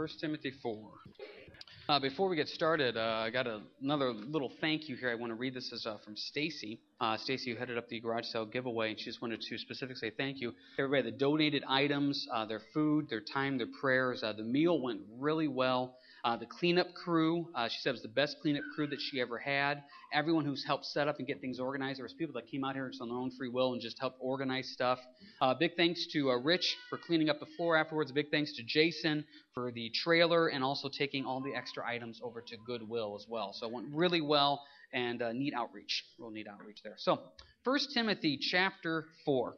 1 0.00 0.08
Timothy 0.18 0.50
4. 0.62 0.78
Uh, 1.86 2.00
before 2.00 2.30
we 2.30 2.34
get 2.34 2.48
started, 2.48 2.96
uh, 2.96 3.22
I 3.22 3.28
got 3.28 3.46
a, 3.46 3.60
another 3.82 4.14
little 4.14 4.50
thank 4.58 4.88
you 4.88 4.96
here. 4.96 5.10
I 5.10 5.14
want 5.14 5.28
to 5.30 5.34
read 5.34 5.52
this 5.52 5.74
as, 5.74 5.84
uh, 5.84 5.98
from 6.02 6.16
Stacy. 6.16 6.80
Uh, 7.02 7.18
Stacy, 7.18 7.50
who 7.50 7.58
headed 7.58 7.76
up 7.76 7.86
the 7.90 8.00
garage 8.00 8.24
sale 8.24 8.46
giveaway, 8.46 8.92
and 8.92 8.98
she 8.98 9.04
just 9.04 9.20
wanted 9.20 9.42
to 9.42 9.58
specifically 9.58 10.00
say 10.00 10.10
thank 10.16 10.40
you. 10.40 10.54
Everybody, 10.78 11.10
the 11.10 11.18
donated 11.18 11.64
items, 11.68 12.26
uh, 12.32 12.46
their 12.46 12.62
food, 12.72 13.10
their 13.10 13.20
time, 13.20 13.58
their 13.58 13.66
prayers. 13.78 14.22
Uh, 14.22 14.32
the 14.32 14.42
meal 14.42 14.80
went 14.80 15.02
really 15.18 15.48
well. 15.48 15.96
Uh, 16.24 16.36
the 16.36 16.46
cleanup 16.46 16.92
crew, 16.94 17.48
uh, 17.54 17.68
she 17.68 17.78
said 17.80 17.92
was 17.92 18.02
the 18.02 18.08
best 18.08 18.36
cleanup 18.42 18.62
crew 18.74 18.86
that 18.86 19.00
she 19.00 19.20
ever 19.20 19.38
had. 19.38 19.82
Everyone 20.12 20.44
who's 20.44 20.64
helped 20.64 20.84
set 20.86 21.08
up 21.08 21.18
and 21.18 21.26
get 21.26 21.40
things 21.40 21.58
organized. 21.58 21.98
There 21.98 22.04
was 22.04 22.12
people 22.12 22.34
that 22.34 22.46
came 22.46 22.64
out 22.64 22.74
here 22.74 22.88
just 22.88 23.00
on 23.00 23.08
their 23.08 23.16
own 23.18 23.30
free 23.38 23.48
will 23.48 23.72
and 23.72 23.80
just 23.80 23.98
helped 23.98 24.18
organize 24.20 24.68
stuff. 24.68 24.98
Uh, 25.40 25.54
big 25.54 25.76
thanks 25.76 26.06
to 26.12 26.30
uh, 26.30 26.36
Rich 26.36 26.76
for 26.88 26.98
cleaning 26.98 27.30
up 27.30 27.40
the 27.40 27.46
floor 27.56 27.76
afterwards. 27.76 28.12
Big 28.12 28.30
thanks 28.30 28.52
to 28.54 28.62
Jason 28.62 29.24
for 29.54 29.70
the 29.72 29.90
trailer 29.90 30.48
and 30.48 30.62
also 30.62 30.88
taking 30.88 31.24
all 31.24 31.40
the 31.40 31.54
extra 31.54 31.86
items 31.86 32.20
over 32.22 32.40
to 32.42 32.56
Goodwill 32.66 33.16
as 33.18 33.26
well. 33.28 33.52
So 33.52 33.66
it 33.66 33.72
went 33.72 33.88
really 33.92 34.20
well 34.20 34.62
and 34.92 35.22
uh, 35.22 35.32
neat 35.32 35.54
outreach. 35.54 36.04
Real 36.18 36.30
neat 36.30 36.48
outreach 36.48 36.82
there. 36.82 36.96
So 36.98 37.18
1 37.64 37.78
Timothy 37.94 38.38
chapter 38.38 39.06
4. 39.24 39.54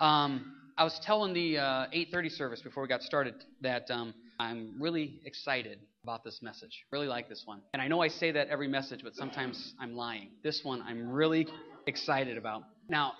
Um, 0.00 0.52
I 0.78 0.84
was 0.84 0.98
telling 1.00 1.34
the 1.34 1.58
uh, 1.58 1.86
8:30 1.92 2.30
service 2.30 2.62
before 2.62 2.82
we 2.82 2.88
got 2.88 3.02
started 3.02 3.34
that 3.60 3.90
um, 3.90 4.14
I'm 4.40 4.72
really 4.80 5.20
excited 5.26 5.80
about 6.02 6.24
this 6.24 6.40
message. 6.40 6.84
Really 6.90 7.06
like 7.06 7.28
this 7.28 7.42
one. 7.44 7.60
And 7.74 7.82
I 7.82 7.88
know 7.88 8.00
I 8.00 8.08
say 8.08 8.32
that 8.32 8.48
every 8.48 8.68
message, 8.68 9.00
but 9.04 9.14
sometimes 9.14 9.74
I'm 9.78 9.94
lying. 9.94 10.30
This 10.42 10.64
one 10.64 10.80
I'm 10.80 11.10
really 11.10 11.46
excited 11.86 12.38
about. 12.38 12.62
Now, 12.88 13.12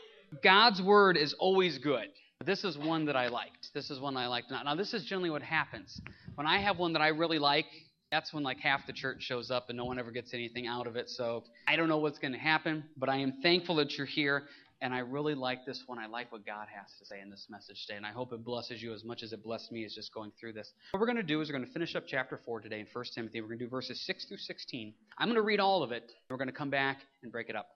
God's 0.42 0.80
word 0.80 1.18
is 1.18 1.34
always 1.38 1.76
good. 1.76 2.08
This 2.46 2.64
is 2.64 2.78
one 2.78 3.04
that 3.04 3.16
I 3.16 3.28
liked. 3.28 3.68
This 3.74 3.90
is 3.90 4.00
one 4.00 4.16
I 4.16 4.28
liked. 4.28 4.50
Now, 4.50 4.74
this 4.74 4.94
is 4.94 5.04
generally 5.04 5.28
what 5.28 5.42
happens. 5.42 6.00
When 6.36 6.46
I 6.46 6.58
have 6.62 6.78
one 6.78 6.94
that 6.94 7.02
I 7.02 7.08
really 7.08 7.38
like, 7.38 7.66
that's 8.10 8.32
when 8.32 8.42
like 8.42 8.58
half 8.58 8.86
the 8.86 8.92
church 8.94 9.22
shows 9.22 9.50
up 9.50 9.66
and 9.68 9.76
no 9.76 9.84
one 9.84 9.98
ever 9.98 10.10
gets 10.10 10.32
anything 10.32 10.66
out 10.66 10.86
of 10.86 10.96
it. 10.96 11.10
So 11.10 11.44
I 11.68 11.76
don't 11.76 11.90
know 11.90 11.98
what's 11.98 12.18
going 12.18 12.32
to 12.32 12.38
happen, 12.38 12.84
but 12.96 13.10
I 13.10 13.18
am 13.18 13.34
thankful 13.42 13.76
that 13.76 13.98
you're 13.98 14.06
here. 14.06 14.44
And 14.82 14.94
I 14.94 15.00
really 15.00 15.34
like 15.34 15.66
this 15.66 15.82
one. 15.86 15.98
I 15.98 16.06
like 16.06 16.32
what 16.32 16.46
God 16.46 16.66
has 16.74 16.90
to 16.98 17.04
say 17.04 17.20
in 17.20 17.30
this 17.30 17.46
message 17.50 17.84
today. 17.86 17.96
And 17.96 18.06
I 18.06 18.12
hope 18.12 18.32
it 18.32 18.44
blesses 18.44 18.82
you 18.82 18.94
as 18.94 19.04
much 19.04 19.22
as 19.22 19.32
it 19.32 19.42
blessed 19.42 19.70
me 19.72 19.84
as 19.84 19.94
just 19.94 20.12
going 20.14 20.32
through 20.40 20.54
this. 20.54 20.72
What 20.92 21.00
we're 21.00 21.06
going 21.06 21.16
to 21.16 21.22
do 21.22 21.40
is 21.40 21.48
we're 21.48 21.56
going 21.56 21.66
to 21.66 21.72
finish 21.72 21.94
up 21.94 22.04
chapter 22.06 22.40
4 22.44 22.60
today 22.60 22.80
in 22.80 22.86
1 22.90 23.04
Timothy. 23.14 23.40
We're 23.40 23.48
going 23.48 23.58
to 23.58 23.64
do 23.66 23.70
verses 23.70 24.00
6 24.06 24.24
through 24.26 24.38
16. 24.38 24.94
I'm 25.18 25.28
going 25.28 25.36
to 25.36 25.42
read 25.42 25.60
all 25.60 25.82
of 25.82 25.92
it. 25.92 26.10
We're 26.28 26.38
going 26.38 26.48
to 26.48 26.54
come 26.54 26.70
back 26.70 26.98
and 27.22 27.30
break 27.30 27.50
it 27.50 27.56
up. 27.56 27.68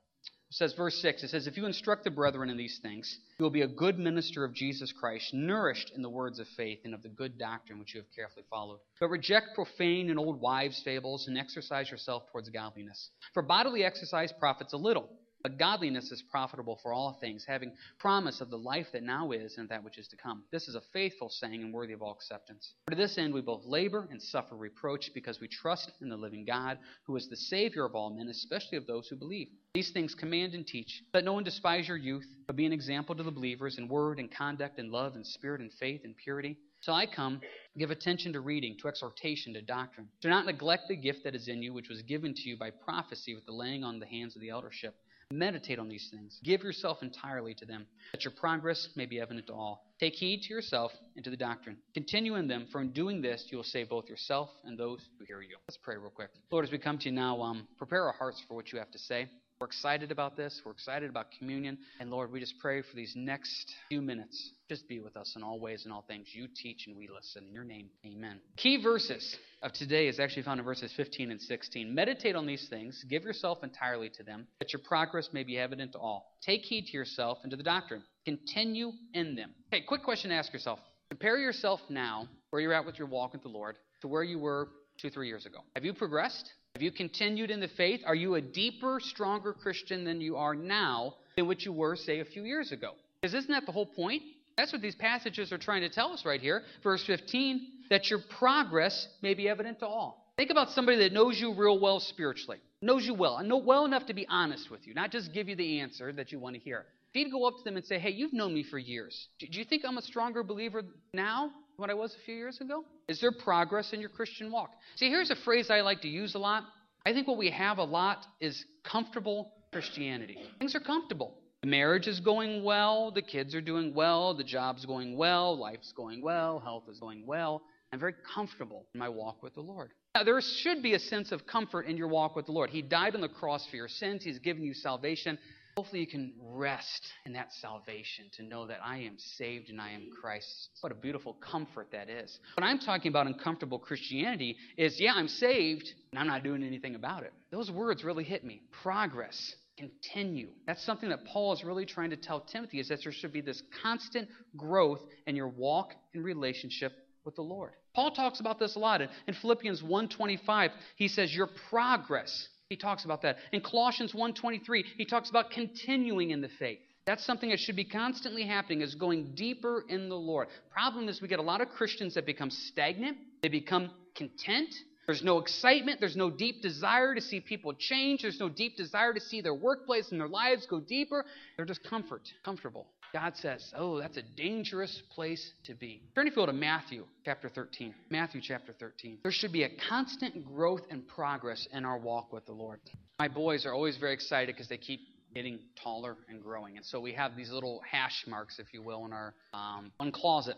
It 0.50 0.56
says, 0.56 0.75
verse 0.75 1.00
6, 1.02 1.25
it 1.25 1.28
says, 1.28 1.47
If 1.47 1.56
you 1.56 1.66
instruct 1.66 2.05
the 2.05 2.10
brethren 2.10 2.48
in 2.48 2.56
these 2.56 2.78
things, 2.80 3.19
you 3.38 3.42
will 3.42 3.50
be 3.50 3.62
a 3.62 3.69
good 3.69 3.98
minister 3.98 4.44
of 4.44 4.55
Jesus 4.55 4.92
Christ, 4.92 5.34
nourished 5.34 5.91
in 5.97 6.00
the 6.00 6.08
words 6.08 6.38
of 6.38 6.47
faith 6.56 6.78
and 6.84 6.94
of 6.94 7.02
the 7.02 7.08
good 7.08 7.38
doctrine 7.38 7.80
which 7.80 7.92
you 7.92 8.00
have 8.00 8.10
carefully 8.14 8.44
followed. 8.48 8.78
But 9.00 9.08
reject 9.08 9.48
profane 9.55 10.10
and 10.10 10.19
old 10.19 10.41
wives' 10.41 10.80
fables, 10.84 11.27
and 11.27 11.36
exercise 11.36 11.91
yourself 11.91 12.22
towards 12.30 12.50
godliness. 12.50 13.10
For 13.32 13.42
bodily 13.42 13.82
exercise 13.84 14.32
profits 14.38 14.72
a 14.72 14.77
little 14.77 15.10
but 15.45 15.59
godliness 15.59 16.11
is 16.11 16.25
profitable 16.31 16.81
for 16.83 16.92
all 16.92 17.19
things, 17.20 17.45
having 17.47 17.70
promise 17.98 18.41
of 18.41 18.50
the 18.50 18.56
life 18.56 18.87
that 18.92 19.03
now 19.03 19.31
is 19.31 19.59
and 19.59 19.69
that 19.69 19.84
which 19.84 19.98
is 19.98 20.09
to 20.09 20.17
come. 20.17 20.42
This 20.50 20.67
is 20.67 20.75
a 20.75 20.83
faithful 20.92 21.28
saying 21.28 21.62
and 21.62 21.73
worthy 21.73 21.92
of 21.92 22.03
all 22.03 22.12
acceptance. 22.12 22.73
For 22.87 22.92
to 22.92 22.97
this 22.97 23.19
end 23.19 23.33
we 23.33 23.42
both 23.42 23.62
labor 23.67 24.09
and 24.11 24.20
suffer 24.20 24.56
reproach, 24.56 25.11
because 25.15 25.41
we 25.41 25.47
trust 25.47 25.92
in 26.00 26.09
the 26.09 26.17
living 26.17 26.47
God, 26.47 26.78
who 27.06 27.15
is 27.15 27.28
the 27.28 27.37
Savior 27.37 27.84
of 27.84 27.95
all 27.95 28.11
men, 28.11 28.28
especially 28.28 28.78
of 28.78 28.87
those 28.87 29.06
who 29.06 29.17
believe. 29.17 29.48
These 29.75 29.91
things 29.91 30.15
command 30.15 30.55
and 30.55 30.67
teach. 30.67 31.03
Let 31.12 31.25
no 31.25 31.34
one 31.34 31.45
despise 31.45 31.87
your 31.89 31.98
youth, 31.98 32.27
but 32.47 32.56
be 32.56 32.65
an 32.65 32.72
example 32.72 33.15
to 33.15 33.22
the 33.22 33.31
believers 33.31 33.77
in 33.77 33.87
word 33.87 34.19
and 34.19 34.34
conduct 34.34 34.78
and 34.78 34.91
love 34.91 35.15
and 35.15 35.27
spirit 35.27 35.61
and 35.61 35.72
faith 35.75 36.00
and 36.05 36.17
purity. 36.17 36.56
So 36.81 36.92
I 36.92 37.06
come, 37.06 37.41
give 37.78 37.91
attention 37.91 38.34
to 38.34 38.41
reading, 38.41 38.77
to 38.81 38.89
exhortation, 38.89 39.55
to 39.55 39.62
doctrine. 39.62 40.09
Do 40.20 40.28
not 40.28 40.45
neglect 40.47 40.84
the 40.89 40.97
gift 40.97 41.25
that 41.25 41.34
is 41.34 41.48
in 41.48 41.62
you, 41.62 41.72
which 41.72 41.89
was 41.89 42.03
given 42.03 42.34
to 42.34 42.42
you 42.42 42.59
by 42.59 42.70
prophecy 42.70 43.34
with 43.34 43.47
the 43.47 43.53
laying 43.53 43.83
on 43.83 43.98
the 43.98 44.06
hands 44.06 44.37
of 44.37 44.42
the 44.42 44.50
eldership. 44.50 44.95
Meditate 45.30 45.78
on 45.78 45.89
these 45.89 46.08
things. 46.11 46.41
Give 46.44 46.62
yourself 46.62 47.03
entirely 47.03 47.54
to 47.54 47.65
them, 47.65 47.87
that 48.12 48.25
your 48.25 48.32
progress 48.32 48.88
may 48.97 49.06
be 49.06 49.21
evident 49.21 49.47
to 49.49 49.54
all. 49.54 49.87
Take 49.99 50.15
heed 50.15 50.43
to 50.43 50.54
yourself 50.54 50.93
and 51.16 51.25
to 51.25 51.31
the 51.31 51.37
doctrine. 51.37 51.76
Continue 51.94 52.37
in 52.37 52.49
them, 52.49 52.66
for 52.71 52.81
in 52.81 52.93
doing 52.93 53.22
this 53.22 53.47
you 53.50 53.56
will 53.56 53.65
save 53.65 53.88
both 53.88 54.09
yourself 54.09 54.50
and 54.65 54.78
those 54.78 55.00
who 55.19 55.25
hear 55.25 55.41
you. 55.41 55.56
Let's 55.69 55.78
pray 55.82 55.97
real 55.97 56.10
quick. 56.10 56.31
Lord, 56.50 56.65
as 56.65 56.72
we 56.72 56.78
come 56.78 56.99
to 56.99 57.09
you 57.09 57.15
now, 57.15 57.41
um, 57.43 57.66
prepare 57.78 58.04
our 58.04 58.12
hearts 58.12 58.43
for 58.47 58.54
what 58.54 58.72
you 58.72 58.78
have 58.78 58.91
to 58.91 58.99
say. 58.99 59.28
We're 59.64 59.69
excited 59.69 60.12
about 60.12 60.36
this. 60.36 60.60
We're 60.62 60.72
excited 60.72 61.08
about 61.08 61.28
communion. 61.38 61.78
And 61.98 62.10
Lord, 62.10 62.30
we 62.30 62.38
just 62.38 62.58
pray 62.60 62.82
for 62.82 62.94
these 62.94 63.14
next 63.16 63.72
few 63.88 64.02
minutes. 64.02 64.50
Just 64.69 64.86
be 64.86 65.00
with 65.00 65.16
us 65.16 65.32
in 65.36 65.42
all 65.42 65.58
ways 65.58 65.84
and 65.84 65.92
all 65.94 66.04
things. 66.06 66.26
You 66.34 66.48
teach 66.54 66.86
and 66.86 66.94
we 66.94 67.08
listen. 67.08 67.47
In 67.48 67.54
your 67.54 67.64
name, 67.64 67.88
amen. 68.04 68.41
Key 68.58 68.82
verses 68.82 69.38
of 69.62 69.72
today 69.72 70.06
is 70.06 70.20
actually 70.20 70.42
found 70.42 70.60
in 70.60 70.66
verses 70.66 70.92
15 70.98 71.30
and 71.30 71.41
16. 71.41 71.94
Meditate 71.94 72.36
on 72.36 72.44
these 72.44 72.66
things. 72.69 73.06
Give 73.08 73.22
yourself 73.22 73.64
entirely 73.64 74.10
to 74.10 74.22
them, 74.22 74.47
that 74.58 74.75
your 74.75 74.82
progress 74.86 75.30
may 75.32 75.44
be 75.44 75.56
evident 75.56 75.92
to 75.92 75.98
all. 75.98 76.36
Take 76.42 76.60
heed 76.60 76.84
to 76.88 76.92
yourself 76.92 77.38
and 77.42 77.50
to 77.50 77.56
the 77.56 77.62
doctrine. 77.62 78.02
Continue 78.26 78.92
in 79.14 79.34
them. 79.34 79.54
Okay, 79.72 79.82
quick 79.88 80.02
question 80.02 80.28
to 80.28 80.36
ask 80.36 80.52
yourself. 80.52 80.78
Compare 81.08 81.38
yourself 81.38 81.81
now, 81.88 82.28
where 82.50 82.60
you're 82.60 82.75
at 82.75 82.84
with 82.84 82.98
your 82.98 83.08
walk 83.08 83.32
with 83.32 83.42
the 83.42 83.48
Lord, 83.48 83.76
to 84.02 84.08
where 84.08 84.25
you 84.25 84.38
were 84.38 84.69
two, 85.00 85.08
three 85.08 85.28
years 85.28 85.46
ago. 85.46 85.60
Have 85.75 85.86
you 85.86 85.94
progressed? 85.94 86.52
Have 86.75 86.83
you 86.83 86.91
continued 86.91 87.53
in 87.53 87.61
the 87.61 87.69
faith? 87.69 88.01
Are 88.05 88.17
you 88.17 88.35
a 88.35 88.41
deeper, 88.41 88.99
stronger 88.99 89.53
Christian 89.53 90.03
than 90.03 90.21
you 90.21 90.37
are 90.37 90.57
now 90.57 91.15
than 91.37 91.47
what 91.47 91.62
you 91.62 91.73
were, 91.73 91.95
say, 91.95 92.19
a 92.19 92.25
few 92.25 92.43
years 92.43 92.73
ago? 92.73 92.95
Because 93.23 93.33
isn't 93.33 93.51
that 93.53 93.65
the 93.65 93.71
whole 93.71 93.87
point? 93.87 94.23
That's 94.57 94.73
what 94.73 94.83
these 94.83 94.97
passages 94.97 95.53
are 95.53 95.59
trying 95.59 95.83
to 95.83 95.89
tell 95.89 96.12
us 96.12 96.25
right 96.25 96.41
here. 96.41 96.62
Verse 96.83 97.05
15, 97.07 97.69
that 97.91 98.11
your 98.11 98.19
progress 98.41 99.07
may 99.23 99.35
be 99.35 99.49
evident 99.49 99.79
to 99.79 99.87
all. 99.87 100.33
Think 100.37 100.51
about 100.51 100.71
somebody 100.71 100.99
that 100.99 101.12
knows 101.12 101.41
you 101.41 101.55
real 101.55 101.79
well 101.79 102.01
spiritually, 102.01 102.59
knows 102.83 103.06
you 103.06 103.15
well, 103.15 103.37
and 103.37 103.49
know 103.49 103.59
well 103.59 103.85
enough 103.85 104.06
to 104.06 104.15
be 104.15 104.27
honest 104.29 104.69
with 104.69 104.85
you, 104.85 104.95
not 104.95 105.12
just 105.12 105.33
give 105.33 105.49
you 105.49 105.55
the 105.55 105.79
answer 105.79 106.12
that 106.12 106.33
you 106.33 106.41
want 106.41 106.56
to 106.56 106.61
hear. 106.61 106.87
If 107.11 107.21
you'd 107.21 107.31
go 107.31 107.47
up 107.47 107.56
to 107.59 107.62
them 107.62 107.77
and 107.77 107.87
say, 107.87 108.01
Hey, 108.01 108.11
you've 108.11 108.33
known 108.33 108.53
me 108.53 108.65
for 108.65 108.79
years. 108.79 109.29
Do 109.39 109.47
you 109.49 109.65
think 109.65 109.85
I'm 109.87 109.97
a 109.97 110.03
stronger 110.03 110.43
believer 110.43 110.83
now 111.12 111.53
what 111.77 111.91
I 111.91 111.95
was 111.95 112.15
a 112.15 112.25
few 112.25 112.35
years 112.35 112.61
ago? 112.61 112.85
Is 113.09 113.21
there 113.21 113.33
progress 113.33 113.93
in 113.93 114.01
your 114.01 114.11
Christian 114.11 114.51
walk? 114.51 114.71
See, 114.97 115.09
here's 115.09 115.31
a 115.31 115.37
phrase 115.37 115.71
I 115.71 115.81
like 115.81 116.03
to 116.03 116.09
use 116.09 116.35
a 116.35 116.39
lot. 116.39 116.65
I 117.07 117.12
think 117.12 117.29
what 117.29 117.37
we 117.37 117.51
have 117.51 117.79
a 117.79 117.85
lot 117.85 118.27
is 118.41 118.65
comfortable 118.83 119.53
Christianity. 119.73 120.39
Things 120.59 120.75
are 120.75 120.81
comfortable. 120.81 121.35
The 121.62 121.69
marriage 121.69 122.07
is 122.07 122.21
going 122.21 122.62
well, 122.62 123.11
the 123.11 123.23
kids 123.23 123.55
are 123.55 123.61
doing 123.61 123.95
well, 123.95 124.35
the 124.35 124.45
job's 124.45 124.85
going 124.85 125.17
well, 125.17 125.59
life's 125.59 125.93
going 125.93 126.23
well, 126.23 126.59
health 126.61 126.85
is 126.91 127.01
going 127.01 127.27
well. 127.27 127.62
I'm 127.93 127.99
very 127.99 128.15
comfortable 128.35 128.87
in 128.93 129.01
my 129.01 129.09
walk 129.09 129.43
with 129.43 129.55
the 129.55 129.61
Lord. 129.61 129.93
Now, 130.15 130.25
there 130.25 130.41
should 130.41 130.83
be 130.83 130.95
a 130.95 130.99
sense 130.99 131.33
of 131.33 131.47
comfort 131.47 131.87
in 131.87 131.97
your 131.97 132.09
walk 132.09 132.37
with 132.37 132.47
the 132.47 132.53
Lord. 132.53 132.71
He 132.71 132.83
died 132.83 133.15
on 133.15 133.21
the 133.21 133.29
cross 133.29 133.67
for 133.67 133.77
your 133.77 133.89
sins, 133.89 134.23
He's 134.23 134.39
given 134.39 134.62
you 134.62 134.75
salvation. 134.75 135.39
Hopefully, 135.77 136.01
you 136.01 136.07
can 136.07 136.33
rest 136.41 137.05
in 137.27 137.33
that 137.33 137.53
salvation 137.53 138.27
to 138.37 138.45
know 138.45 138.67
that 138.67 138.79
I 138.85 138.99
am 138.99 139.17
saved 139.19 139.71
and 139.71 139.81
I 139.81 139.91
am 139.91 140.09
Christ. 140.21 140.69
What 140.83 140.93
a 140.93 140.95
beautiful 140.95 141.35
comfort 141.35 141.89
that 141.91 142.09
is. 142.09 142.39
What 142.57 142.65
I'm 142.65 142.79
talking 142.79 143.09
about 143.09 143.27
in 143.27 143.35
comfortable 143.35 143.81
Christianity 143.81 144.57
is 144.77 145.01
yeah, 145.01 145.15
I'm 145.15 145.27
saved 145.27 145.89
and 146.12 146.19
I'm 146.21 146.29
not 146.29 146.45
doing 146.45 146.62
anything 146.62 146.95
about 146.95 147.25
it. 147.25 147.33
Those 147.51 147.73
words 147.73 148.05
really 148.05 148.23
hit 148.23 148.45
me. 148.45 148.62
Progress. 148.83 149.57
Continue. 149.77 150.51
That's 150.69 150.85
something 150.87 151.09
that 151.09 151.25
Paul 151.25 151.53
is 151.53 151.65
really 151.65 151.85
trying 151.85 152.11
to 152.11 152.17
tell 152.17 152.41
Timothy 152.41 152.79
is 152.79 152.89
that 152.89 153.01
there 153.03 153.11
should 153.11 153.33
be 153.33 153.41
this 153.41 153.61
constant 153.83 154.29
growth 154.56 155.01
in 155.27 155.35
your 155.35 155.49
walk 155.49 155.95
and 156.15 156.25
relationship 156.25 156.93
with 157.25 157.35
the 157.35 157.43
Lord. 157.43 157.73
Paul 157.95 158.12
talks 158.12 158.39
about 158.39 158.61
this 158.61 158.77
a 158.77 158.79
lot. 158.79 159.01
In 159.01 159.35
Philippians 159.35 159.83
1:25, 159.83 160.71
he 160.95 161.09
says 161.09 161.35
your 161.35 161.49
progress 161.71 162.49
he 162.75 162.77
talks 162.77 163.05
about 163.05 163.23
that. 163.23 163.37
In 163.53 163.61
Colossians 163.61 164.15
1:23, 164.15 164.85
he 164.97 165.05
talks 165.05 165.31
about 165.31 165.53
continuing 165.53 166.31
in 166.31 166.41
the 166.41 166.49
faith. 166.49 166.81
That's 167.07 167.25
something 167.25 167.51
that 167.51 167.61
should 167.61 167.77
be 167.77 167.85
constantly 167.85 168.45
happening 168.45 168.81
is 168.81 168.97
going 168.97 169.37
deeper 169.37 169.85
in 169.89 170.09
the 170.09 170.17
Lord. 170.17 170.49
Problem 170.73 171.09
is 171.09 171.23
we 171.23 171.29
get 171.29 171.39
a 171.39 171.43
lot 171.43 171.61
of 171.61 171.69
Christians 171.69 172.15
that 172.15 172.27
become 172.27 172.51
stagnant, 172.51 173.17
they 173.43 173.49
become 173.49 173.91
content. 174.17 174.75
There's 175.06 175.23
no 175.23 175.38
excitement, 175.38 176.00
there's 176.00 176.17
no 176.17 176.31
deep 176.31 176.62
desire 176.62 177.15
to 177.15 177.21
see 177.21 177.38
people 177.38 177.75
change, 177.75 178.23
there's 178.23 178.41
no 178.41 178.49
deep 178.49 178.77
desire 178.77 179.12
to 179.12 179.20
see 179.20 179.41
their 179.41 179.55
workplace 179.55 180.11
and 180.11 180.20
their 180.20 180.29
lives 180.29 180.67
go 180.67 180.81
deeper. 180.81 181.25
They're 181.56 181.67
just 181.67 181.85
comfort, 181.85 182.23
comfortable. 182.43 182.87
God 183.14 183.37
says, 183.37 183.72
oh, 183.76 184.00
that's 184.00 184.16
a 184.16 184.22
dangerous 184.37 185.00
place 185.14 185.52
to 185.66 185.75
be. 185.75 186.02
Turn 186.16 186.26
if 186.26 186.34
you 186.34 186.40
will 186.40 186.46
to 186.46 186.52
Matthew 186.52 187.05
chapter 187.25 187.49
13. 187.49 187.94
Matthew 188.11 188.40
chapter 188.43 188.75
13. 188.76 189.19
There 189.22 189.31
should 189.31 189.52
be 189.52 189.62
a 189.62 189.70
constant 189.88 190.44
growth 190.44 190.82
and 190.90 191.06
progress 191.06 191.69
in 191.72 191.84
our 191.84 191.96
walk 191.96 192.32
with 192.32 192.44
the 192.46 192.52
Lord. 192.52 192.81
My 193.20 193.28
boys 193.28 193.66
are 193.66 193.72
always 193.72 193.96
very 193.99 194.14
excited 194.14 194.52
because 194.52 194.69
they 194.69 194.78
keep 194.78 194.99
getting 195.32 195.61
taller 195.81 196.16
and 196.28 196.43
growing. 196.43 196.76
And 196.76 196.84
so 196.84 196.99
we 196.99 197.12
have 197.12 197.37
these 197.37 197.52
little 197.52 197.81
hash 197.88 198.25
marks, 198.26 198.58
if 198.58 198.66
you 198.75 198.82
will, 198.82 199.05
in 199.05 199.12
our 199.12 199.32
um, 199.52 199.93
one 199.99 200.10
closet 200.10 200.56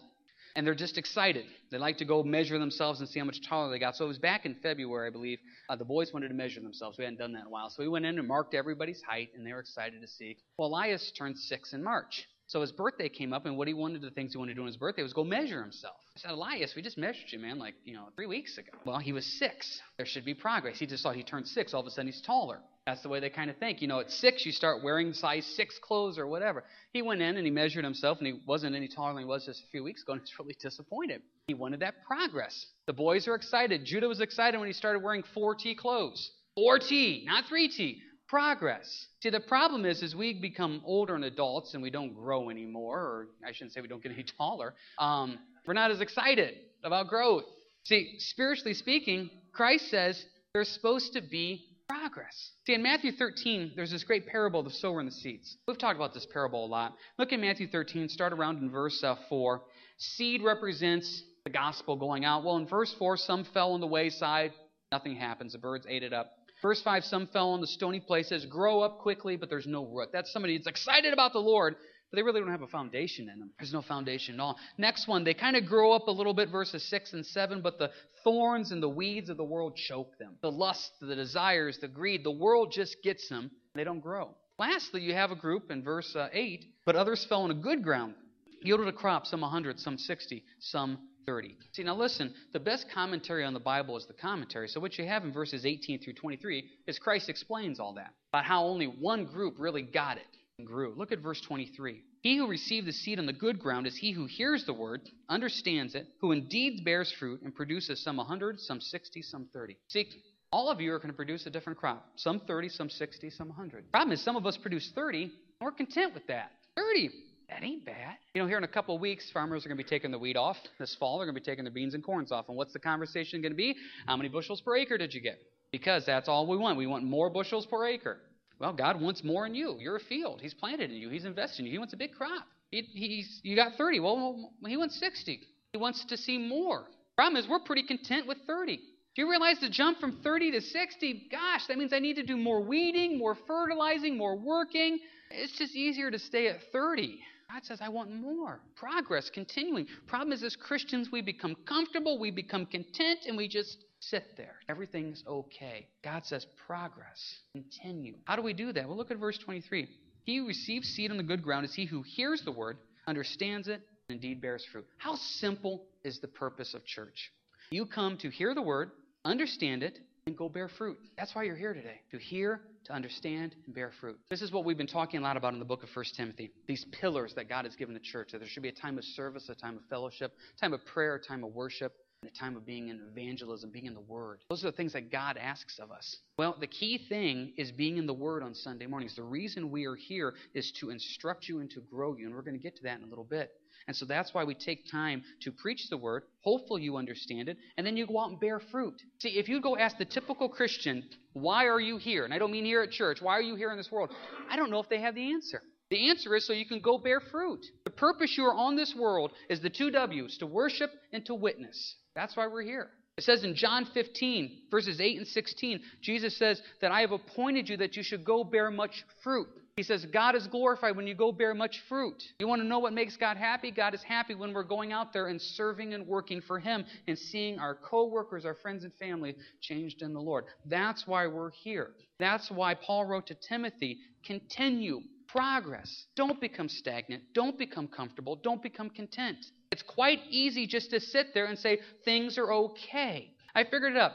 and 0.55 0.67
they're 0.67 0.75
just 0.75 0.97
excited. 0.97 1.45
They 1.71 1.77
like 1.77 1.99
to 1.99 2.07
go 2.07 2.23
measure 2.23 2.59
themselves 2.59 3.01
and 3.01 3.09
see 3.09 3.19
how 3.19 3.27
much 3.27 3.47
taller 3.47 3.71
they 3.71 3.79
got. 3.79 3.95
So 3.95 4.07
it 4.07 4.09
was 4.09 4.19
back 4.19 4.47
in 4.47 4.55
February, 4.63 5.09
I 5.09 5.11
believe. 5.11 5.39
Uh, 5.69 5.77
the 5.77 5.85
boys 5.85 6.15
wanted 6.15 6.29
to 6.29 6.35
measure 6.35 6.61
themselves. 6.61 6.97
We 6.97 7.05
hadn't 7.05 7.19
done 7.19 7.33
that 7.35 7.43
in 7.43 7.47
a 7.47 7.51
while. 7.51 7.69
So 7.69 7.83
we 7.83 7.89
went 7.89 8.07
in 8.07 8.19
and 8.19 8.27
marked 8.27 8.55
everybody's 8.55 9.03
height, 9.03 9.29
and 9.37 9.47
they 9.47 9.53
were 9.53 9.61
excited 9.61 10.01
to 10.01 10.09
see. 10.09 10.39
Well, 10.57 10.69
Elias 10.69 11.13
turned 11.17 11.39
six 11.39 11.75
in 11.75 11.85
March. 11.85 12.27
So 12.49 12.61
his 12.61 12.71
birthday 12.71 13.09
came 13.09 13.33
up, 13.33 13.45
and 13.45 13.57
what 13.57 13.67
he 13.67 13.75
wanted, 13.75 14.03
the 14.03 14.11
things 14.11 14.33
he 14.33 14.39
wanted 14.39 14.53
to 14.53 14.55
do 14.57 14.61
on 14.61 14.69
his 14.69 14.77
birthday 14.77 15.03
was 15.03 15.13
go 15.13 15.25
measure 15.25 15.61
himself. 15.61 15.97
I 16.15 16.21
said, 16.21 16.31
Elias, 16.31 16.75
we 16.77 16.83
just 16.83 16.97
measured 16.97 17.25
you, 17.31 17.41
man, 17.41 17.59
like, 17.59 17.75
you 17.85 17.93
know, 17.93 18.05
three 18.15 18.27
weeks 18.27 18.57
ago. 18.57 18.71
Well, 18.85 18.99
he 18.99 19.13
was 19.13 19.27
six. 19.27 19.81
There 19.97 20.07
should 20.07 20.25
be 20.25 20.33
progress. 20.33 20.79
He 20.79 20.87
just 20.87 21.03
thought 21.03 21.17
he 21.17 21.25
turned 21.25 21.49
six. 21.49 21.75
All 21.75 21.81
of 21.81 21.87
a 21.89 21.91
sudden, 21.91 22.07
he's 22.07 22.21
taller. 22.21 22.61
That's 22.87 23.03
the 23.03 23.09
way 23.09 23.19
they 23.19 23.31
kind 23.31 23.51
of 23.51 23.57
think. 23.57 23.83
You 23.83 23.89
know, 23.89 23.99
at 23.99 24.13
six, 24.13 24.47
you 24.47 24.53
start 24.53 24.85
wearing 24.85 25.13
size 25.13 25.45
six 25.45 25.77
clothes 25.83 26.19
or 26.19 26.29
whatever. 26.29 26.63
He 26.93 27.03
went 27.03 27.21
in 27.21 27.37
and 27.37 27.45
he 27.45 27.51
measured 27.51 27.83
himself, 27.83 28.19
and 28.19 28.29
he 28.29 28.35
wasn't 28.47 28.77
any 28.77 28.87
taller 28.87 29.13
than 29.13 29.23
he 29.23 29.29
was 29.29 29.45
just 29.45 29.65
a 29.65 29.67
few 29.73 29.83
weeks 29.83 30.03
ago, 30.03 30.13
and 30.13 30.23
he's 30.23 30.33
really 30.39 30.57
disappointed. 30.61 31.23
He 31.49 31.55
wanted 31.55 31.81
that 31.81 31.95
progress. 32.07 32.67
The 32.87 32.93
boys 32.93 33.27
are 33.27 33.35
excited. 33.35 33.85
Judah 33.85 34.07
was 34.07 34.21
excited 34.21 34.59
when 34.59 34.69
he 34.69 34.73
started 34.73 35.03
wearing 35.03 35.25
4T 35.37 35.77
clothes. 35.77 36.31
4T, 36.57 37.27
not 37.27 37.45
3T 37.47 37.99
progress. 38.29 39.07
See, 39.23 39.31
the 39.31 39.41
problem 39.41 39.85
is, 39.85 40.03
as 40.03 40.15
we 40.15 40.35
become 40.35 40.83
older 40.85 41.15
and 41.15 41.25
adults 41.25 41.75
and 41.75 41.83
we 41.83 41.91
don't 41.91 42.15
grow 42.15 42.51
anymore, 42.51 43.01
or 43.01 43.29
I 43.47 43.53
shouldn't 43.53 43.73
say 43.73 43.81
we 43.81 43.89
don't 43.89 44.03
get 44.03 44.13
any 44.13 44.25
taller, 44.39 44.75
um, 44.99 45.39
we're 45.67 45.75
not 45.75 45.91
as 45.91 46.01
excited 46.01 46.55
about 46.85 47.09
growth. 47.09 47.45
See, 47.85 48.17
spiritually 48.19 48.75
speaking, 48.75 49.31
Christ 49.53 49.91
says 49.91 50.25
there's 50.55 50.69
supposed 50.69 51.13
to 51.15 51.21
be 51.21 51.67
progress. 51.89 52.51
See, 52.67 52.75
in 52.75 52.83
Matthew 52.83 53.13
13, 53.13 53.73
there's 53.77 53.93
this 53.93 54.05
great 54.05 54.27
parable 54.27 54.61
of 54.61 54.67
the 54.67 54.73
sower 54.73 55.01
and 55.01 55.09
the 55.09 55.13
seeds. 55.13 55.57
We've 55.69 55.79
talked 55.79 55.97
about 55.97 56.15
this 56.15 56.27
parable 56.33 56.65
a 56.65 56.67
lot. 56.67 56.95
Look 57.19 57.33
at 57.33 57.41
Matthew 57.41 57.69
13, 57.69 58.09
start 58.09 58.33
around 58.33 58.61
in 58.61 58.71
verse 58.71 59.03
uh, 59.05 59.15
4. 59.29 59.63
Seed 59.99 60.43
represents 60.43 61.23
the 61.45 61.51
gospel 61.51 61.97
going 61.97 62.25
out. 62.25 62.45
Well, 62.45 62.57
in 62.57 62.67
verse 62.67 62.93
4, 62.99 63.17
some 63.17 63.45
fell 63.55 63.73
on 63.73 63.81
the 63.81 63.87
wayside, 63.87 64.53
nothing 64.91 65.15
happens. 65.15 65.53
The 65.53 65.59
birds 65.59 65.87
ate 65.89 66.03
it 66.03 66.13
up. 66.13 66.33
Verse 66.63 66.81
5 66.83 67.05
Some 67.05 67.27
fell 67.29 67.51
on 67.51 67.61
the 67.61 67.67
stony 67.67 68.01
places, 68.01 68.47
grow 68.47 68.81
up 68.81 68.99
quickly, 68.99 69.37
but 69.37 69.51
there's 69.51 69.67
no 69.67 69.85
root. 69.85 70.11
That's 70.13 70.33
somebody 70.33 70.57
that's 70.57 70.67
excited 70.67 71.13
about 71.13 71.33
the 71.33 71.39
Lord, 71.39 71.77
but 72.11 72.17
they 72.17 72.23
really 72.23 72.41
don't 72.41 72.51
have 72.51 72.63
a 72.63 72.69
foundation 72.69 73.29
in 73.29 73.39
them. 73.39 73.51
There's 73.59 73.73
no 73.73 73.83
foundation 73.83 74.35
at 74.35 74.41
all. 74.41 74.57
Next 74.79 75.09
one, 75.09 75.25
they 75.25 75.35
kind 75.35 75.57
of 75.57 75.67
grow 75.67 75.93
up 75.93 76.09
a 76.09 76.13
little 76.13 76.35
bit, 76.35 76.51
verses 76.51 76.89
6 76.89 77.13
and 77.13 77.27
7, 77.27 77.61
but 77.61 77.79
the 77.79 77.91
thorns 78.25 78.73
and 78.73 78.83
the 78.83 78.89
weeds 78.89 79.29
of 79.29 79.37
the 79.37 79.45
world 79.45 79.77
choke 79.77 80.17
them. 80.19 80.37
The 80.41 80.51
lust, 80.51 80.91
the 81.01 81.15
desires, 81.15 81.79
the 81.81 81.89
greed, 81.89 82.25
the 82.25 82.31
world 82.31 82.73
just 82.73 82.97
gets 83.03 83.29
them. 83.29 83.51
They 83.75 83.85
don't 83.85 84.01
grow. 84.01 84.35
Lastly, 84.59 85.03
you 85.03 85.13
have 85.13 85.33
a 85.33 85.37
group 85.37 85.71
in 85.71 85.83
verse 85.83 86.15
uh, 86.17 86.29
8, 86.33 86.65
but 86.87 86.97
others 86.97 87.27
fell 87.29 87.43
on 87.43 87.51
a 87.51 87.55
good 87.55 87.83
ground, 87.83 88.15
yielded 88.63 88.89
a 88.89 88.93
crop, 88.93 89.27
some 89.27 89.43
100, 89.43 89.79
some 89.79 89.99
60, 89.99 90.43
some 90.61 90.99
30. 91.27 91.57
See, 91.73 91.83
now 91.83 91.97
listen, 91.97 92.33
the 92.53 92.61
best 92.61 92.87
commentary 92.93 93.45
on 93.45 93.53
the 93.53 93.61
Bible 93.61 93.97
is 93.97 94.07
the 94.07 94.15
commentary. 94.15 94.69
So, 94.69 94.81
what 94.81 94.97
you 94.97 95.07
have 95.07 95.25
in 95.25 95.33
verses 95.33 95.67
18 95.67 96.01
through 96.01 96.15
23 96.15 96.65
is 96.87 96.99
Christ 96.99 97.29
explains 97.29 97.81
all 97.81 97.95
that 97.95 98.15
about 98.33 98.45
how 98.45 98.65
only 98.65 98.87
one 98.87 99.25
group 99.25 99.57
really 99.59 99.83
got 99.83 100.19
it 100.19 100.27
and 100.59 100.67
grew. 100.67 100.95
Look 100.97 101.13
at 101.13 101.19
verse 101.19 101.41
23. 101.41 102.03
He 102.23 102.37
who 102.37 102.49
received 102.49 102.87
the 102.87 102.93
seed 102.93 103.19
on 103.19 103.27
the 103.27 103.33
good 103.33 103.59
ground 103.59 103.87
is 103.87 103.97
he 103.97 104.13
who 104.13 104.27
hears 104.27 104.65
the 104.65 104.73
word, 104.73 105.03
understands 105.29 105.95
it, 105.95 106.07
who 106.21 106.33
indeed 106.33 106.85
bears 106.85 107.13
fruit 107.19 107.43
and 107.43 107.55
produces 107.55 108.03
some 108.03 108.17
100, 108.17 108.61
some 108.61 108.81
60, 108.81 109.23
some 109.23 109.49
30. 109.53 109.77
See, 109.89 110.09
all 110.53 110.71
of 110.71 110.81
you 110.81 110.93
are 110.93 110.99
going 110.99 111.11
to 111.11 111.17
produce 111.17 111.47
a 111.47 111.51
different 111.51 111.79
crop. 111.79 112.09
Some 112.17 112.41
30, 112.41 112.69
some 112.71 112.89
60, 112.89 113.31
some 113.31 113.49
100. 113.49 113.91
Problem 113.93 114.13
is, 114.13 114.23
some 114.23 114.37
of 114.37 114.47
us 114.47 114.57
produce 114.57 114.91
30, 114.95 115.25
and 115.25 115.33
we're 115.61 115.73
content 115.73 116.15
with 116.15 116.27
that. 116.29 116.53
30. 116.77 117.11
That 117.49 117.63
ain't 117.63 117.85
bad. 117.85 118.17
You 118.35 118.43
know, 118.43 118.49
here 118.49 118.59
in 118.59 118.65
a 118.65 118.69
couple 118.69 118.95
of 118.95 119.01
weeks, 119.01 119.31
farmers 119.31 119.65
are 119.65 119.69
going 119.69 119.79
to 119.79 119.85
be 119.85 119.89
taking 119.89 120.11
the 120.11 120.19
wheat 120.19 120.37
off. 120.37 120.57
This 120.79 120.97
fall, 120.97 121.19
they're 121.19 121.27
going 121.27 121.35
to 121.35 121.41
be 121.41 121.45
taking 121.45 121.65
the 121.65 121.71
beans 121.71 121.95
and 121.95 122.03
corns 122.03 122.33
off. 122.33 122.49
And 122.49 122.57
what's 122.57 122.73
the 122.73 122.79
conversation 122.79 123.41
going 123.41 123.53
to 123.53 123.57
be? 123.57 123.77
How 124.07 124.17
many 124.17 124.29
bushels 124.29 124.61
per 124.61 124.77
acre 124.77 124.99
did 124.99 125.15
you 125.15 125.21
get? 125.21 125.39
Because 125.71 126.05
that's 126.05 126.29
all 126.29 126.47
we 126.47 126.57
want. 126.57 126.77
We 126.77 126.87
want 126.87 127.05
more 127.05 127.31
bushels 127.31 127.67
per 127.67 127.87
acre. 127.87 128.19
Well, 128.59 128.73
God 128.73 129.01
wants 129.01 129.23
more 129.23 129.47
in 129.47 129.55
you. 129.55 129.77
You're 129.79 129.97
a 129.97 130.01
field. 130.01 130.41
He's 130.41 130.55
planted 130.55 130.91
in 130.91 130.97
you. 130.97 131.09
He's 131.09 131.25
invested 131.25 131.61
in 131.61 131.67
you. 131.67 131.73
He 131.73 131.79
wants 131.79 131.93
a 131.93 131.97
big 131.97 132.13
crop. 132.15 132.47
He, 132.71 132.83
he's, 132.83 133.41
you 133.45 133.55
got 133.55 133.77
30. 133.77 134.01
Well, 134.01 134.53
he 134.67 134.77
wants 134.77 134.99
60. 134.99 135.41
He 135.73 135.79
wants 135.79 136.05
to 136.07 136.17
see 136.17 136.39
more. 136.39 136.85
Problem 137.17 137.43
is, 137.43 137.49
we're 137.49 137.61
pretty 137.61 137.85
content 137.85 138.27
with 138.27 138.39
30. 138.47 138.77
Do 138.77 139.23
you 139.23 139.31
realize 139.31 139.59
the 139.61 139.71
jump 139.71 139.99
from 139.99 140.21
30 140.23 140.53
to 140.53 140.61
60? 140.61 141.29
Gosh, 141.31 141.67
that 141.69 141.79
means 141.79 141.93
I 141.93 141.99
need 142.01 142.17
to 142.17 142.23
do 142.23 142.37
more 142.37 142.63
weeding, 142.63 143.19
more 143.19 143.37
fertilizing, 143.47 144.17
more 144.17 144.37
working. 144.37 144.99
It's 145.31 145.57
just 145.57 145.75
easier 145.75 146.11
to 146.11 146.19
stay 146.19 146.49
at 146.49 146.57
30. 146.73 147.21
God 147.51 147.65
says, 147.65 147.79
I 147.81 147.89
want 147.89 148.13
more. 148.13 148.61
Progress, 148.75 149.31
continuing. 149.31 149.87
Problem 150.07 150.33
is, 150.33 150.43
as 150.43 150.57
Christians, 150.57 151.11
we 151.13 151.23
become 151.23 151.55
comfortable, 151.67 152.19
we 152.19 152.31
become 152.31 152.67
content, 152.67 153.21
and 153.27 153.37
we 153.37 153.49
just 153.49 153.85
sit 154.01 154.37
there. 154.37 154.57
Everything's 154.69 155.23
okay. 155.27 155.87
God 156.03 156.25
says, 156.27 156.47
progress, 156.67 157.39
continue. 157.53 158.15
How 158.25 158.37
do 158.37 158.43
we 158.43 158.53
do 158.53 158.73
that? 158.73 158.87
Well, 158.87 158.97
look 158.97 159.11
at 159.11 159.19
verse 159.19 159.39
23. 159.39 159.89
He 160.25 160.39
who 160.39 160.47
receives 160.49 160.89
seed 160.89 161.11
on 161.11 161.17
the 161.17 161.23
good 161.23 161.43
ground 161.43 161.65
is 161.65 161.75
he 161.75 161.87
who 161.87 162.03
hears 162.03 162.43
the 162.45 162.53
word, 162.53 162.79
understands 163.07 163.69
it, 163.69 163.81
and 164.09 164.17
indeed 164.17 164.41
bears 164.41 164.65
fruit. 164.73 164.87
How 164.99 165.15
simple 165.15 165.85
is 166.05 166.19
the 166.19 166.29
purpose 166.29 166.75
of 166.75 166.85
church? 166.85 167.31
You 167.71 167.87
come 167.87 168.19
to 168.19 168.29
hear 168.29 168.55
the 168.55 168.63
word, 168.63 168.91
understand 169.25 169.83
it, 169.83 169.99
and 170.27 170.37
go 170.37 170.49
bear 170.49 170.69
fruit. 170.69 170.99
That's 171.17 171.35
why 171.35 171.45
you're 171.45 171.57
here 171.57 171.73
today, 171.73 172.01
to 172.11 172.19
hear, 172.19 172.61
to 172.87 172.93
understand, 172.93 173.55
and 173.65 173.75
bear 173.75 173.93
fruit. 174.01 174.19
This 174.29 174.43
is 174.43 174.51
what 174.51 174.65
we've 174.65 174.77
been 174.77 174.89
talking 174.89 175.21
a 175.21 175.23
lot 175.23 175.37
about 175.37 175.53
in 175.53 175.61
the 175.61 175.65
book 175.65 175.85
of 175.85 175.89
1 175.95 176.05
Timothy. 176.17 176.51
These 176.67 176.85
pillars 177.01 177.33
that 177.37 177.49
God 177.49 177.65
has 177.65 177.77
given 177.77 177.95
the 177.95 178.01
church. 178.01 178.33
That 178.33 178.39
there 178.39 178.49
should 178.49 178.65
be 178.65 178.69
a 178.69 178.73
time 178.73 178.99
of 178.99 179.05
service, 179.05 179.49
a 179.49 179.55
time 179.55 179.77
of 179.77 179.85
fellowship, 179.89 180.33
a 180.57 180.61
time 180.61 180.73
of 180.73 180.85
prayer, 180.85 181.15
a 181.15 181.21
time 181.21 181.45
of 181.45 181.55
worship, 181.55 181.95
and 182.23 182.31
a 182.31 182.39
time 182.39 182.57
of 182.57 182.67
being 182.67 182.89
in 182.89 183.01
evangelism, 183.13 183.71
being 183.71 183.87
in 183.87 183.95
the 183.95 184.01
Word. 184.01 184.41
Those 184.51 184.65
are 184.65 184.71
the 184.73 184.77
things 184.77 184.95
that 184.95 185.13
God 185.13 185.37
asks 185.37 185.79
of 185.79 185.93
us. 185.93 186.17
Well, 186.39 186.57
the 186.59 186.67
key 186.67 187.07
thing 187.09 187.53
is 187.57 187.71
being 187.71 187.97
in 187.97 188.07
the 188.07 188.15
Word 188.15 188.43
on 188.43 188.53
Sunday 188.53 188.87
mornings. 188.87 189.15
The 189.15 189.23
reason 189.23 189.71
we 189.71 189.87
are 189.87 189.95
here 189.95 190.35
is 190.55 190.73
to 190.81 190.91
instruct 190.91 191.49
you 191.49 191.61
and 191.61 191.71
to 191.71 191.81
grow 191.83 192.17
you, 192.17 192.27
and 192.27 192.35
we're 192.35 192.43
going 192.43 192.57
to 192.57 192.63
get 192.63 192.75
to 192.77 192.83
that 192.83 192.99
in 192.99 193.05
a 193.05 193.09
little 193.09 193.23
bit. 193.23 193.53
And 193.87 193.97
so 193.97 194.05
that's 194.05 194.35
why 194.35 194.45
we 194.45 194.55
take 194.55 194.91
time 194.91 195.23
to 195.43 195.53
preach 195.53 195.89
the 195.89 195.97
word. 195.97 196.25
Hopefully 196.41 196.83
you 196.83 196.97
understand 196.97 197.49
it. 197.49 197.57
And 197.77 197.87
then 197.87 197.97
you 197.97 198.07
go 198.07 198.21
out 198.21 198.31
and 198.31 198.41
bear 198.41 198.61
fruit. 198.61 199.01
See, 199.21 199.31
if 199.31 199.49
you 199.49 199.61
go 199.61 199.77
ask 199.77 199.97
the 199.99 200.05
typical 200.05 200.49
Christian, 200.49 201.05
why 201.33 201.67
are 201.67 201.81
you 201.81 201.97
here? 201.97 202.25
And 202.25 202.35
I 202.35 202.39
don't 202.39 202.51
mean 202.51 202.65
here 202.65 202.83
at 202.83 202.91
church. 202.91 203.23
Why 203.23 203.35
are 203.35 203.43
you 203.43 203.57
here 203.57 203.71
in 203.71 203.77
this 203.77 203.91
world? 203.91 204.11
I 204.51 204.57
don't 204.57 204.71
know 204.71 204.81
if 204.81 204.89
they 204.89 205.01
have 205.01 205.15
the 205.15 205.33
answer. 205.33 205.63
The 205.91 206.09
answer 206.09 206.35
is 206.35 206.47
so 206.47 206.53
you 206.53 206.67
can 206.67 206.81
go 206.81 206.99
bear 206.99 207.21
fruit. 207.21 207.65
The 207.85 207.91
purpose 207.91 208.35
you 208.37 208.45
are 208.45 208.55
on 208.55 208.75
this 208.75 208.95
world 208.99 209.31
is 209.49 209.61
the 209.61 209.71
two 209.71 209.91
W's 209.91 210.39
to 210.39 210.47
worship 210.47 210.91
and 211.13 211.25
to 211.27 211.35
witness. 211.35 211.97
That's 212.15 212.37
why 212.37 212.49
we're 212.49 212.63
here. 212.63 212.91
It 213.19 213.25
says 213.25 213.45
in 213.45 213.55
John 213.55 213.87
15, 213.95 214.63
verses 214.71 215.01
8 215.01 215.19
and 215.19 215.27
16, 215.27 215.81
Jesus 216.03 216.37
says 216.37 216.61
that 216.81 216.93
I 216.93 217.01
have 217.01 217.13
appointed 217.13 217.69
you 217.69 217.79
that 217.79 217.97
you 217.97 218.03
should 218.03 218.25
go 218.25 218.45
bear 218.45 218.71
much 218.71 219.05
fruit. 219.23 219.49
He 219.77 219.83
says, 219.83 220.07
God 220.07 220.35
is 220.35 220.47
glorified 220.47 220.97
when 220.97 221.07
you 221.07 221.15
go 221.15 221.33
bear 221.33 221.53
much 221.53 221.83
fruit. 221.87 222.23
You 222.39 222.49
want 222.49 222.63
to 222.63 222.67
know 222.67 222.79
what 222.79 222.95
makes 222.95 223.19
God 223.19 223.37
happy? 223.37 223.71
God 223.71 223.93
is 223.93 224.03
happy 224.03 224.35
when 224.35 224.55
we're 224.55 224.65
going 224.65 224.91
out 224.91 225.13
there 225.13 225.27
and 225.27 225.39
serving 225.39 225.93
and 225.93 226.07
working 226.07 226.41
for 226.41 226.59
Him 226.59 226.87
and 227.07 227.19
seeing 227.19 227.59
our 227.59 227.75
co-workers, 227.75 228.47
our 228.47 228.55
friends 228.55 228.85
and 228.85 228.95
family 228.95 229.37
changed 229.61 230.01
in 230.01 230.15
the 230.15 230.21
Lord. 230.21 230.45
That's 230.65 231.07
why 231.07 231.27
we're 231.27 231.51
here. 231.51 231.91
That's 232.19 232.51
why 232.51 232.73
Paul 232.73 233.05
wrote 233.05 233.27
to 233.27 233.35
Timothy, 233.35 233.99
continue, 234.25 235.03
progress. 235.29 236.07
Don't 236.17 236.41
become 236.41 236.71
stagnant. 236.71 237.25
Don't 237.35 237.59
become 237.59 237.87
comfortable. 237.87 238.37
Don't 238.37 238.63
become 238.63 238.89
content. 238.89 239.45
It's 239.71 239.83
quite 239.83 240.21
easy 240.31 240.67
just 240.67 240.89
to 240.93 241.01
sit 241.01 241.35
there 241.35 241.47
and 241.47 241.59
say, 241.59 241.81
things 242.03 242.39
are 242.39 242.51
okay. 242.51 243.31
I 243.55 243.65
figured 243.65 243.93
it 243.93 243.99
out. 243.99 244.13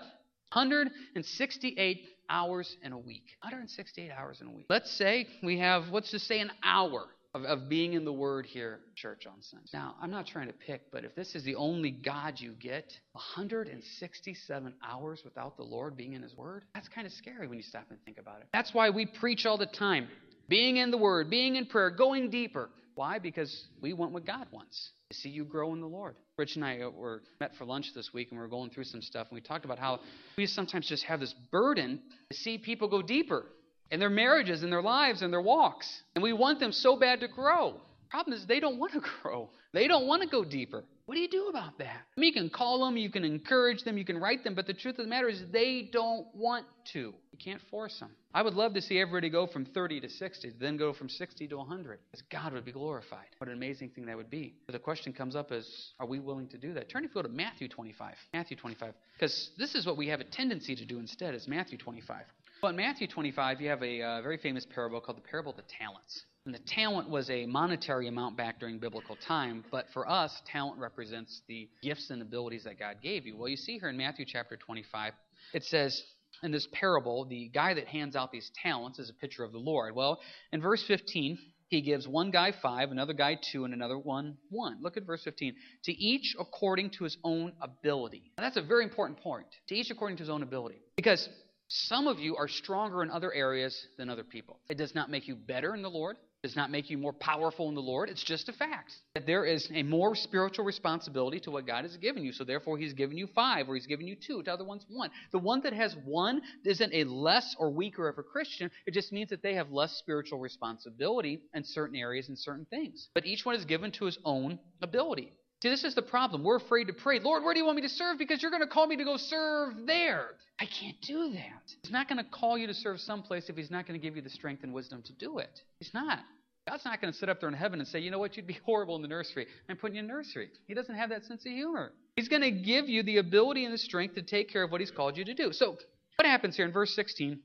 168 0.53 2.03
hours 2.29 2.75
in 2.83 2.93
a 2.93 2.97
week. 2.97 3.23
168 3.41 4.11
hours 4.11 4.41
in 4.41 4.47
a 4.47 4.51
week. 4.51 4.65
Let's 4.69 4.91
say 4.91 5.27
we 5.43 5.59
have, 5.59 5.89
let's 5.91 6.11
just 6.11 6.27
say, 6.27 6.39
an 6.39 6.51
hour 6.63 7.07
of, 7.33 7.43
of 7.43 7.69
being 7.69 7.93
in 7.93 8.05
the 8.05 8.13
Word 8.13 8.45
here, 8.45 8.79
church 8.95 9.25
on 9.25 9.41
Sunday. 9.41 9.69
Now, 9.73 9.95
I'm 10.01 10.11
not 10.11 10.27
trying 10.27 10.47
to 10.47 10.53
pick, 10.53 10.91
but 10.91 11.05
if 11.05 11.15
this 11.15 11.35
is 11.35 11.43
the 11.43 11.55
only 11.55 11.91
God 11.91 12.39
you 12.39 12.51
get, 12.51 12.91
167 13.13 14.73
hours 14.87 15.21
without 15.23 15.57
the 15.57 15.63
Lord 15.63 15.95
being 15.95 16.13
in 16.13 16.21
His 16.21 16.35
Word, 16.35 16.65
that's 16.73 16.89
kind 16.89 17.07
of 17.07 17.13
scary 17.13 17.47
when 17.47 17.57
you 17.57 17.63
stop 17.63 17.85
and 17.89 17.99
think 18.03 18.17
about 18.17 18.41
it. 18.41 18.47
That's 18.53 18.73
why 18.73 18.89
we 18.89 19.05
preach 19.05 19.45
all 19.45 19.57
the 19.57 19.65
time 19.65 20.07
being 20.47 20.77
in 20.77 20.91
the 20.91 20.97
Word, 20.97 21.29
being 21.29 21.55
in 21.55 21.65
prayer, 21.65 21.89
going 21.89 22.29
deeper. 22.29 22.69
Why? 22.95 23.19
Because 23.19 23.67
we 23.81 23.93
want 23.93 24.11
what 24.11 24.25
God 24.25 24.47
wants 24.51 24.91
to 25.09 25.17
see 25.17 25.29
you 25.29 25.45
grow 25.45 25.73
in 25.73 25.81
the 25.81 25.87
Lord. 25.87 26.15
Rich 26.37 26.55
and 26.55 26.65
I 26.65 26.81
uh, 26.81 26.89
were 26.89 27.23
met 27.39 27.55
for 27.55 27.65
lunch 27.65 27.93
this 27.93 28.13
week, 28.13 28.29
and 28.31 28.39
we 28.39 28.41
were 28.41 28.49
going 28.49 28.69
through 28.69 28.85
some 28.85 29.01
stuff, 29.01 29.27
and 29.29 29.35
we 29.35 29.41
talked 29.41 29.65
about 29.65 29.79
how 29.79 29.99
we 30.37 30.45
sometimes 30.45 30.87
just 30.87 31.03
have 31.03 31.19
this 31.19 31.33
burden 31.51 32.01
to 32.31 32.37
see 32.37 32.57
people 32.57 32.87
go 32.87 33.01
deeper 33.01 33.45
in 33.91 33.99
their 33.99 34.09
marriages, 34.09 34.63
in 34.63 34.69
their 34.69 34.81
lives, 34.81 35.21
in 35.21 35.31
their 35.31 35.41
walks, 35.41 36.03
and 36.15 36.23
we 36.23 36.33
want 36.33 36.59
them 36.59 36.71
so 36.71 36.97
bad 36.97 37.19
to 37.19 37.27
grow. 37.27 37.79
Problem 38.09 38.37
is, 38.37 38.45
they 38.45 38.59
don't 38.59 38.77
want 38.77 38.93
to 38.93 39.01
grow. 39.21 39.49
They 39.73 39.87
don't 39.87 40.07
want 40.07 40.21
to 40.21 40.27
go 40.27 40.43
deeper. 40.43 40.83
What 41.11 41.15
do 41.15 41.21
you 41.23 41.27
do 41.27 41.47
about 41.49 41.77
that? 41.79 42.03
I 42.15 42.19
mean, 42.21 42.33
you 42.33 42.41
can 42.41 42.49
call 42.49 42.85
them, 42.85 42.95
you 42.95 43.09
can 43.09 43.25
encourage 43.25 43.83
them, 43.83 43.97
you 43.97 44.05
can 44.05 44.17
write 44.17 44.45
them, 44.45 44.55
but 44.55 44.65
the 44.65 44.73
truth 44.73 44.97
of 44.97 45.03
the 45.03 45.09
matter 45.09 45.27
is 45.27 45.43
they 45.51 45.89
don't 45.91 46.25
want 46.33 46.65
to. 46.93 46.99
You 46.99 47.37
can't 47.37 47.59
force 47.69 47.99
them. 47.99 48.11
I 48.33 48.41
would 48.41 48.53
love 48.53 48.73
to 48.75 48.81
see 48.81 48.97
everybody 48.97 49.29
go 49.29 49.45
from 49.45 49.65
30 49.65 49.99
to 49.99 50.09
60, 50.09 50.53
then 50.57 50.77
go 50.77 50.93
from 50.93 51.09
60 51.09 51.49
to 51.49 51.57
100, 51.57 51.99
because 52.09 52.23
God 52.31 52.53
would 52.53 52.63
be 52.63 52.71
glorified. 52.71 53.25
What 53.39 53.49
an 53.49 53.57
amazing 53.57 53.89
thing 53.89 54.05
that 54.05 54.15
would 54.15 54.29
be. 54.29 54.53
But 54.65 54.71
the 54.71 54.79
question 54.79 55.11
comes 55.11 55.35
up 55.35 55.51
is, 55.51 55.91
are 55.99 56.07
we 56.07 56.19
willing 56.19 56.47
to 56.47 56.57
do 56.57 56.73
that? 56.75 56.89
Turn 56.89 57.03
if 57.03 57.09
you 57.09 57.15
go 57.15 57.27
to 57.27 57.27
Matthew 57.27 57.67
25. 57.67 58.15
Matthew 58.33 58.55
25. 58.55 58.93
Because 59.11 59.51
this 59.57 59.75
is 59.75 59.85
what 59.85 59.97
we 59.97 60.07
have 60.07 60.21
a 60.21 60.23
tendency 60.23 60.77
to 60.77 60.85
do 60.85 60.97
instead, 60.97 61.35
is 61.35 61.45
Matthew 61.45 61.77
25. 61.77 62.23
Well, 62.63 62.69
in 62.69 62.77
Matthew 62.77 63.07
25, 63.07 63.59
you 63.59 63.67
have 63.67 63.83
a 63.83 64.01
uh, 64.01 64.21
very 64.21 64.37
famous 64.37 64.65
parable 64.65 65.01
called 65.01 65.17
the 65.17 65.27
parable 65.29 65.51
of 65.51 65.57
the 65.57 65.63
talents. 65.77 66.23
And 66.45 66.55
the 66.55 66.59
talent 66.59 67.07
was 67.07 67.29
a 67.29 67.45
monetary 67.45 68.07
amount 68.07 68.35
back 68.35 68.59
during 68.59 68.79
biblical 68.79 69.15
time, 69.15 69.63
but 69.69 69.85
for 69.93 70.09
us, 70.09 70.41
talent 70.51 70.79
represents 70.79 71.43
the 71.47 71.69
gifts 71.83 72.09
and 72.09 72.19
abilities 72.19 72.63
that 72.63 72.79
God 72.79 72.95
gave 73.03 73.27
you. 73.27 73.37
Well, 73.37 73.47
you 73.47 73.57
see 73.57 73.77
here 73.77 73.89
in 73.89 73.97
Matthew 73.97 74.25
chapter 74.27 74.57
25, 74.57 75.13
it 75.53 75.63
says, 75.63 76.01
in 76.41 76.51
this 76.51 76.67
parable, 76.71 77.25
the 77.25 77.49
guy 77.53 77.75
that 77.75 77.85
hands 77.85 78.15
out 78.15 78.31
these 78.31 78.49
talents 78.63 78.97
is 78.97 79.11
a 79.11 79.13
picture 79.13 79.43
of 79.43 79.51
the 79.51 79.59
Lord. 79.59 79.93
Well, 79.93 80.19
in 80.51 80.61
verse 80.61 80.83
15, 80.87 81.37
he 81.67 81.81
gives 81.81 82.07
one 82.07 82.31
guy 82.31 82.53
five, 82.59 82.89
another 82.89 83.13
guy 83.13 83.37
two, 83.51 83.63
and 83.63 83.73
another 83.73 83.99
one 83.99 84.37
one. 84.49 84.79
Look 84.81 84.97
at 84.97 85.05
verse 85.05 85.23
15. 85.23 85.53
To 85.83 85.91
each 85.91 86.35
according 86.39 86.89
to 86.97 87.03
his 87.03 87.17
own 87.23 87.53
ability. 87.61 88.31
Now, 88.37 88.45
that's 88.45 88.57
a 88.57 88.63
very 88.63 88.83
important 88.83 89.19
point. 89.19 89.45
To 89.67 89.75
each 89.75 89.91
according 89.91 90.17
to 90.17 90.23
his 90.23 90.29
own 90.29 90.41
ability. 90.41 90.81
Because 90.95 91.29
some 91.67 92.07
of 92.07 92.17
you 92.17 92.35
are 92.35 92.47
stronger 92.47 93.03
in 93.03 93.11
other 93.11 93.31
areas 93.31 93.79
than 93.99 94.09
other 94.09 94.23
people. 94.23 94.59
It 94.69 94.77
does 94.77 94.95
not 94.95 95.11
make 95.11 95.27
you 95.27 95.35
better 95.35 95.75
in 95.75 95.83
the 95.83 95.89
Lord 95.89 96.17
does 96.43 96.55
not 96.55 96.71
make 96.71 96.89
you 96.89 96.97
more 96.97 97.13
powerful 97.13 97.69
in 97.69 97.75
the 97.75 97.81
Lord. 97.81 98.09
It's 98.09 98.23
just 98.23 98.49
a 98.49 98.53
fact 98.53 98.93
that 99.13 99.27
there 99.27 99.45
is 99.45 99.69
a 99.73 99.83
more 99.83 100.15
spiritual 100.15 100.65
responsibility 100.65 101.39
to 101.41 101.51
what 101.51 101.67
God 101.67 101.83
has 101.83 101.95
given 101.97 102.23
you. 102.23 102.33
So 102.33 102.43
therefore, 102.43 102.77
He's 102.77 102.93
given 102.93 103.15
you 103.15 103.27
five, 103.27 103.69
or 103.69 103.75
He's 103.75 103.85
given 103.85 104.07
you 104.07 104.15
two. 104.15 104.41
To 104.43 104.51
other 104.53 104.63
ones, 104.63 104.83
one. 104.89 105.11
The 105.31 105.39
one 105.39 105.61
that 105.61 105.73
has 105.73 105.95
one 106.03 106.41
isn't 106.65 106.93
a 106.93 107.03
less 107.03 107.55
or 107.59 107.69
weaker 107.69 108.07
of 108.07 108.17
a 108.17 108.23
Christian. 108.23 108.71
It 108.87 108.93
just 108.93 109.11
means 109.11 109.29
that 109.29 109.43
they 109.43 109.53
have 109.53 109.71
less 109.71 109.93
spiritual 109.97 110.39
responsibility 110.39 111.41
in 111.53 111.63
certain 111.63 111.95
areas 111.95 112.27
and 112.27 112.37
certain 112.37 112.65
things. 112.65 113.09
But 113.13 113.27
each 113.27 113.45
one 113.45 113.55
is 113.55 113.65
given 113.65 113.91
to 113.93 114.05
his 114.05 114.17
own 114.25 114.57
ability. 114.81 115.33
See, 115.61 115.69
this 115.69 115.83
is 115.83 115.93
the 115.93 116.01
problem. 116.01 116.43
We're 116.43 116.55
afraid 116.55 116.87
to 116.87 116.93
pray, 116.93 117.19
Lord, 117.19 117.43
where 117.43 117.53
do 117.53 117.59
you 117.59 117.65
want 117.65 117.75
me 117.75 117.83
to 117.83 117.89
serve? 117.89 118.17
Because 118.17 118.41
you're 118.41 118.49
going 118.49 118.63
to 118.63 118.67
call 118.67 118.87
me 118.87 118.95
to 118.97 119.03
go 119.03 119.17
serve 119.17 119.85
there. 119.85 120.25
I 120.59 120.65
can't 120.65 120.99
do 121.01 121.31
that. 121.33 121.75
He's 121.83 121.91
not 121.91 122.09
going 122.09 122.17
to 122.17 122.29
call 122.31 122.57
you 122.57 122.65
to 122.65 122.73
serve 122.73 122.99
someplace 122.99 123.47
if 123.47 123.55
He's 123.55 123.69
not 123.69 123.87
going 123.87 123.99
to 123.99 124.03
give 124.03 124.15
you 124.15 124.23
the 124.23 124.29
strength 124.29 124.63
and 124.63 124.73
wisdom 124.73 125.03
to 125.03 125.13
do 125.13 125.37
it. 125.37 125.61
He's 125.79 125.93
not. 125.93 126.19
God's 126.67 126.85
not 126.85 126.99
going 126.99 127.13
to 127.13 127.17
sit 127.17 127.29
up 127.29 127.39
there 127.39 127.49
in 127.49 127.55
heaven 127.55 127.79
and 127.79 127.87
say, 127.87 127.99
you 127.99 128.09
know 128.09 128.19
what, 128.19 128.37
you'd 128.37 128.47
be 128.47 128.57
horrible 128.65 128.95
in 128.95 129.03
the 129.03 129.07
nursery. 129.07 129.45
I'm 129.69 129.77
putting 129.77 129.95
you 129.95 130.01
in 130.01 130.07
nursery. 130.07 130.49
He 130.67 130.73
doesn't 130.73 130.95
have 130.95 131.09
that 131.09 131.25
sense 131.25 131.45
of 131.45 131.51
humor. 131.51 131.91
He's 132.15 132.27
going 132.27 132.41
to 132.41 132.51
give 132.51 132.89
you 132.89 133.03
the 133.03 133.17
ability 133.17 133.63
and 133.63 133.73
the 133.73 133.77
strength 133.77 134.15
to 134.15 134.23
take 134.23 134.49
care 134.49 134.63
of 134.63 134.71
what 134.71 134.81
He's 134.81 134.91
called 134.91 135.15
you 135.15 135.25
to 135.25 135.33
do. 135.35 135.53
So, 135.53 135.77
what 136.15 136.25
happens 136.25 136.55
here 136.55 136.65
in 136.65 136.71
verse 136.71 136.95
16? 136.95 137.39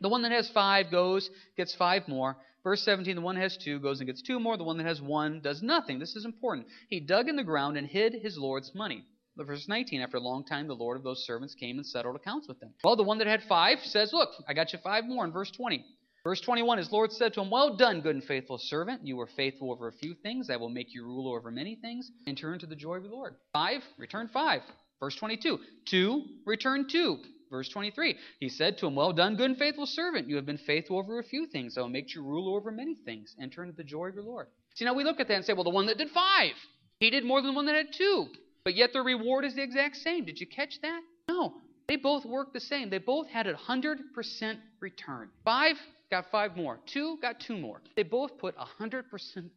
The 0.00 0.08
one 0.08 0.22
that 0.22 0.32
has 0.32 0.48
five 0.50 0.90
goes, 0.90 1.30
gets 1.56 1.74
five 1.74 2.08
more. 2.08 2.36
Verse 2.62 2.82
17, 2.82 3.16
the 3.16 3.22
one 3.22 3.36
that 3.36 3.42
has 3.42 3.56
two 3.56 3.80
goes 3.80 4.00
and 4.00 4.06
gets 4.06 4.22
two 4.22 4.38
more. 4.38 4.56
The 4.56 4.64
one 4.64 4.76
that 4.78 4.86
has 4.86 5.00
one 5.00 5.40
does 5.40 5.62
nothing. 5.62 5.98
This 5.98 6.16
is 6.16 6.24
important. 6.24 6.66
He 6.88 7.00
dug 7.00 7.28
in 7.28 7.36
the 7.36 7.44
ground 7.44 7.76
and 7.76 7.86
hid 7.86 8.14
his 8.14 8.36
Lord's 8.36 8.74
money. 8.74 9.04
Verse 9.36 9.68
19, 9.68 10.02
after 10.02 10.18
a 10.18 10.20
long 10.20 10.44
time, 10.44 10.66
the 10.66 10.74
Lord 10.74 10.98
of 10.98 11.02
those 11.02 11.24
servants 11.24 11.54
came 11.54 11.78
and 11.78 11.86
settled 11.86 12.16
accounts 12.16 12.46
with 12.46 12.60
them. 12.60 12.74
Well, 12.84 12.96
the 12.96 13.02
one 13.02 13.18
that 13.18 13.26
had 13.26 13.42
five 13.48 13.78
says, 13.84 14.12
Look, 14.12 14.28
I 14.46 14.52
got 14.52 14.72
you 14.72 14.78
five 14.84 15.04
more 15.06 15.24
in 15.24 15.32
verse 15.32 15.50
20. 15.50 15.82
Verse 16.24 16.40
21 16.42 16.76
His 16.76 16.92
Lord 16.92 17.12
said 17.12 17.32
to 17.34 17.40
him, 17.40 17.50
Well 17.50 17.76
done, 17.76 18.02
good 18.02 18.16
and 18.16 18.24
faithful 18.24 18.58
servant. 18.58 19.06
You 19.06 19.16
were 19.16 19.28
faithful 19.36 19.72
over 19.72 19.88
a 19.88 19.92
few 19.92 20.14
things. 20.14 20.50
I 20.50 20.56
will 20.56 20.68
make 20.68 20.92
you 20.92 21.04
ruler 21.04 21.38
over 21.38 21.50
many 21.50 21.76
things. 21.76 22.10
And 22.26 22.36
enter 22.36 22.52
into 22.52 22.66
the 22.66 22.76
joy 22.76 22.96
of 22.96 23.04
the 23.04 23.08
Lord. 23.08 23.36
Five, 23.52 23.82
return 23.96 24.28
five. 24.28 24.60
Verse 25.00 25.16
22. 25.16 25.58
Two, 25.86 26.22
return 26.44 26.86
two. 26.90 27.18
Verse 27.50 27.68
23, 27.68 28.16
he 28.38 28.48
said 28.48 28.78
to 28.78 28.86
him, 28.86 28.94
Well 28.94 29.12
done, 29.12 29.34
good 29.36 29.50
and 29.50 29.58
faithful 29.58 29.86
servant. 29.86 30.28
You 30.28 30.36
have 30.36 30.46
been 30.46 30.56
faithful 30.56 30.98
over 30.98 31.18
a 31.18 31.24
few 31.24 31.46
things. 31.46 31.76
I 31.76 31.80
will 31.80 31.88
make 31.88 32.14
you 32.14 32.22
ruler 32.22 32.56
over 32.56 32.70
many 32.70 32.94
things. 32.94 33.34
Enter 33.40 33.64
into 33.64 33.74
the 33.74 33.82
joy 33.82 34.08
of 34.08 34.14
your 34.14 34.24
Lord. 34.24 34.46
See, 34.76 34.84
now 34.84 34.94
we 34.94 35.02
look 35.02 35.18
at 35.18 35.26
that 35.28 35.34
and 35.34 35.44
say, 35.44 35.52
Well, 35.52 35.64
the 35.64 35.70
one 35.70 35.86
that 35.86 35.98
did 35.98 36.10
five, 36.10 36.52
he 37.00 37.10
did 37.10 37.24
more 37.24 37.40
than 37.42 37.50
the 37.50 37.56
one 37.56 37.66
that 37.66 37.74
had 37.74 37.92
two. 37.92 38.28
But 38.62 38.76
yet 38.76 38.92
the 38.92 39.00
reward 39.02 39.44
is 39.44 39.54
the 39.54 39.62
exact 39.62 39.96
same. 39.96 40.24
Did 40.24 40.38
you 40.38 40.46
catch 40.46 40.80
that? 40.82 41.00
No. 41.28 41.54
They 41.88 41.96
both 41.96 42.24
worked 42.24 42.52
the 42.52 42.60
same. 42.60 42.90
They 42.90 42.98
both 42.98 43.26
had 43.28 43.46
a 43.46 43.54
100% 43.54 44.58
return. 44.80 45.28
Five 45.44 45.76
got 46.10 46.30
five 46.30 46.56
more. 46.56 46.78
Two 46.86 47.18
got 47.22 47.40
two 47.40 47.56
more. 47.56 47.80
They 47.96 48.02
both 48.02 48.36
put 48.38 48.54
100% 48.56 49.04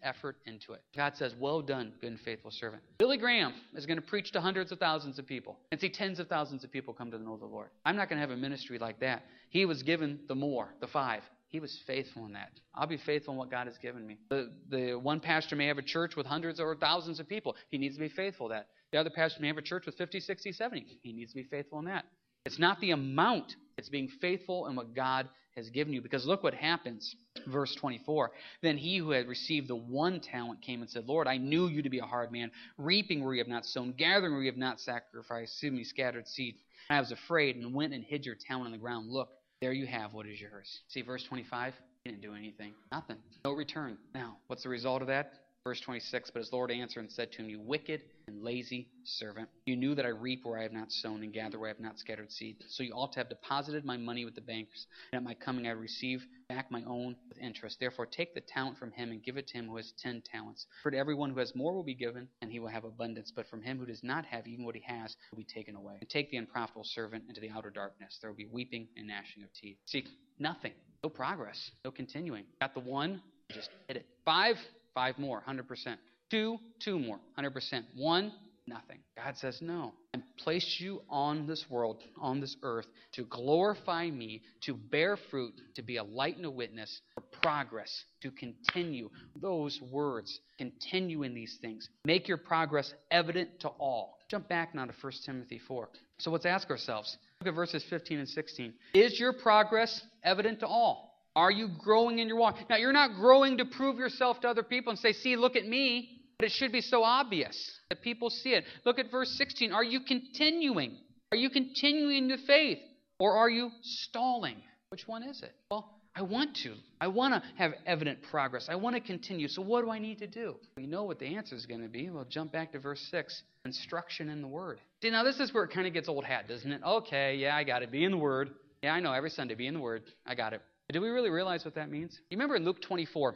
effort 0.03 0.37
into 0.45 0.73
it. 0.73 0.81
God 0.95 1.15
says, 1.15 1.33
Well 1.39 1.61
done, 1.61 1.93
good 1.99 2.11
and 2.11 2.19
faithful 2.19 2.51
servant. 2.51 2.83
Billy 2.97 3.17
Graham 3.17 3.53
is 3.73 3.85
going 3.85 3.99
to 3.99 4.05
preach 4.05 4.31
to 4.31 4.41
hundreds 4.41 4.71
of 4.71 4.79
thousands 4.79 5.19
of 5.19 5.25
people 5.25 5.57
and 5.71 5.81
see 5.81 5.89
tens 5.89 6.19
of 6.19 6.27
thousands 6.27 6.63
of 6.63 6.71
people 6.71 6.93
come 6.93 7.11
to 7.11 7.17
know 7.17 7.37
the 7.37 7.45
Lord. 7.45 7.69
I'm 7.85 7.95
not 7.95 8.09
going 8.09 8.17
to 8.17 8.21
have 8.21 8.31
a 8.31 8.39
ministry 8.39 8.77
like 8.77 8.99
that. 8.99 9.23
He 9.49 9.65
was 9.65 9.83
given 9.83 10.19
the 10.27 10.35
more, 10.35 10.69
the 10.79 10.87
five. 10.87 11.23
He 11.53 11.59
was 11.59 11.79
faithful 11.85 12.25
in 12.25 12.33
that. 12.33 12.49
I'll 12.73 12.87
be 12.87 12.97
faithful 12.97 13.33
in 13.33 13.37
what 13.37 13.51
God 13.51 13.67
has 13.67 13.77
given 13.77 14.07
me. 14.07 14.17
The, 14.29 14.51
the 14.69 14.93
one 14.95 15.19
pastor 15.19 15.55
may 15.55 15.67
have 15.67 15.77
a 15.77 15.83
church 15.83 16.15
with 16.15 16.25
hundreds 16.25 16.59
or 16.59 16.75
thousands 16.75 17.19
of 17.19 17.29
people. 17.29 17.55
He 17.69 17.77
needs 17.77 17.95
to 17.95 18.01
be 18.01 18.09
faithful 18.09 18.47
that. 18.47 18.69
The 18.93 18.99
other 18.99 19.09
pastor 19.09 19.41
may 19.41 19.47
have 19.47 19.57
a 19.57 19.61
church 19.63 19.87
with 19.87 19.95
50, 19.95 20.19
60, 20.19 20.51
70. 20.51 20.99
He 21.01 21.13
needs 21.13 21.31
to 21.31 21.35
be 21.35 21.43
faithful 21.43 21.79
in 21.79 21.85
that. 21.85 22.05
It's 22.45 22.59
not 22.59 22.79
the 22.79 22.91
amount, 22.91 23.55
it's 23.75 23.89
being 23.89 24.07
faithful 24.21 24.67
in 24.67 24.75
what 24.75 24.93
God 24.93 25.27
has 25.55 25.67
given 25.71 25.93
you. 25.93 26.01
Because 26.01 26.27
look 26.27 26.43
what 26.43 26.53
happens. 26.53 27.15
Verse 27.47 27.75
24. 27.75 28.31
Then 28.61 28.77
he 28.77 28.97
who 28.97 29.09
had 29.09 29.27
received 29.27 29.67
the 29.67 29.75
one 29.75 30.19
talent 30.19 30.61
came 30.61 30.81
and 30.81 30.89
said, 30.89 31.07
Lord, 31.07 31.27
I 31.27 31.37
knew 31.37 31.67
you 31.67 31.81
to 31.81 31.89
be 31.89 31.99
a 31.99 32.05
hard 32.05 32.31
man, 32.31 32.51
reaping 32.77 33.23
where 33.23 33.33
you 33.33 33.39
have 33.39 33.47
not 33.47 33.65
sown, 33.65 33.93
gathering 33.97 34.33
where 34.33 34.43
you 34.43 34.51
have 34.51 34.57
not 34.57 34.79
sacrificed, 34.79 35.53
excuse 35.53 35.73
me, 35.73 35.83
scattered 35.83 36.27
seed. 36.27 36.55
I 36.91 36.99
was 36.99 37.11
afraid 37.11 37.55
and 37.55 37.73
went 37.73 37.93
and 37.93 38.03
hid 38.03 38.27
your 38.27 38.35
talent 38.35 38.67
in 38.67 38.71
the 38.73 38.77
ground. 38.77 39.09
Look, 39.09 39.29
there 39.59 39.73
you 39.73 39.87
have 39.87 40.13
what 40.13 40.27
is 40.27 40.39
yours. 40.39 40.81
See 40.89 41.01
verse 41.01 41.23
25? 41.23 41.73
He 42.03 42.11
didn't 42.11 42.21
do 42.21 42.35
anything. 42.35 42.73
Nothing. 42.91 43.17
No 43.43 43.53
return. 43.53 43.97
Now, 44.13 44.37
what's 44.47 44.61
the 44.61 44.69
result 44.69 45.01
of 45.01 45.07
that? 45.07 45.33
Verse 45.65 45.79
26 45.79 46.29
But 46.31 46.39
his 46.39 46.51
Lord 46.51 46.71
answered 46.71 47.01
and 47.01 47.11
said 47.11 47.31
to 47.31 47.41
him, 47.41 47.49
You 47.49 47.61
wicked 47.61 48.01
and 48.27 48.43
lazy 48.43 48.89
servant, 49.05 49.47
you 49.65 49.77
knew 49.77 49.95
that 49.95 50.05
I 50.05 50.09
reap 50.09 50.41
where 50.43 50.59
I 50.59 50.63
have 50.63 50.73
not 50.73 50.91
sown 50.91 51.23
and 51.23 51.31
gather 51.31 51.57
where 51.57 51.69
I 51.69 51.71
have 51.71 51.79
not 51.79 51.97
scattered 51.97 52.31
seed. 52.33 52.57
So 52.67 52.83
you 52.83 52.91
ought 52.91 53.13
to 53.13 53.19
have 53.19 53.29
deposited 53.29 53.85
my 53.85 53.95
money 53.95 54.25
with 54.25 54.35
the 54.35 54.41
bankers, 54.41 54.87
and 55.13 55.17
at 55.17 55.23
my 55.23 55.33
coming 55.33 55.65
I 55.65 55.71
receive 55.71 56.25
back 56.49 56.69
my 56.69 56.83
own 56.83 57.15
with 57.29 57.37
interest. 57.37 57.77
Therefore, 57.79 58.05
take 58.05 58.33
the 58.33 58.41
talent 58.41 58.77
from 58.77 58.91
him 58.91 59.11
and 59.11 59.23
give 59.23 59.37
it 59.37 59.47
to 59.47 59.57
him 59.57 59.67
who 59.67 59.77
has 59.77 59.93
ten 59.97 60.21
talents. 60.29 60.65
For 60.81 60.91
to 60.91 60.97
everyone 60.97 61.29
who 61.29 61.39
has 61.39 61.55
more 61.55 61.73
will 61.73 61.83
be 61.83 61.95
given, 61.95 62.27
and 62.41 62.51
he 62.51 62.59
will 62.59 62.67
have 62.67 62.83
abundance. 62.83 63.31
But 63.33 63.47
from 63.47 63.61
him 63.61 63.79
who 63.79 63.85
does 63.85 64.03
not 64.03 64.25
have 64.25 64.47
even 64.47 64.65
what 64.65 64.75
he 64.75 64.83
has 64.85 65.15
will 65.31 65.37
be 65.37 65.45
taken 65.45 65.75
away. 65.75 65.95
And 66.01 66.09
take 66.09 66.29
the 66.29 66.37
unprofitable 66.37 66.83
servant 66.83 67.23
into 67.29 67.39
the 67.39 67.49
outer 67.49 67.69
darkness. 67.69 68.17
There 68.19 68.29
will 68.29 68.37
be 68.37 68.49
weeping 68.51 68.89
and 68.97 69.07
gnashing 69.07 69.43
of 69.43 69.53
teeth. 69.53 69.77
See, 69.85 70.05
nothing. 70.39 70.73
No 71.03 71.09
progress. 71.09 71.71
No 71.85 71.91
continuing. 71.91 72.43
Got 72.59 72.73
the 72.73 72.81
one, 72.81 73.21
just 73.51 73.69
hit 73.87 73.97
it. 73.97 74.05
Five, 74.25 74.57
Five 74.93 75.17
more, 75.17 75.43
100%. 75.47 75.97
Two, 76.29 76.57
two 76.79 76.99
more, 76.99 77.19
100%. 77.37 77.83
One, 77.95 78.31
nothing. 78.67 78.99
God 79.15 79.37
says, 79.37 79.59
No. 79.61 79.93
I 80.15 80.19
placed 80.37 80.79
you 80.79 81.01
on 81.09 81.47
this 81.47 81.65
world, 81.69 82.03
on 82.19 82.39
this 82.39 82.55
earth, 82.61 82.85
to 83.13 83.23
glorify 83.23 84.09
me, 84.09 84.41
to 84.61 84.75
bear 84.75 85.17
fruit, 85.31 85.53
to 85.75 85.81
be 85.81 85.97
a 85.97 86.03
light 86.03 86.37
and 86.37 86.45
a 86.45 86.51
witness, 86.51 87.01
for 87.15 87.21
progress, 87.41 88.03
to 88.21 88.31
continue. 88.31 89.09
Those 89.41 89.79
words, 89.91 90.39
continue 90.57 91.23
in 91.23 91.33
these 91.33 91.57
things. 91.61 91.89
Make 92.05 92.27
your 92.27 92.37
progress 92.37 92.93
evident 93.09 93.59
to 93.61 93.69
all. 93.69 94.17
Jump 94.29 94.49
back 94.49 94.75
now 94.75 94.85
to 94.85 94.93
1 95.01 95.13
Timothy 95.25 95.59
4. 95.67 95.89
So 96.19 96.31
let's 96.31 96.45
ask 96.45 96.69
ourselves. 96.69 97.17
Look 97.41 97.49
at 97.49 97.55
verses 97.55 97.83
15 97.89 98.19
and 98.19 98.29
16. 98.29 98.73
Is 98.93 99.19
your 99.19 99.33
progress 99.33 100.01
evident 100.23 100.59
to 100.61 100.67
all? 100.67 101.12
Are 101.35 101.51
you 101.51 101.69
growing 101.79 102.19
in 102.19 102.27
your 102.27 102.37
walk? 102.37 102.57
Now, 102.69 102.75
you're 102.75 102.93
not 102.93 103.15
growing 103.15 103.57
to 103.57 103.65
prove 103.65 103.97
yourself 103.97 104.41
to 104.41 104.49
other 104.49 104.63
people 104.63 104.91
and 104.91 104.99
say, 104.99 105.13
see, 105.13 105.35
look 105.35 105.55
at 105.55 105.65
me. 105.65 106.09
But 106.37 106.47
it 106.47 106.51
should 106.51 106.71
be 106.71 106.81
so 106.81 107.03
obvious 107.03 107.55
that 107.89 108.01
people 108.01 108.29
see 108.29 108.49
it. 108.49 108.65
Look 108.85 108.99
at 108.99 109.09
verse 109.09 109.29
16. 109.37 109.71
Are 109.71 109.83
you 109.83 110.01
continuing? 110.01 110.97
Are 111.31 111.37
you 111.37 111.49
continuing 111.49 112.27
the 112.27 112.37
faith? 112.45 112.79
Or 113.19 113.37
are 113.37 113.49
you 113.49 113.69
stalling? 113.81 114.57
Which 114.89 115.07
one 115.07 115.23
is 115.23 115.41
it? 115.41 115.55
Well, 115.71 115.89
I 116.15 116.21
want 116.21 116.55
to. 116.63 116.75
I 117.01 117.07
want 117.07 117.33
to 117.33 117.41
have 117.57 117.71
evident 117.85 118.19
progress. 118.29 118.67
I 118.69 118.75
want 118.75 118.95
to 118.95 119.01
continue. 119.01 119.47
So, 119.47 119.61
what 119.61 119.83
do 119.83 119.89
I 119.89 119.99
need 119.99 120.19
to 120.19 120.27
do? 120.27 120.55
We 120.77 120.85
know 120.85 121.03
what 121.03 121.19
the 121.19 121.35
answer 121.35 121.55
is 121.55 121.65
going 121.65 121.81
to 121.81 121.87
be. 121.87 122.09
We'll 122.09 122.25
jump 122.25 122.51
back 122.51 122.73
to 122.73 122.79
verse 122.79 123.01
6 123.09 123.41
instruction 123.65 124.29
in 124.29 124.41
the 124.41 124.47
Word. 124.47 124.79
See, 125.01 125.09
now 125.09 125.23
this 125.23 125.39
is 125.39 125.53
where 125.53 125.63
it 125.63 125.71
kind 125.71 125.87
of 125.87 125.93
gets 125.93 126.09
old 126.09 126.25
hat, 126.25 126.47
doesn't 126.47 126.71
it? 126.71 126.81
Okay, 126.85 127.35
yeah, 127.37 127.55
I 127.55 127.63
got 127.63 127.81
it. 127.81 127.91
Be 127.91 128.03
in 128.03 128.11
the 128.11 128.17
Word. 128.17 128.51
Yeah, 128.83 128.93
I 128.93 128.99
know. 128.99 129.13
Every 129.13 129.29
Sunday, 129.29 129.55
be 129.55 129.65
in 129.65 129.73
the 129.73 129.79
Word. 129.79 130.03
I 130.25 130.35
got 130.35 130.53
it. 130.53 130.61
Do 130.91 131.01
we 131.01 131.09
really 131.09 131.29
realize 131.29 131.63
what 131.65 131.75
that 131.75 131.89
means? 131.89 132.19
You 132.29 132.37
remember 132.37 132.55
in 132.55 132.65
Luke 132.65 132.81
24 132.81 133.35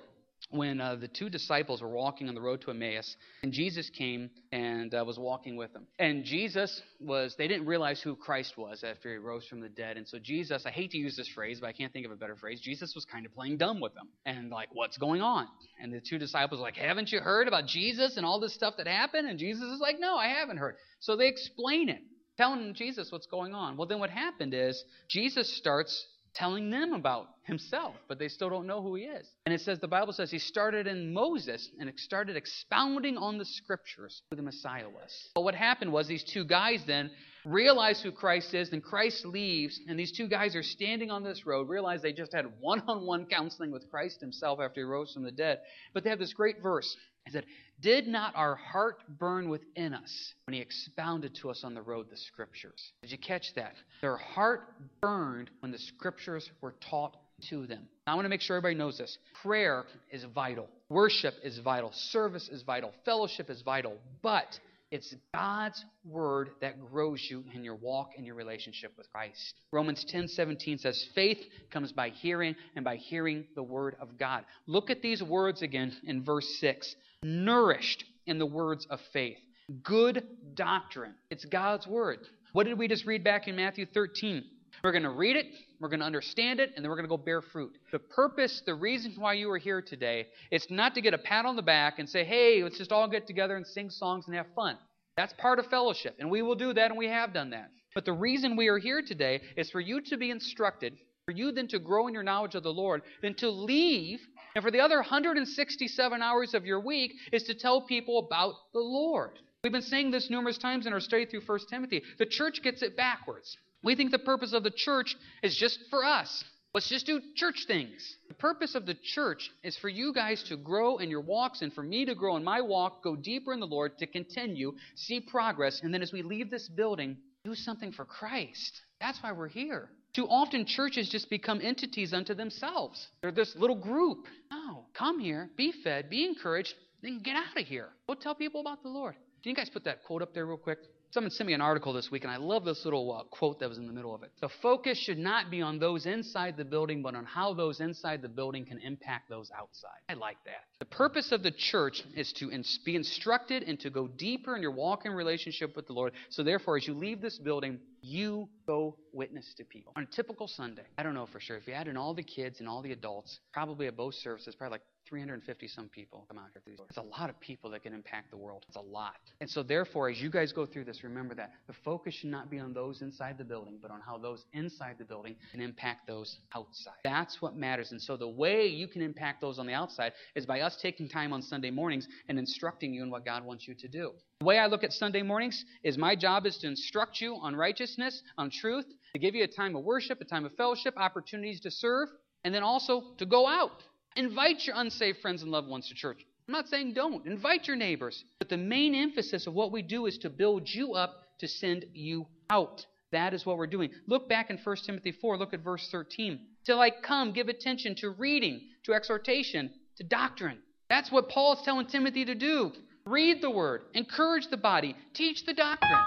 when 0.52 0.80
uh, 0.80 0.96
the 0.96 1.08
two 1.08 1.30
disciples 1.30 1.82
were 1.82 1.90
walking 1.90 2.30
on 2.30 2.36
the 2.36 2.42
road 2.42 2.62
to 2.62 2.70
Emmaus, 2.70 3.16
and 3.42 3.52
Jesus 3.52 3.90
came 3.90 4.30
and 4.52 4.94
uh, 4.94 5.04
was 5.06 5.18
walking 5.18 5.56
with 5.56 5.74
them. 5.74 5.88
And 5.98 6.24
Jesus 6.24 6.82
was, 7.00 7.36
they 7.38 7.48
didn't 7.48 7.66
realize 7.66 8.02
who 8.02 8.16
Christ 8.16 8.58
was 8.58 8.84
after 8.84 9.12
he 9.12 9.18
rose 9.18 9.48
from 9.48 9.62
the 9.62 9.70
dead. 9.70 9.98
And 9.98 10.08
so 10.08 10.20
Jesus, 10.20 10.66
I 10.66 10.70
hate 10.70 10.92
to 10.92 10.98
use 10.98 11.18
this 11.18 11.28
phrase, 11.28 11.60
but 11.60 11.68
I 11.68 11.74
can't 11.74 11.92
think 11.92 12.06
of 12.06 12.12
a 12.12 12.16
better 12.16 12.36
phrase. 12.36 12.62
Jesus 12.62 12.94
was 12.94 13.06
kind 13.06 13.26
of 13.26 13.34
playing 13.34 13.58
dumb 13.58 13.80
with 13.80 13.96
them 13.96 14.10
and 14.26 14.50
like, 14.50 14.70
what's 14.74 14.98
going 14.98 15.22
on? 15.22 15.48
And 15.82 15.92
the 15.92 16.02
two 16.02 16.20
disciples 16.20 16.60
were 16.60 16.66
like, 16.66 16.78
haven't 16.78 17.12
you 17.12 17.20
heard 17.20 17.48
about 17.48 17.66
Jesus 17.66 18.18
and 18.18 18.26
all 18.26 18.40
this 18.40 18.54
stuff 18.54 18.76
that 18.78 18.88
happened? 18.88 19.28
And 19.28 19.40
Jesus 19.40 19.64
is 19.64 19.80
like, 19.80 20.00
no, 20.00 20.16
I 20.16 20.28
haven't 20.28 20.58
heard. 20.58 20.76
So 21.00 21.16
they 21.16 21.28
explain 21.28 21.90
it 21.90 22.02
telling 22.38 22.74
Jesus 22.76 23.12
what's 23.12 23.26
going 23.26 23.56
on. 23.56 23.76
Well, 23.78 23.88
then 23.88 24.00
what 24.00 24.12
happened 24.12 24.54
is 24.54 24.84
Jesus 25.10 25.58
starts 25.58 26.06
telling 26.38 26.70
them 26.70 26.94
about 26.94 27.28
himself, 27.44 27.96
but 28.08 28.20
they 28.20 28.28
still 28.28 28.50
don't 28.50 28.68
know 28.68 28.82
who 28.82 28.96
he 28.96 29.04
is. 29.04 29.28
And 29.46 29.56
it 29.56 29.62
says, 29.62 29.80
the 29.80 29.88
Bible 29.88 30.14
says 30.14 30.30
he 30.30 30.40
started 30.40 30.86
in 30.86 31.14
Moses 31.14 31.70
and 31.80 31.92
started 31.98 32.36
expounding 32.36 33.18
on 33.18 33.38
the 33.38 33.46
scriptures 33.46 34.22
who 34.30 34.36
the 34.36 34.44
Messiah 34.44 34.88
was. 34.88 35.30
But 35.34 35.42
what 35.42 35.56
happened 35.56 35.92
was 35.92 36.08
these 36.08 36.24
two 36.24 36.46
guys 36.46 36.82
then 36.86 37.10
realize 37.46 38.02
who 38.02 38.12
Christ 38.12 38.54
is, 38.54 38.70
then 38.70 38.82
Christ 38.82 39.26
leaves, 39.26 39.80
and 39.88 39.98
these 39.98 40.12
two 40.12 40.28
guys 40.28 40.56
are 40.56 40.64
standing 40.64 41.10
on 41.10 41.24
this 41.24 41.46
road, 41.46 41.70
realize 41.70 42.02
they 42.02 42.14
just 42.14 42.34
had 42.34 42.46
one 42.60 42.84
on 42.88 43.06
one 43.06 43.26
counseling 43.26 43.72
with 43.72 43.90
Christ 43.90 44.20
himself 44.22 44.60
after 44.62 44.82
he 44.82 44.84
rose 44.84 45.14
from 45.14 45.24
the 45.24 45.32
dead. 45.32 45.60
But 45.94 46.04
they 46.04 46.10
have 46.10 46.20
this 46.20 46.34
great 46.34 46.62
verse. 46.62 46.96
He 47.28 47.34
said, 47.34 47.46
Did 47.82 48.08
not 48.08 48.34
our 48.36 48.56
heart 48.56 49.04
burn 49.20 49.50
within 49.50 49.94
us 49.94 50.34
when 50.46 50.54
he 50.54 50.62
expounded 50.62 51.36
to 51.42 51.50
us 51.50 51.62
on 51.64 51.74
the 51.74 51.82
road 51.82 52.08
the 52.10 52.18
scriptures? 52.18 52.94
Did 53.02 53.12
you 53.12 53.18
catch 53.18 53.54
that? 53.56 53.74
Their 54.02 54.16
heart 54.16 54.62
burned 55.02 55.50
when 55.60 55.74
the 55.74 55.78
scriptures 55.78 56.50
were 56.62 56.76
taught 56.90 57.18
to 57.50 57.68
them. 57.68 57.88
I 58.08 58.16
want 58.16 58.26
to 58.26 58.30
make 58.30 58.42
sure 58.42 58.56
everybody 58.56 58.80
knows 58.80 58.98
this. 58.98 59.18
Prayer 59.44 59.84
is 60.10 60.24
vital, 60.34 60.70
worship 60.90 61.34
is 61.44 61.60
vital, 61.60 61.92
service 61.94 62.50
is 62.50 62.64
vital, 62.64 62.94
fellowship 63.04 63.50
is 63.50 63.62
vital, 63.62 63.98
but 64.24 64.48
it's 64.90 65.14
God's 65.34 65.84
word 66.06 66.52
that 66.62 66.80
grows 66.80 67.26
you 67.30 67.44
in 67.54 67.64
your 67.64 67.76
walk 67.76 68.12
and 68.16 68.26
your 68.26 68.36
relationship 68.36 68.94
with 68.98 69.12
Christ. 69.12 69.56
Romans 69.72 70.06
10:17 70.06 70.78
says 70.80 71.10
faith 71.14 71.46
comes 71.72 71.92
by 71.92 72.10
hearing 72.10 72.56
and 72.76 72.86
by 72.86 72.96
hearing 72.96 73.46
the 73.56 73.64
word 73.64 73.98
of 74.00 74.18
God. 74.18 74.46
Look 74.66 74.90
at 74.90 75.02
these 75.02 75.22
words 75.22 75.62
again 75.62 75.94
in 76.04 76.24
verse 76.24 76.48
6. 76.60 76.96
Nourished 77.24 78.06
in 78.26 78.40
the 78.40 78.46
words 78.46 78.86
of 78.90 79.02
faith. 79.12 79.40
Good 79.84 80.26
doctrine. 80.54 81.16
It's 81.30 81.44
God's 81.44 81.86
word. 81.86 82.20
What 82.54 82.66
did 82.66 82.78
we 82.78 82.88
just 82.88 83.06
read 83.06 83.24
back 83.24 83.48
in 83.48 83.56
Matthew 83.56 83.86
13? 83.86 84.44
We're 84.84 84.92
going 84.92 85.04
to 85.04 85.10
read 85.10 85.36
it, 85.36 85.48
we're 85.80 85.90
going 85.90 86.02
to 86.02 86.06
understand 86.06 86.60
it, 86.60 86.72
and 86.76 86.84
then 86.84 86.90
we're 86.90 86.96
going 86.96 87.06
to 87.06 87.10
go 87.10 87.18
bear 87.18 87.42
fruit. 87.42 87.78
The 87.92 88.00
purpose, 88.00 88.62
the 88.66 88.76
reason 88.76 89.14
why 89.18 89.34
you 89.34 89.50
are 89.52 89.58
here 89.58 89.82
today, 89.82 90.28
is 90.52 90.68
not 90.70 90.96
to 90.96 91.02
get 91.02 91.14
a 91.14 91.18
pat 91.18 91.46
on 91.46 91.56
the 91.56 91.62
back 91.62 92.00
and 92.00 92.10
say, 92.10 92.24
hey, 92.24 92.64
let's 92.64 92.78
just 92.78 92.92
all 92.92 93.08
get 93.08 93.28
together 93.28 93.56
and 93.56 93.66
sing 93.66 93.90
songs 93.90 94.26
and 94.28 94.36
have 94.36 94.48
fun. 94.56 94.78
That's 95.16 95.34
part 95.34 95.60
of 95.60 95.66
fellowship, 95.68 96.16
and 96.20 96.30
we 96.30 96.42
will 96.42 96.56
do 96.56 96.74
that, 96.74 96.92
and 96.92 96.98
we 96.98 97.08
have 97.08 97.34
done 97.34 97.50
that. 97.50 97.72
But 97.96 98.06
the 98.06 98.14
reason 98.14 98.56
we 98.56 98.68
are 98.68 98.78
here 98.78 99.02
today 99.02 99.42
is 99.56 99.72
for 99.72 99.80
you 99.80 100.02
to 100.02 100.18
be 100.18 100.30
instructed, 100.30 100.98
for 101.26 101.32
you 101.32 101.52
then 101.52 101.68
to 101.70 101.80
grow 101.80 102.08
in 102.08 102.14
your 102.14 102.24
knowledge 102.24 102.54
of 102.54 102.64
the 102.64 102.72
Lord, 102.72 103.02
then 103.24 103.34
to 103.36 103.50
leave, 103.50 104.20
and 104.54 104.64
for 104.64 104.70
the 104.70 104.80
other 104.80 104.98
167 104.98 106.22
hours 106.22 106.54
of 106.54 106.66
your 106.66 106.80
week 106.80 107.14
is 107.34 107.44
to 107.44 107.56
tell 107.56 107.82
people 107.82 108.20
about 108.20 108.54
the 108.74 108.80
Lord. 108.80 109.40
We've 109.64 109.74
been 109.74 109.82
saying 109.82 110.12
this 110.12 110.30
numerous 110.30 110.58
times 110.58 110.86
in 110.86 110.94
our 110.94 111.00
study 111.00 111.26
through 111.26 111.42
1 111.46 111.60
Timothy. 111.70 112.04
The 112.20 112.26
church 112.26 112.62
gets 112.64 112.84
it 112.84 112.96
backwards. 112.96 113.58
We 113.84 113.96
think 113.96 114.12
the 114.12 114.20
purpose 114.20 114.54
of 114.54 114.64
the 114.64 114.72
church 114.72 115.16
is 115.44 115.56
just 115.56 115.80
for 115.90 116.04
us. 116.04 116.44
Let's 116.74 116.90
just 116.90 117.06
do 117.06 117.22
church 117.36 117.66
things. 117.66 118.18
The 118.28 118.34
purpose 118.36 118.76
of 118.76 118.86
the 118.86 118.94
church 118.94 119.50
is 119.64 119.78
for 119.78 119.90
you 119.90 120.14
guys 120.14 120.44
to 120.44 120.58
grow 120.58 120.98
in 120.98 121.10
your 121.10 121.22
walks 121.22 121.62
and 121.62 121.74
for 121.74 121.82
me 121.82 122.06
to 122.06 122.14
grow 122.14 122.36
in 122.36 122.44
my 122.44 122.62
walk, 122.62 123.04
go 123.04 123.16
deeper 123.16 123.54
in 123.54 123.60
the 123.60 123.66
Lord, 123.66 123.98
to 123.98 124.06
continue, 124.06 124.74
see 124.96 125.20
progress, 125.20 125.82
and 125.82 125.94
then 125.94 126.02
as 126.02 126.12
we 126.12 126.22
leave 126.22 126.52
this 126.52 126.68
building, 126.68 127.18
do 127.44 127.56
something 127.56 127.92
for 127.92 128.06
Christ. 128.06 128.82
That's 129.00 129.18
why 129.24 129.32
we're 129.32 129.48
here. 129.48 129.90
Too 130.14 130.28
often, 130.28 130.66
churches 130.66 131.10
just 131.10 131.30
become 131.30 131.62
entities 131.62 132.14
unto 132.14 132.34
themselves. 132.34 133.08
They're 133.22 133.32
this 133.32 133.56
little 133.56 133.76
group. 133.76 134.26
No, 134.52 134.86
come 134.94 135.20
here, 135.20 135.50
be 135.56 135.72
fed, 135.84 136.10
be 136.10 136.26
encouraged, 136.26 136.74
then 137.02 137.22
get 137.24 137.36
out 137.36 137.56
of 137.56 137.66
here. 137.66 137.90
Go 138.08 138.16
tell 138.16 138.36
people 138.36 138.62
about 138.62 138.84
the 138.84 138.90
Lord. 138.90 139.16
Can 139.42 139.52
you 139.52 139.56
guys 139.56 139.70
put 139.70 139.86
that 139.86 140.04
quote 140.04 140.22
up 140.22 140.34
there 140.34 140.46
real 140.46 140.58
quick? 140.58 140.80
Someone 141.12 141.32
sent 141.32 141.48
me 141.48 141.54
an 141.54 141.62
article 141.62 141.94
this 141.94 142.12
week, 142.12 142.24
and 142.24 142.32
I 142.32 142.36
love 142.36 142.66
this 142.66 142.84
little 142.84 143.14
uh, 143.14 143.24
quote 143.24 143.60
that 143.60 143.70
was 143.70 143.78
in 143.78 143.88
the 143.88 143.94
middle 143.94 144.14
of 144.14 144.24
it. 144.24 144.32
The 144.42 144.50
focus 144.62 144.98
should 144.98 145.18
not 145.18 145.50
be 145.50 145.62
on 145.62 145.80
those 145.80 146.06
inside 146.06 146.58
the 146.58 146.66
building, 146.66 147.02
but 147.02 147.16
on 147.16 147.24
how 147.24 147.54
those 147.54 147.80
inside 147.80 148.22
the 148.22 148.28
building 148.28 148.66
can 148.66 148.80
impact 148.80 149.30
those 149.30 149.50
outside. 149.58 150.00
I 150.10 150.16
like 150.16 150.38
that. 150.46 150.66
The 150.80 150.86
purpose 150.86 151.32
of 151.32 151.44
the 151.44 151.52
church 151.52 152.04
is 152.14 152.34
to 152.34 152.52
ins- 152.52 152.80
be 152.86 152.96
instructed 152.96 153.64
and 153.64 153.80
to 153.80 153.90
go 153.90 154.08
deeper 154.08 154.56
in 154.56 154.62
your 154.62 154.72
walk 154.72 155.06
in 155.06 155.14
relationship 155.14 155.76
with 155.78 155.88
the 155.88 155.94
Lord. 155.94 156.12
So, 156.30 156.44
therefore, 156.44 156.76
as 156.76 156.86
you 156.86 156.94
leave 156.94 157.22
this 157.22 157.40
building, 157.40 157.80
you 158.02 158.50
go 158.66 158.98
witness 159.14 159.54
to 159.58 159.64
people. 159.64 159.94
On 159.96 160.04
a 160.04 160.08
typical 160.08 160.48
Sunday, 160.48 160.84
I 160.98 161.04
don't 161.04 161.14
know 161.14 161.26
for 161.26 161.40
sure, 161.40 161.56
if 161.56 161.68
you 161.68 161.74
add 161.74 161.88
in 161.88 161.96
all 161.96 162.14
the 162.14 162.24
kids 162.24 162.60
and 162.60 162.68
all 162.68 162.82
the 162.82 162.92
adults, 162.92 163.40
probably 163.54 163.88
at 163.88 163.96
both 163.96 164.16
services, 164.16 164.56
probably 164.56 164.76
like 164.76 164.82
350 165.08 165.68
some 165.68 165.90
people 165.90 166.26
come 166.28 166.38
out 166.38 166.46
here 166.54 166.62
through 166.64 166.74
these. 166.74 166.86
It's 166.90 166.98
a 166.98 167.02
lot 167.02 167.30
of 167.30 167.40
people 167.40 167.70
that 167.72 167.84
can 167.84 167.94
impact 167.94 168.32
the 168.32 168.38
world. 168.38 168.66
It's 168.68 168.78
a 168.78 168.82
lot. 168.82 169.16
And 169.42 169.50
so, 169.50 169.64
therefore, 169.64 170.10
as 170.10 170.22
you 170.22 170.30
guys 170.30 170.52
go 170.52 170.66
through 170.66 170.86
this, 170.86 171.04
remember 171.04 171.36
that 171.36 171.54
the 171.68 171.74
focus 171.86 172.14
should 172.14 172.30
not 172.30 172.50
be 172.50 172.60
on 172.60 172.74
those 172.74 173.02
inside 173.02 173.38
the 173.38 173.44
building, 173.44 173.78
but 173.82 173.92
on 173.92 174.02
how 174.02 174.18
those 174.18 174.46
inside 174.54 174.96
the 174.98 175.06
building 175.06 175.36
can 175.52 175.62
impact 175.62 176.08
those 176.08 176.38
outside. 176.56 176.94
That's 177.04 177.42
what 177.42 177.56
matters. 177.56 177.92
And 177.92 178.02
so, 178.02 178.18
the 178.18 178.28
way 178.28 178.68
you 178.68 178.88
can 178.88 179.02
impact 179.02 179.42
those 179.42 179.60
on 179.60 179.68
the 179.68 179.74
outside 179.74 180.14
is 180.36 180.46
by 180.46 180.62
us 180.62 180.78
taking 180.82 181.08
time 181.08 181.34
on 181.34 181.42
Sunday 181.42 181.72
mornings 181.72 182.08
and 182.28 182.38
instructing 182.38 182.94
you 182.94 183.04
in 183.04 183.10
what 183.10 183.26
God 183.26 183.46
wants 183.46 183.68
you 183.68 183.76
to 183.76 183.88
do. 183.88 184.12
The 184.40 184.46
way 184.46 184.60
I 184.60 184.68
look 184.68 184.84
at 184.84 184.94
Sunday 184.94 185.24
mornings 185.24 185.66
is 185.84 185.98
my 185.98 186.16
job 186.16 186.46
is 186.46 186.58
to 186.60 186.68
instruct 186.68 187.20
you 187.22 187.36
on 187.36 187.56
righteousness, 187.56 188.22
on 188.38 188.52
truth, 188.52 188.86
to 189.14 189.20
give 189.20 189.34
you 189.34 189.44
a 189.44 189.48
time 189.48 189.76
of 189.76 189.84
worship, 189.84 190.22
a 190.22 190.26
time 190.26 190.46
of 190.46 190.54
fellowship, 190.54 190.94
opportunities 190.96 191.60
to 191.62 191.72
serve, 191.72 192.10
and 192.44 192.54
then 192.54 192.62
also 192.62 193.16
to 193.18 193.26
go 193.26 193.48
out. 193.48 193.84
Invite 194.16 194.66
your 194.66 194.76
unsaved 194.78 195.20
friends 195.22 195.42
and 195.44 195.52
loved 195.52 195.68
ones 195.68 195.88
to 195.90 195.96
church. 195.96 196.26
I'm 196.48 196.54
not 196.54 196.70
saying 196.70 196.94
don't. 196.94 197.26
Invite 197.28 197.68
your 197.68 197.76
neighbors. 197.76 198.24
But 198.40 198.50
the 198.50 198.58
main 198.58 198.96
emphasis 198.96 199.48
of 199.48 199.54
what 199.54 199.72
we 199.72 199.82
do 199.82 200.06
is 200.06 200.18
to 200.20 200.30
build 200.30 200.68
you 200.70 200.94
up 200.94 201.24
to 201.40 201.48
send 201.48 201.86
you 201.94 202.26
out. 202.50 202.86
That 203.12 203.34
is 203.34 203.46
what 203.46 203.58
we're 203.58 203.68
doing. 203.68 203.92
Look 204.08 204.28
back 204.28 204.50
in 204.50 204.58
1 204.58 204.76
Timothy 204.86 205.12
4, 205.12 205.38
look 205.38 205.54
at 205.54 205.64
verse 205.64 205.88
13. 205.92 206.40
Till 206.66 206.80
I 206.80 206.90
come, 206.90 207.32
give 207.32 207.48
attention 207.48 207.96
to 207.96 208.10
reading, 208.10 208.62
to 208.84 208.94
exhortation, 208.94 209.72
to 209.98 210.04
doctrine. 210.04 210.60
That's 210.90 211.12
what 211.12 211.30
Paul 211.30 211.54
is 211.54 211.62
telling 211.64 211.88
Timothy 211.88 212.26
to 212.26 212.36
do. 212.36 212.72
Read 213.06 213.42
the 213.42 213.50
word, 213.50 213.84
encourage 213.94 214.48
the 214.50 214.58
body, 214.58 214.96
teach 215.14 215.46
the 215.46 215.54
doctrine. 215.54 216.00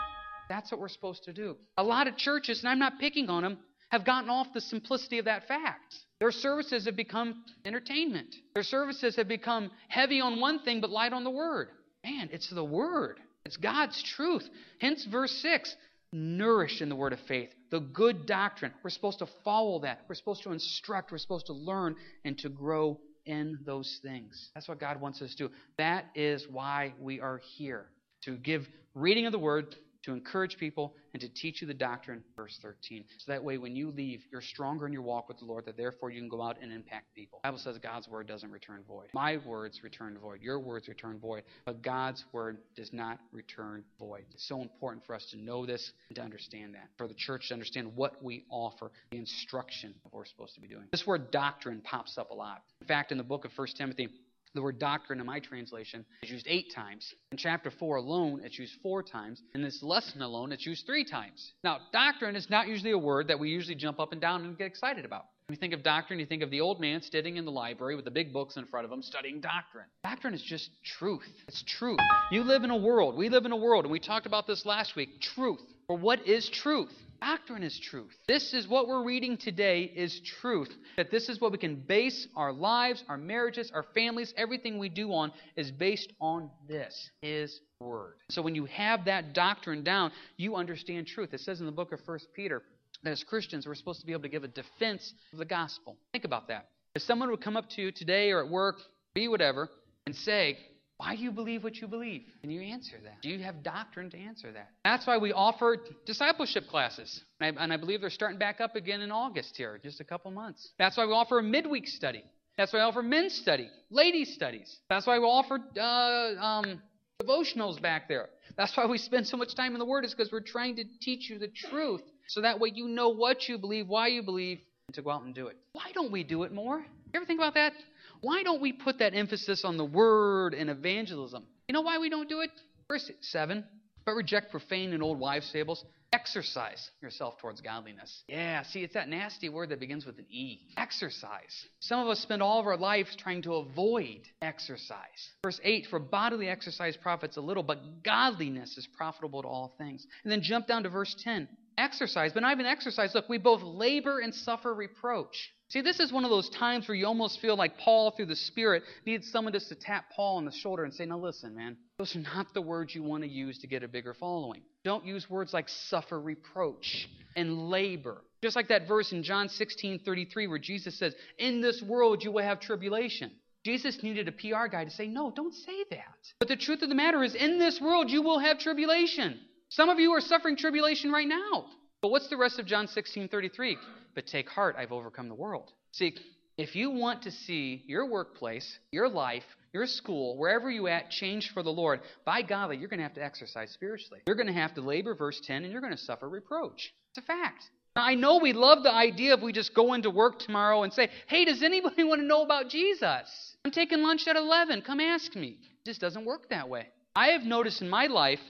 That's 0.50 0.70
what 0.70 0.80
we're 0.80 0.88
supposed 0.88 1.24
to 1.24 1.32
do. 1.32 1.56
A 1.78 1.82
lot 1.82 2.06
of 2.06 2.16
churches, 2.16 2.60
and 2.60 2.68
I'm 2.68 2.78
not 2.78 2.98
picking 2.98 3.30
on 3.30 3.42
them, 3.42 3.58
have 3.90 4.04
gotten 4.04 4.30
off 4.30 4.48
the 4.52 4.60
simplicity 4.60 5.18
of 5.18 5.26
that 5.26 5.46
fact. 5.46 5.94
Their 6.20 6.32
services 6.32 6.86
have 6.86 6.96
become 6.96 7.44
entertainment. 7.64 8.34
Their 8.54 8.62
services 8.62 9.16
have 9.16 9.28
become 9.28 9.70
heavy 9.88 10.20
on 10.20 10.40
one 10.40 10.60
thing 10.60 10.80
but 10.80 10.90
light 10.90 11.12
on 11.12 11.24
the 11.24 11.30
word. 11.30 11.68
Man, 12.04 12.28
it's 12.32 12.50
the 12.50 12.64
word. 12.64 13.18
It's 13.44 13.56
God's 13.56 14.02
truth. 14.02 14.48
Hence, 14.80 15.06
verse 15.10 15.32
6 15.42 15.74
nourished 16.12 16.80
in 16.80 16.88
the 16.88 16.96
word 16.96 17.12
of 17.12 17.20
faith, 17.28 17.50
the 17.70 17.80
good 17.80 18.26
doctrine. 18.26 18.72
We're 18.82 18.90
supposed 18.90 19.20
to 19.20 19.28
follow 19.44 19.80
that. 19.80 20.00
We're 20.08 20.16
supposed 20.16 20.42
to 20.42 20.52
instruct. 20.52 21.12
We're 21.12 21.18
supposed 21.18 21.46
to 21.46 21.52
learn 21.52 21.96
and 22.24 22.36
to 22.38 22.48
grow 22.48 22.98
in 23.26 23.58
those 23.64 24.00
things. 24.02 24.50
That's 24.54 24.68
what 24.68 24.80
God 24.80 25.00
wants 25.00 25.22
us 25.22 25.34
to 25.36 25.48
do. 25.48 25.54
That 25.78 26.06
is 26.14 26.46
why 26.50 26.94
we 26.98 27.20
are 27.20 27.40
here 27.56 27.86
to 28.24 28.36
give 28.36 28.66
reading 28.94 29.26
of 29.26 29.32
the 29.32 29.38
word, 29.38 29.76
to 30.04 30.12
encourage 30.12 30.56
people, 30.56 30.94
and 31.12 31.20
to 31.20 31.28
teach 31.28 31.60
you 31.60 31.66
the 31.66 31.74
doctrine, 31.74 32.22
verse 32.36 32.58
13. 32.62 33.04
So 33.18 33.32
that 33.32 33.42
way, 33.42 33.58
when 33.58 33.74
you 33.74 33.90
leave, 33.90 34.22
you're 34.30 34.40
stronger 34.40 34.86
in 34.86 34.92
your 34.92 35.02
walk 35.02 35.28
with 35.28 35.38
the 35.38 35.44
Lord, 35.44 35.66
that 35.66 35.76
therefore 35.76 36.10
you 36.10 36.20
can 36.20 36.28
go 36.28 36.42
out 36.42 36.56
and 36.62 36.72
impact 36.72 37.14
people. 37.14 37.40
The 37.42 37.48
Bible 37.48 37.58
says 37.58 37.78
God's 37.78 38.08
word 38.08 38.26
doesn't 38.26 38.50
return 38.50 38.82
void. 38.86 39.08
My 39.12 39.38
words 39.44 39.82
return 39.82 40.16
void. 40.18 40.40
Your 40.40 40.60
words 40.60 40.88
return 40.88 41.18
void. 41.18 41.42
But 41.64 41.82
God's 41.82 42.24
word 42.32 42.58
does 42.76 42.92
not 42.92 43.18
return 43.32 43.84
void. 43.98 44.24
It's 44.32 44.48
so 44.48 44.62
important 44.62 45.04
for 45.04 45.14
us 45.14 45.26
to 45.32 45.36
know 45.36 45.66
this 45.66 45.92
and 46.08 46.16
to 46.16 46.22
understand 46.22 46.74
that. 46.74 46.88
For 46.96 47.08
the 47.08 47.14
church 47.14 47.48
to 47.48 47.54
understand 47.54 47.94
what 47.94 48.22
we 48.22 48.44
offer, 48.50 48.90
the 49.10 49.18
instruction 49.18 49.94
of 50.04 50.12
what 50.12 50.20
we're 50.20 50.26
supposed 50.26 50.54
to 50.54 50.60
be 50.60 50.68
doing. 50.68 50.84
This 50.92 51.06
word 51.06 51.30
doctrine 51.30 51.80
pops 51.82 52.16
up 52.18 52.30
a 52.30 52.34
lot. 52.34 52.62
In 52.80 52.86
fact, 52.86 53.12
in 53.12 53.18
the 53.18 53.24
book 53.24 53.44
of 53.44 53.52
1 53.56 53.68
Timothy, 53.76 54.08
the 54.54 54.62
word 54.62 54.78
doctrine 54.78 55.20
in 55.20 55.26
my 55.26 55.38
translation 55.38 56.04
is 56.22 56.30
used 56.30 56.46
eight 56.48 56.72
times. 56.74 57.14
In 57.30 57.38
chapter 57.38 57.70
4 57.70 57.96
alone, 57.96 58.40
it's 58.44 58.58
used 58.58 58.74
four 58.82 59.02
times. 59.02 59.40
In 59.54 59.62
this 59.62 59.82
lesson 59.82 60.22
alone, 60.22 60.52
it's 60.52 60.66
used 60.66 60.86
three 60.86 61.04
times. 61.04 61.52
Now, 61.62 61.78
doctrine 61.92 62.34
is 62.34 62.50
not 62.50 62.66
usually 62.66 62.90
a 62.90 62.98
word 62.98 63.28
that 63.28 63.38
we 63.38 63.50
usually 63.50 63.76
jump 63.76 64.00
up 64.00 64.12
and 64.12 64.20
down 64.20 64.44
and 64.44 64.58
get 64.58 64.66
excited 64.66 65.04
about. 65.04 65.26
When 65.46 65.54
you 65.56 65.60
think 65.60 65.72
of 65.72 65.82
doctrine, 65.82 66.20
you 66.20 66.26
think 66.26 66.42
of 66.42 66.50
the 66.50 66.60
old 66.60 66.80
man 66.80 67.02
sitting 67.02 67.36
in 67.36 67.44
the 67.44 67.50
library 67.50 67.96
with 67.96 68.04
the 68.04 68.10
big 68.10 68.32
books 68.32 68.56
in 68.56 68.66
front 68.66 68.86
of 68.86 68.92
him 68.92 69.02
studying 69.02 69.40
doctrine. 69.40 69.86
Doctrine 70.04 70.34
is 70.34 70.42
just 70.42 70.70
truth. 70.84 71.26
It's 71.48 71.64
truth. 71.64 71.98
You 72.30 72.44
live 72.44 72.62
in 72.62 72.70
a 72.70 72.76
world. 72.76 73.16
We 73.16 73.28
live 73.28 73.46
in 73.46 73.52
a 73.52 73.56
world, 73.56 73.84
and 73.84 73.90
we 73.90 73.98
talked 73.98 74.26
about 74.26 74.46
this 74.46 74.64
last 74.64 74.94
week 74.94 75.20
truth. 75.20 75.60
Or 75.88 75.96
what 75.96 76.26
is 76.26 76.48
truth? 76.48 76.92
Doctrine 77.20 77.62
is 77.62 77.78
truth. 77.78 78.14
This 78.26 78.54
is 78.54 78.66
what 78.66 78.88
we're 78.88 79.04
reading 79.04 79.36
today 79.36 79.82
is 79.82 80.20
truth. 80.40 80.70
That 80.96 81.10
this 81.10 81.28
is 81.28 81.38
what 81.40 81.52
we 81.52 81.58
can 81.58 81.76
base 81.76 82.26
our 82.34 82.52
lives, 82.52 83.04
our 83.08 83.18
marriages, 83.18 83.70
our 83.74 83.84
families, 83.94 84.32
everything 84.38 84.78
we 84.78 84.88
do 84.88 85.12
on 85.12 85.30
is 85.54 85.70
based 85.70 86.10
on 86.20 86.50
this, 86.66 87.10
His 87.20 87.60
Word. 87.78 88.14
So 88.30 88.40
when 88.40 88.54
you 88.54 88.64
have 88.66 89.04
that 89.04 89.34
doctrine 89.34 89.84
down, 89.84 90.12
you 90.38 90.56
understand 90.56 91.06
truth. 91.06 91.34
It 91.34 91.40
says 91.40 91.60
in 91.60 91.66
the 91.66 91.72
book 91.72 91.92
of 91.92 92.00
1 92.06 92.18
Peter 92.34 92.62
that 93.02 93.10
as 93.10 93.22
Christians 93.22 93.66
we're 93.66 93.74
supposed 93.74 94.00
to 94.00 94.06
be 94.06 94.12
able 94.12 94.22
to 94.22 94.28
give 94.28 94.44
a 94.44 94.48
defense 94.48 95.12
of 95.32 95.38
the 95.38 95.44
gospel. 95.44 95.96
Think 96.12 96.24
about 96.24 96.48
that. 96.48 96.68
If 96.94 97.02
someone 97.02 97.30
would 97.30 97.42
come 97.42 97.56
up 97.56 97.68
to 97.70 97.82
you 97.82 97.92
today 97.92 98.30
or 98.30 98.42
at 98.42 98.50
work, 98.50 98.76
be 99.14 99.28
whatever, 99.28 99.68
and 100.06 100.16
say, 100.16 100.56
why 101.00 101.16
do 101.16 101.22
you 101.22 101.32
believe 101.32 101.64
what 101.64 101.76
you 101.76 101.88
believe? 101.88 102.24
Can 102.42 102.50
you 102.50 102.60
answer 102.60 102.96
that? 103.04 103.22
Do 103.22 103.30
you 103.30 103.42
have 103.42 103.62
doctrine 103.62 104.10
to 104.10 104.18
answer 104.18 104.52
that? 104.52 104.68
That's 104.84 105.06
why 105.06 105.16
we 105.16 105.32
offer 105.32 105.78
discipleship 106.04 106.64
classes. 106.68 107.22
And 107.40 107.58
I, 107.58 107.62
and 107.64 107.72
I 107.72 107.78
believe 107.78 108.02
they're 108.02 108.10
starting 108.10 108.38
back 108.38 108.60
up 108.60 108.76
again 108.76 109.00
in 109.00 109.10
August 109.10 109.56
here, 109.56 109.80
just 109.82 110.00
a 110.00 110.04
couple 110.04 110.30
months. 110.30 110.72
That's 110.78 110.98
why 110.98 111.06
we 111.06 111.12
offer 111.12 111.38
a 111.38 111.42
midweek 111.42 111.88
study. 111.88 112.22
That's 112.58 112.74
why 112.74 112.80
we 112.80 112.82
offer 112.82 113.02
men's 113.02 113.34
study, 113.34 113.70
ladies' 113.88 114.34
studies. 114.34 114.76
That's 114.90 115.06
why 115.06 115.18
we 115.18 115.24
offer 115.24 115.58
uh, 115.78 116.44
um, 116.44 116.82
Devotionals 117.22 117.80
back 117.80 118.06
there. 118.06 118.28
That's 118.58 118.76
why 118.76 118.84
we 118.84 118.98
spend 118.98 119.26
so 119.26 119.38
much 119.38 119.54
time 119.54 119.72
in 119.72 119.78
the 119.78 119.86
Word, 119.86 120.04
is 120.04 120.12
because 120.12 120.30
we're 120.30 120.40
trying 120.40 120.76
to 120.76 120.84
teach 121.00 121.30
you 121.30 121.38
the 121.38 121.48
truth. 121.48 122.02
So 122.28 122.42
that 122.42 122.60
way 122.60 122.72
you 122.74 122.88
know 122.88 123.08
what 123.08 123.48
you 123.48 123.56
believe, 123.56 123.88
why 123.88 124.08
you 124.08 124.22
believe, 124.22 124.58
and 124.88 124.94
to 124.96 125.02
go 125.02 125.10
out 125.10 125.22
and 125.22 125.34
do 125.34 125.46
it. 125.46 125.56
Why 125.72 125.92
don't 125.94 126.12
we 126.12 126.24
do 126.24 126.42
it 126.42 126.52
more? 126.52 126.78
You 126.78 126.84
ever 127.14 127.24
think 127.24 127.40
about 127.40 127.54
that? 127.54 127.72
Why 128.20 128.42
don't 128.42 128.60
we 128.60 128.72
put 128.72 128.98
that 128.98 129.14
emphasis 129.14 129.64
on 129.64 129.76
the 129.76 129.84
Word 129.84 130.54
and 130.54 130.68
evangelism? 130.70 131.44
You 131.68 131.72
know 131.72 131.82
why 131.82 131.98
we 131.98 132.10
don't 132.10 132.28
do 132.28 132.40
it? 132.40 132.50
Verse 132.88 133.10
7 133.20 133.64
But 134.04 134.12
reject 134.12 134.50
profane 134.50 134.92
and 134.92 135.02
old 135.02 135.18
wives' 135.18 135.50
fables 135.50 135.84
Exercise 136.12 136.90
yourself 137.00 137.38
towards 137.38 137.60
godliness. 137.60 138.24
Yeah, 138.26 138.64
see, 138.64 138.80
it's 138.80 138.94
that 138.94 139.08
nasty 139.08 139.48
word 139.48 139.68
that 139.68 139.78
begins 139.78 140.04
with 140.04 140.18
an 140.18 140.26
E. 140.28 140.58
Exercise. 140.76 141.66
Some 141.78 142.00
of 142.00 142.08
us 142.08 142.18
spend 142.18 142.42
all 142.42 142.58
of 142.58 142.66
our 142.66 142.76
lives 142.76 143.14
trying 143.14 143.42
to 143.42 143.54
avoid 143.54 144.22
exercise. 144.42 145.30
Verse 145.44 145.60
8 145.62 145.86
For 145.88 146.00
bodily 146.00 146.48
exercise 146.48 146.96
profits 146.96 147.36
a 147.36 147.40
little, 147.40 147.62
but 147.62 148.02
godliness 148.02 148.76
is 148.76 148.88
profitable 148.88 149.42
to 149.42 149.48
all 149.48 149.76
things. 149.78 150.04
And 150.24 150.32
then 150.32 150.42
jump 150.42 150.66
down 150.66 150.82
to 150.82 150.88
verse 150.88 151.14
10. 151.22 151.48
Exercise, 151.78 152.32
but 152.32 152.40
not 152.40 152.52
even 152.52 152.66
exercise. 152.66 153.14
Look, 153.14 153.28
we 153.28 153.38
both 153.38 153.62
labor 153.62 154.18
and 154.18 154.34
suffer 154.34 154.74
reproach. 154.74 155.52
See, 155.70 155.82
this 155.82 156.00
is 156.00 156.12
one 156.12 156.24
of 156.24 156.30
those 156.30 156.48
times 156.50 156.88
where 156.88 156.96
you 156.96 157.06
almost 157.06 157.40
feel 157.40 157.56
like 157.56 157.78
Paul, 157.78 158.10
through 158.10 158.26
the 158.26 158.34
Spirit, 158.34 158.82
needs 159.06 159.30
someone 159.30 159.52
just 159.52 159.68
to 159.68 159.76
tap 159.76 160.06
Paul 160.14 160.38
on 160.38 160.44
the 160.44 160.50
shoulder 160.50 160.82
and 160.82 160.92
say, 160.92 161.06
Now 161.06 161.18
listen, 161.18 161.54
man, 161.54 161.76
those 161.96 162.16
are 162.16 162.20
not 162.20 162.52
the 162.52 162.60
words 162.60 162.92
you 162.92 163.04
want 163.04 163.22
to 163.22 163.28
use 163.28 163.56
to 163.60 163.68
get 163.68 163.84
a 163.84 163.88
bigger 163.88 164.12
following. 164.12 164.62
Don't 164.84 165.06
use 165.06 165.30
words 165.30 165.54
like 165.54 165.68
suffer 165.68 166.20
reproach 166.20 167.08
and 167.36 167.70
labor. 167.70 168.20
Just 168.42 168.56
like 168.56 168.66
that 168.68 168.88
verse 168.88 169.12
in 169.12 169.22
John 169.22 169.48
16 169.48 170.00
33, 170.00 170.48
where 170.48 170.58
Jesus 170.58 170.98
says, 170.98 171.14
In 171.38 171.60
this 171.60 171.80
world 171.86 172.24
you 172.24 172.32
will 172.32 172.42
have 172.42 172.58
tribulation. 172.58 173.30
Jesus 173.64 174.02
needed 174.02 174.26
a 174.26 174.32
PR 174.32 174.66
guy 174.66 174.84
to 174.84 174.90
say, 174.90 175.06
No, 175.06 175.30
don't 175.30 175.54
say 175.54 175.84
that. 175.90 176.18
But 176.40 176.48
the 176.48 176.56
truth 176.56 176.82
of 176.82 176.88
the 176.88 176.96
matter 176.96 177.22
is, 177.22 177.36
in 177.36 177.60
this 177.60 177.80
world 177.80 178.10
you 178.10 178.22
will 178.22 178.40
have 178.40 178.58
tribulation. 178.58 179.38
Some 179.68 179.88
of 179.88 180.00
you 180.00 180.10
are 180.10 180.20
suffering 180.20 180.56
tribulation 180.56 181.12
right 181.12 181.28
now. 181.28 181.66
But 182.02 182.10
what's 182.10 182.28
the 182.28 182.36
rest 182.36 182.58
of 182.58 182.66
John 182.66 182.88
16 182.88 183.28
33? 183.28 183.76
But 184.14 184.26
take 184.26 184.48
heart, 184.48 184.76
I've 184.78 184.92
overcome 184.92 185.28
the 185.28 185.34
world. 185.34 185.72
See, 185.92 186.14
if 186.56 186.76
you 186.76 186.90
want 186.90 187.22
to 187.22 187.30
see 187.30 187.84
your 187.86 188.06
workplace, 188.06 188.78
your 188.92 189.08
life, 189.08 189.44
your 189.72 189.86
school, 189.86 190.36
wherever 190.36 190.70
you 190.70 190.88
at, 190.88 191.10
change 191.10 191.52
for 191.54 191.62
the 191.62 191.70
Lord, 191.70 192.00
by 192.24 192.42
golly, 192.42 192.76
you're 192.76 192.88
going 192.88 192.98
to 192.98 193.04
have 193.04 193.14
to 193.14 193.24
exercise 193.24 193.70
spiritually. 193.70 194.20
You're 194.26 194.36
going 194.36 194.46
to 194.48 194.52
have 194.52 194.74
to 194.74 194.80
labor, 194.80 195.14
verse 195.14 195.40
10, 195.42 195.62
and 195.64 195.72
you're 195.72 195.80
going 195.80 195.94
to 195.94 195.98
suffer 195.98 196.28
reproach. 196.28 196.92
It's 197.10 197.24
a 197.24 197.26
fact. 197.26 197.64
Now, 197.96 198.04
I 198.04 198.14
know 198.14 198.38
we 198.38 198.52
love 198.52 198.82
the 198.82 198.92
idea 198.92 199.34
of 199.34 199.42
we 199.42 199.52
just 199.52 199.74
go 199.74 199.94
into 199.94 200.10
work 200.10 200.38
tomorrow 200.38 200.82
and 200.82 200.92
say, 200.92 201.08
hey, 201.26 201.44
does 201.44 201.62
anybody 201.62 202.04
want 202.04 202.20
to 202.20 202.26
know 202.26 202.42
about 202.42 202.68
Jesus? 202.68 203.56
I'm 203.64 203.70
taking 203.70 204.02
lunch 204.02 204.26
at 204.26 204.36
11. 204.36 204.82
Come 204.82 205.00
ask 205.00 205.34
me. 205.34 205.58
It 205.60 205.86
just 205.86 206.00
doesn't 206.00 206.24
work 206.24 206.50
that 206.50 206.68
way. 206.68 206.88
I 207.16 207.28
have 207.28 207.42
noticed 207.42 207.82
in 207.82 207.88
my 207.88 208.06
life, 208.06 208.40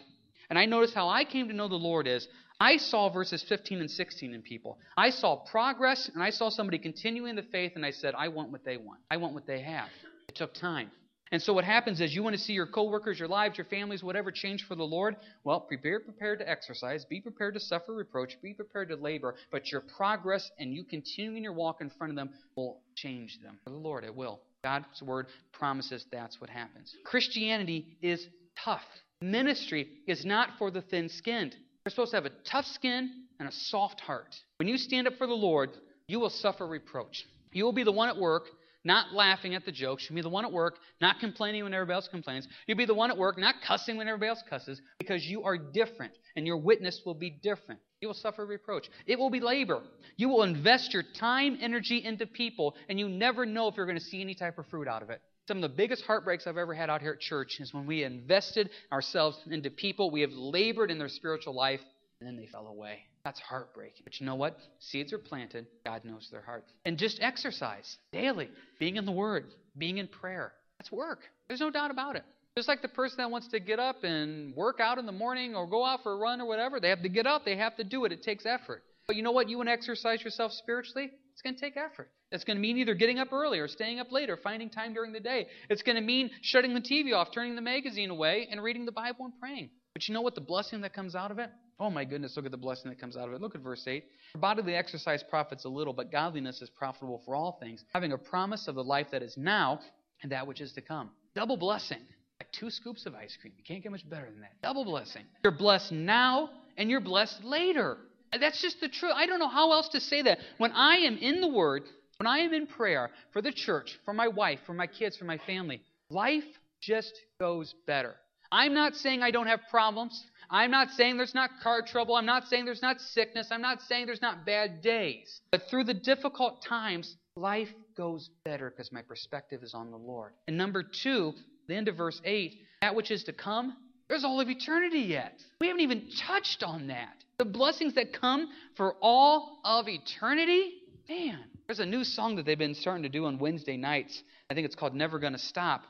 and 0.50 0.58
I 0.58 0.66
noticed 0.66 0.94
how 0.94 1.08
I 1.08 1.24
came 1.24 1.48
to 1.48 1.54
know 1.54 1.68
the 1.68 1.76
Lord 1.76 2.06
is 2.06 2.26
I 2.60 2.76
saw 2.76 3.08
verses 3.08 3.42
15 3.48 3.80
and 3.80 3.90
16 3.90 4.34
in 4.34 4.42
people. 4.42 4.78
I 4.96 5.10
saw 5.10 5.36
progress, 5.36 6.10
and 6.12 6.22
I 6.22 6.28
saw 6.28 6.50
somebody 6.50 6.78
continuing 6.78 7.34
the 7.34 7.42
faith, 7.42 7.72
and 7.74 7.86
I 7.86 7.90
said, 7.90 8.14
I 8.14 8.28
want 8.28 8.52
what 8.52 8.64
they 8.64 8.76
want. 8.76 9.00
I 9.10 9.16
want 9.16 9.32
what 9.32 9.46
they 9.46 9.62
have. 9.62 9.88
It 10.28 10.34
took 10.34 10.52
time. 10.52 10.90
And 11.32 11.40
so 11.40 11.52
what 11.52 11.64
happens 11.64 12.00
is 12.00 12.14
you 12.14 12.22
want 12.24 12.34
to 12.34 12.42
see 12.42 12.52
your 12.52 12.66
coworkers, 12.66 13.18
your 13.18 13.28
lives, 13.28 13.56
your 13.56 13.64
families, 13.66 14.02
whatever 14.02 14.32
change 14.32 14.66
for 14.66 14.74
the 14.74 14.82
Lord. 14.82 15.16
Well, 15.44 15.60
prepare 15.60 16.00
prepared 16.00 16.40
to 16.40 16.48
exercise, 16.48 17.04
be 17.04 17.20
prepared 17.20 17.54
to 17.54 17.60
suffer 17.60 17.94
reproach, 17.94 18.36
be 18.42 18.52
prepared 18.52 18.88
to 18.88 18.96
labor, 18.96 19.36
but 19.52 19.70
your 19.70 19.82
progress 19.96 20.50
and 20.58 20.74
you 20.74 20.82
continuing 20.82 21.44
your 21.44 21.52
walk 21.52 21.80
in 21.80 21.90
front 21.90 22.10
of 22.10 22.16
them 22.16 22.30
will 22.56 22.80
change 22.96 23.38
them. 23.42 23.58
For 23.62 23.70
the 23.70 23.76
Lord, 23.76 24.04
it 24.04 24.14
will. 24.14 24.40
God's 24.64 25.02
word 25.02 25.28
promises 25.52 26.04
that's 26.10 26.40
what 26.40 26.50
happens. 26.50 26.94
Christianity 27.04 27.96
is 28.02 28.26
tough. 28.62 28.82
Ministry 29.22 29.88
is 30.08 30.24
not 30.24 30.50
for 30.58 30.70
the 30.72 30.82
thin 30.82 31.08
skinned. 31.08 31.54
You're 31.90 32.06
supposed 32.06 32.12
to 32.12 32.18
have 32.18 32.26
a 32.26 32.48
tough 32.48 32.66
skin 32.66 33.10
and 33.40 33.48
a 33.48 33.52
soft 33.52 34.00
heart. 34.00 34.36
When 34.58 34.68
you 34.68 34.78
stand 34.78 35.08
up 35.08 35.14
for 35.18 35.26
the 35.26 35.34
Lord, 35.34 35.70
you 36.06 36.20
will 36.20 36.30
suffer 36.30 36.64
reproach. 36.64 37.26
You 37.52 37.64
will 37.64 37.72
be 37.72 37.82
the 37.82 37.90
one 37.90 38.08
at 38.08 38.16
work 38.16 38.44
not 38.84 39.12
laughing 39.12 39.56
at 39.56 39.64
the 39.64 39.72
jokes. 39.72 40.06
You'll 40.08 40.14
be 40.14 40.22
the 40.22 40.28
one 40.28 40.44
at 40.44 40.52
work 40.52 40.76
not 41.00 41.18
complaining 41.18 41.64
when 41.64 41.74
everybody 41.74 41.96
else 41.96 42.06
complains. 42.06 42.46
You'll 42.68 42.78
be 42.78 42.84
the 42.84 42.94
one 42.94 43.10
at 43.10 43.18
work 43.18 43.38
not 43.38 43.56
cussing 43.66 43.96
when 43.96 44.06
everybody 44.06 44.28
else 44.28 44.44
cusses 44.48 44.80
because 45.00 45.26
you 45.26 45.42
are 45.42 45.58
different 45.58 46.12
and 46.36 46.46
your 46.46 46.58
witness 46.58 47.02
will 47.04 47.14
be 47.14 47.28
different. 47.28 47.80
You 48.00 48.06
will 48.06 48.14
suffer 48.14 48.46
reproach. 48.46 48.88
It 49.08 49.18
will 49.18 49.30
be 49.30 49.40
labor. 49.40 49.82
You 50.16 50.28
will 50.28 50.44
invest 50.44 50.94
your 50.94 51.02
time, 51.18 51.58
energy 51.60 52.04
into 52.04 52.24
people, 52.24 52.76
and 52.88 53.00
you 53.00 53.08
never 53.08 53.44
know 53.44 53.66
if 53.66 53.76
you're 53.76 53.86
going 53.86 53.98
to 53.98 54.04
see 54.04 54.20
any 54.20 54.36
type 54.36 54.58
of 54.58 54.66
fruit 54.68 54.86
out 54.86 55.02
of 55.02 55.10
it. 55.10 55.20
Some 55.50 55.64
of 55.64 55.68
the 55.68 55.76
biggest 55.76 56.04
heartbreaks 56.04 56.46
I've 56.46 56.58
ever 56.58 56.74
had 56.74 56.90
out 56.90 57.00
here 57.00 57.10
at 57.10 57.18
church 57.18 57.58
is 57.58 57.74
when 57.74 57.84
we 57.84 58.04
invested 58.04 58.70
ourselves 58.92 59.36
into 59.50 59.68
people. 59.68 60.12
We 60.12 60.20
have 60.20 60.30
labored 60.30 60.92
in 60.92 60.98
their 61.00 61.08
spiritual 61.08 61.56
life, 61.56 61.80
and 62.20 62.28
then 62.28 62.36
they 62.36 62.46
fell 62.46 62.68
away. 62.68 63.00
That's 63.24 63.40
heartbreaking. 63.40 64.02
But 64.04 64.20
you 64.20 64.26
know 64.26 64.36
what? 64.36 64.56
Seeds 64.78 65.12
are 65.12 65.18
planted. 65.18 65.66
God 65.84 66.04
knows 66.04 66.28
their 66.30 66.40
heart. 66.40 66.66
And 66.84 66.96
just 66.96 67.18
exercise 67.20 67.96
daily, 68.12 68.48
being 68.78 68.94
in 68.94 69.06
the 69.06 69.10
Word, 69.10 69.46
being 69.76 69.98
in 69.98 70.06
prayer. 70.06 70.52
That's 70.78 70.92
work. 70.92 71.18
There's 71.48 71.58
no 71.58 71.72
doubt 71.72 71.90
about 71.90 72.14
it. 72.14 72.22
Just 72.56 72.68
like 72.68 72.80
the 72.80 72.86
person 72.86 73.16
that 73.18 73.32
wants 73.32 73.48
to 73.48 73.58
get 73.58 73.80
up 73.80 74.04
and 74.04 74.54
work 74.54 74.78
out 74.78 74.98
in 74.98 75.06
the 75.06 75.10
morning 75.10 75.56
or 75.56 75.66
go 75.66 75.84
out 75.84 76.04
for 76.04 76.12
a 76.12 76.16
run 76.16 76.40
or 76.40 76.46
whatever, 76.46 76.78
they 76.78 76.90
have 76.90 77.02
to 77.02 77.08
get 77.08 77.26
up, 77.26 77.44
they 77.44 77.56
have 77.56 77.76
to 77.78 77.82
do 77.82 78.04
it. 78.04 78.12
It 78.12 78.22
takes 78.22 78.46
effort. 78.46 78.84
But 79.08 79.16
you 79.16 79.24
know 79.24 79.32
what? 79.32 79.48
You 79.48 79.56
want 79.56 79.68
to 79.68 79.72
exercise 79.72 80.22
yourself 80.22 80.52
spiritually? 80.52 81.10
It's 81.40 81.42
going 81.42 81.54
to 81.54 81.60
take 81.62 81.78
effort. 81.78 82.10
It's 82.32 82.44
going 82.44 82.58
to 82.58 82.60
mean 82.60 82.76
either 82.76 82.92
getting 82.92 83.18
up 83.18 83.32
early 83.32 83.60
or 83.60 83.66
staying 83.66 83.98
up 83.98 84.12
later, 84.12 84.36
finding 84.36 84.68
time 84.68 84.92
during 84.92 85.10
the 85.10 85.20
day. 85.20 85.46
It's 85.70 85.80
going 85.80 85.96
to 85.96 86.02
mean 86.02 86.30
shutting 86.42 86.74
the 86.74 86.82
TV 86.82 87.14
off, 87.14 87.28
turning 87.32 87.54
the 87.56 87.62
magazine 87.62 88.10
away, 88.10 88.46
and 88.50 88.62
reading 88.62 88.84
the 88.84 88.92
Bible 88.92 89.24
and 89.24 89.32
praying. 89.40 89.70
But 89.94 90.06
you 90.06 90.12
know 90.12 90.20
what 90.20 90.34
the 90.34 90.42
blessing 90.42 90.82
that 90.82 90.92
comes 90.92 91.14
out 91.14 91.30
of 91.30 91.38
it? 91.38 91.48
Oh 91.78 91.88
my 91.88 92.04
goodness, 92.04 92.36
look 92.36 92.44
at 92.44 92.50
the 92.50 92.58
blessing 92.58 92.90
that 92.90 93.00
comes 93.00 93.16
out 93.16 93.26
of 93.26 93.32
it. 93.32 93.40
Look 93.40 93.54
at 93.54 93.62
verse 93.62 93.82
8. 93.86 94.04
For 94.32 94.38
bodily 94.38 94.74
exercise 94.74 95.22
profits 95.22 95.64
a 95.64 95.70
little, 95.70 95.94
but 95.94 96.12
godliness 96.12 96.60
is 96.60 96.68
profitable 96.68 97.22
for 97.24 97.34
all 97.34 97.56
things, 97.58 97.86
having 97.94 98.12
a 98.12 98.18
promise 98.18 98.68
of 98.68 98.74
the 98.74 98.84
life 98.84 99.06
that 99.12 99.22
is 99.22 99.38
now 99.38 99.80
and 100.22 100.32
that 100.32 100.46
which 100.46 100.60
is 100.60 100.74
to 100.74 100.82
come. 100.82 101.08
Double 101.34 101.56
blessing. 101.56 102.02
Like 102.38 102.52
two 102.52 102.68
scoops 102.68 103.06
of 103.06 103.14
ice 103.14 103.34
cream. 103.40 103.54
You 103.56 103.64
can't 103.66 103.82
get 103.82 103.92
much 103.92 104.06
better 104.10 104.26
than 104.26 104.42
that. 104.42 104.60
Double 104.62 104.84
blessing. 104.84 105.22
You're 105.42 105.56
blessed 105.56 105.92
now 105.92 106.50
and 106.76 106.90
you're 106.90 107.00
blessed 107.00 107.42
later. 107.44 107.96
That's 108.38 108.60
just 108.62 108.80
the 108.80 108.88
truth. 108.88 109.12
I 109.14 109.26
don't 109.26 109.38
know 109.38 109.48
how 109.48 109.72
else 109.72 109.88
to 109.90 110.00
say 110.00 110.22
that. 110.22 110.38
When 110.58 110.72
I 110.72 110.96
am 110.98 111.18
in 111.18 111.40
the 111.40 111.48
Word, 111.48 111.82
when 112.18 112.26
I 112.26 112.38
am 112.38 112.52
in 112.52 112.66
prayer 112.66 113.10
for 113.32 113.42
the 113.42 113.52
church, 113.52 113.98
for 114.04 114.14
my 114.14 114.28
wife, 114.28 114.60
for 114.66 114.74
my 114.74 114.86
kids, 114.86 115.16
for 115.16 115.24
my 115.24 115.38
family, 115.38 115.82
life 116.10 116.44
just 116.80 117.12
goes 117.40 117.74
better. 117.86 118.14
I'm 118.52 118.74
not 118.74 118.96
saying 118.96 119.22
I 119.22 119.30
don't 119.30 119.46
have 119.46 119.60
problems. 119.70 120.24
I'm 120.50 120.70
not 120.70 120.90
saying 120.90 121.16
there's 121.16 121.34
not 121.34 121.50
car 121.62 121.82
trouble. 121.82 122.16
I'm 122.16 122.26
not 122.26 122.48
saying 122.48 122.64
there's 122.64 122.82
not 122.82 123.00
sickness. 123.00 123.48
I'm 123.50 123.62
not 123.62 123.80
saying 123.82 124.06
there's 124.06 124.22
not 124.22 124.44
bad 124.44 124.82
days. 124.82 125.40
But 125.52 125.62
through 125.70 125.84
the 125.84 125.94
difficult 125.94 126.62
times, 126.62 127.16
life 127.36 127.72
goes 127.96 128.30
better 128.44 128.70
because 128.70 128.90
my 128.90 129.02
perspective 129.02 129.62
is 129.62 129.74
on 129.74 129.90
the 129.90 129.96
Lord. 129.96 130.32
And 130.48 130.58
number 130.58 130.82
two, 130.82 131.34
the 131.68 131.76
end 131.76 131.86
of 131.86 131.96
verse 131.96 132.20
8, 132.24 132.54
that 132.82 132.94
which 132.94 133.12
is 133.12 133.22
to 133.24 133.32
come, 133.32 133.76
there's 134.08 134.24
all 134.24 134.40
of 134.40 134.50
eternity 134.50 135.00
yet. 135.00 135.40
We 135.60 135.68
haven't 135.68 135.82
even 135.82 136.08
touched 136.26 136.64
on 136.64 136.88
that. 136.88 137.14
The 137.40 137.46
blessings 137.46 137.94
that 137.94 138.12
come 138.12 138.50
for 138.76 138.96
all 139.00 139.60
of 139.64 139.88
eternity. 139.88 140.74
Man, 141.08 141.38
there's 141.66 141.78
a 141.78 141.86
new 141.86 142.04
song 142.04 142.36
that 142.36 142.44
they've 142.44 142.58
been 142.58 142.74
starting 142.74 143.04
to 143.04 143.08
do 143.08 143.24
on 143.24 143.38
Wednesday 143.38 143.78
nights. 143.78 144.22
I 144.50 144.54
think 144.54 144.66
it's 144.66 144.74
called 144.74 144.94
Never 144.94 145.18
Gonna 145.18 145.38
Stop. 145.38 145.84